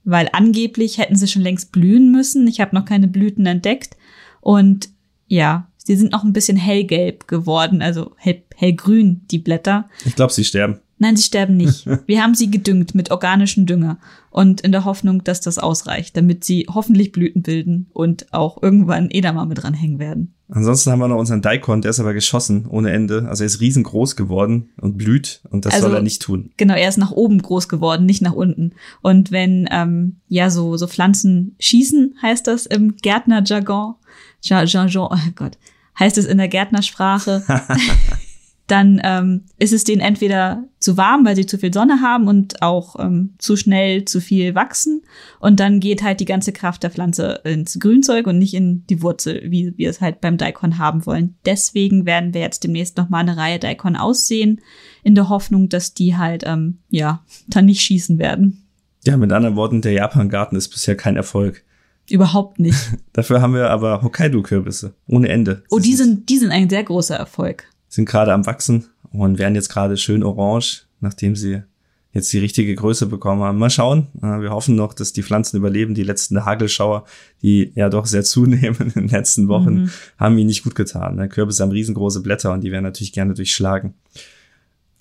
[0.04, 2.48] weil angeblich hätten sie schon längst blühen müssen.
[2.48, 3.98] Ich habe noch keine Blüten entdeckt
[4.42, 4.90] und
[5.28, 9.90] ja, sie sind noch ein bisschen hellgelb geworden, also hell, hellgrün die Blätter.
[10.06, 10.80] Ich glaube, sie sterben.
[10.98, 11.86] Nein, sie sterben nicht.
[12.08, 13.98] Wir haben sie gedüngt mit organischen Dünger
[14.32, 19.10] und in der Hoffnung, dass das ausreicht, damit sie hoffentlich Blüten bilden und auch irgendwann
[19.12, 20.32] Edamame dranhängen werden.
[20.48, 23.28] Ansonsten haben wir noch unseren Daikon, der ist aber geschossen ohne Ende.
[23.28, 26.52] Also er ist riesengroß geworden und blüht und das Also- soll er nicht tun.
[26.58, 28.72] Genau, er ist nach oben groß geworden, nicht nach unten.
[29.02, 33.96] Und wenn ähm, ja so so Pflanzen schießen, heißt das im Gärtnerjargon,
[34.44, 35.58] Ja- Jargon, oh Gott,
[36.00, 37.44] heißt es in der Gärtnersprache,
[38.68, 42.64] dann ähm, ist es denen entweder zu warm, weil sie zu viel Sonne haben und
[42.64, 45.04] auch ähm, zu schnell zu viel wachsen.
[45.40, 49.04] Und dann geht halt die ganze Kraft der Pflanze ins Grünzeug und nicht in die
[49.04, 51.36] Wurzel, wie wir es halt beim Daikon haben wollen.
[51.46, 54.62] Deswegen werden wir jetzt demnächst noch mal eine Reihe Daikon aussehen,
[55.04, 58.64] in der Hoffnung, dass die halt ähm, ja dann nicht schießen werden.
[59.06, 61.64] Ja, mit anderen Worten, der Japan-Garten ist bisher kein Erfolg.
[62.10, 62.78] Überhaupt nicht.
[63.14, 65.64] Dafür haben wir aber Hokkaido-Kürbisse ohne Ende.
[65.70, 67.68] Oh, die sind, die sind ein sehr großer Erfolg.
[67.96, 71.64] Sind gerade am wachsen und werden jetzt gerade schön orange, nachdem sie
[72.12, 73.58] jetzt die richtige Größe bekommen haben.
[73.58, 74.08] Mal schauen.
[74.22, 75.96] Äh, Wir hoffen noch, dass die Pflanzen überleben.
[75.96, 77.04] Die letzten Hagelschauer,
[77.42, 79.90] die ja doch sehr zunehmen in den letzten Wochen, Mhm.
[80.18, 81.16] haben ihnen nicht gut getan.
[81.16, 81.28] ne?
[81.28, 83.96] Kürbisse haben riesengroße Blätter und die werden natürlich gerne durchschlagen.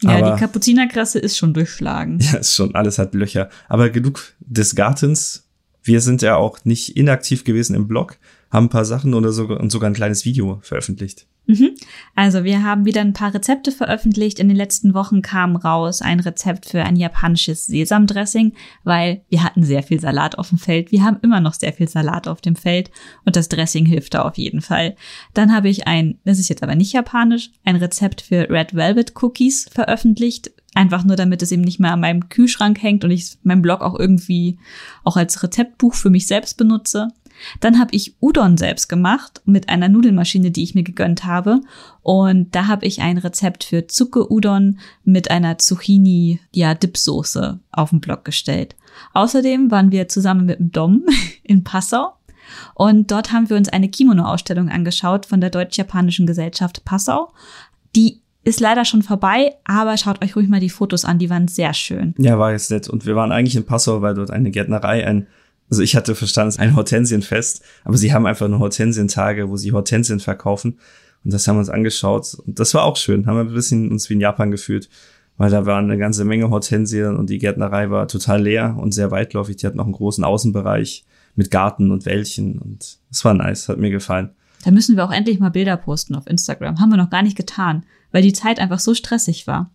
[0.02, 2.18] Ja, Aber- die Kapuzinerkrasse ist schon durchschlagen.
[2.20, 3.48] Ja, ist schon, alles hat Löcher.
[3.68, 5.48] Aber genug des Gartens.
[5.82, 8.16] Wir sind ja auch nicht inaktiv gewesen im Blog,
[8.50, 11.26] haben ein paar Sachen oder sogar, und sogar ein kleines Video veröffentlicht.
[11.46, 11.74] Mhm.
[12.14, 14.38] Also wir haben wieder ein paar Rezepte veröffentlicht.
[14.38, 19.62] In den letzten Wochen kam raus ein Rezept für ein japanisches Sesamdressing, weil wir hatten
[19.62, 20.90] sehr viel Salat auf dem Feld.
[20.90, 22.90] Wir haben immer noch sehr viel Salat auf dem Feld
[23.24, 24.96] und das Dressing hilft da auf jeden Fall.
[25.34, 29.12] Dann habe ich ein, das ist jetzt aber nicht japanisch, ein Rezept für Red Velvet
[29.22, 30.50] Cookies veröffentlicht.
[30.76, 33.80] Einfach nur, damit es eben nicht mehr an meinem Kühlschrank hängt und ich meinen Blog
[33.80, 34.58] auch irgendwie
[35.04, 37.08] auch als Rezeptbuch für mich selbst benutze.
[37.60, 41.60] Dann habe ich Udon selbst gemacht mit einer Nudelmaschine, die ich mir gegönnt habe.
[42.02, 47.90] Und da habe ich ein Rezept für Zucke Udon mit einer Zucchini ja Dipsoße auf
[47.90, 48.76] den Blog gestellt.
[49.12, 51.04] Außerdem waren wir zusammen mit dem Dom
[51.42, 52.14] in Passau
[52.74, 57.32] und dort haben wir uns eine Kimono-Ausstellung angeschaut von der Deutsch-Japanischen Gesellschaft Passau.
[57.96, 61.48] Die ist leider schon vorbei, aber schaut euch ruhig mal die Fotos an, die waren
[61.48, 62.14] sehr schön.
[62.18, 62.88] Ja, war jetzt nett.
[62.88, 65.26] Und wir waren eigentlich in Passau, weil dort eine Gärtnerei, ein,
[65.70, 69.56] also ich hatte verstanden, es ist ein Hortensienfest, aber sie haben einfach nur Hortensientage, wo
[69.56, 70.78] sie Hortensien verkaufen.
[71.24, 72.34] Und das haben wir uns angeschaut.
[72.46, 73.26] Und das war auch schön.
[73.26, 74.90] Haben wir ein bisschen uns wie in Japan gefühlt,
[75.36, 79.10] weil da waren eine ganze Menge Hortensien und die Gärtnerei war total leer und sehr
[79.10, 79.56] weitläufig.
[79.56, 81.04] Die hatten noch einen großen Außenbereich
[81.34, 84.30] mit Garten und Wäldchen und es war nice, hat mir gefallen.
[84.64, 86.80] Da müssen wir auch endlich mal Bilder posten auf Instagram.
[86.80, 89.70] Haben wir noch gar nicht getan, weil die Zeit einfach so stressig war.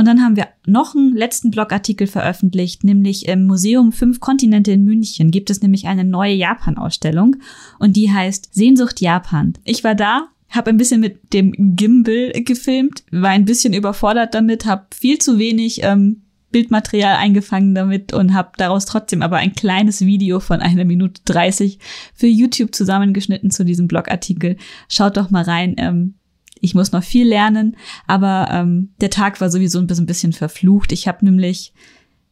[0.00, 4.82] Und dann haben wir noch einen letzten Blogartikel veröffentlicht, nämlich im Museum Fünf Kontinente in
[4.82, 7.36] München gibt es nämlich eine neue Japan-Ausstellung
[7.78, 9.52] und die heißt Sehnsucht Japan.
[9.62, 14.64] Ich war da, habe ein bisschen mit dem Gimbal gefilmt, war ein bisschen überfordert damit,
[14.64, 20.00] habe viel zu wenig ähm, Bildmaterial eingefangen damit und habe daraus trotzdem aber ein kleines
[20.06, 21.78] Video von einer Minute 30
[22.14, 24.56] für YouTube zusammengeschnitten zu diesem Blogartikel.
[24.88, 25.74] Schaut doch mal rein.
[25.76, 26.14] Ähm,
[26.60, 27.76] ich muss noch viel lernen,
[28.06, 30.92] aber ähm, der Tag war sowieso ein bisschen, verflucht.
[30.92, 31.72] Ich habe nämlich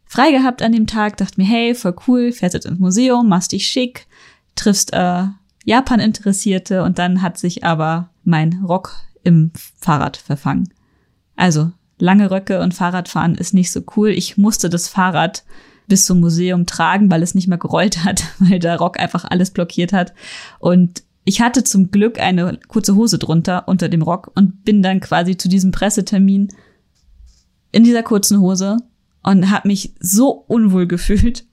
[0.05, 3.52] frei gehabt an dem Tag, dachte mir, hey, voll cool, fährst jetzt ins Museum, machst
[3.52, 4.06] dich schick,
[4.55, 5.24] triffst äh,
[5.64, 10.72] Japan-Interessierte und dann hat sich aber mein Rock im Fahrrad verfangen.
[11.36, 14.10] Also lange Röcke und Fahrradfahren ist nicht so cool.
[14.10, 15.44] Ich musste das Fahrrad
[15.88, 19.50] bis zum Museum tragen, weil es nicht mehr gerollt hat, weil der Rock einfach alles
[19.50, 20.14] blockiert hat.
[20.59, 24.98] Und ich hatte zum Glück eine kurze Hose drunter unter dem Rock und bin dann
[25.00, 26.48] quasi zu diesem Pressetermin
[27.70, 28.78] in dieser kurzen Hose
[29.22, 31.44] und habe mich so unwohl gefühlt.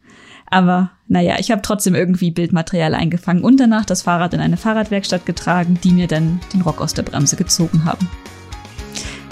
[0.50, 5.26] Aber naja, ich habe trotzdem irgendwie Bildmaterial eingefangen und danach das Fahrrad in eine Fahrradwerkstatt
[5.26, 8.08] getragen, die mir dann den Rock aus der Bremse gezogen haben.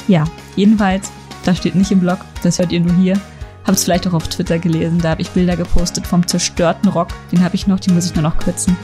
[0.10, 0.26] Ja,
[0.58, 1.10] jedenfalls,
[1.46, 3.18] das steht nicht im Blog, das hört ihr nur hier.
[3.66, 7.14] Hab's vielleicht auch auf Twitter gelesen, da habe ich Bilder gepostet vom zerstörten Rock.
[7.32, 8.76] Den habe ich noch, den muss ich nur noch kürzen.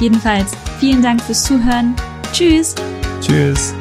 [0.00, 1.94] Jedenfalls, vielen Dank fürs Zuhören.
[2.32, 2.74] Tschüss!
[3.20, 3.74] Tschüss.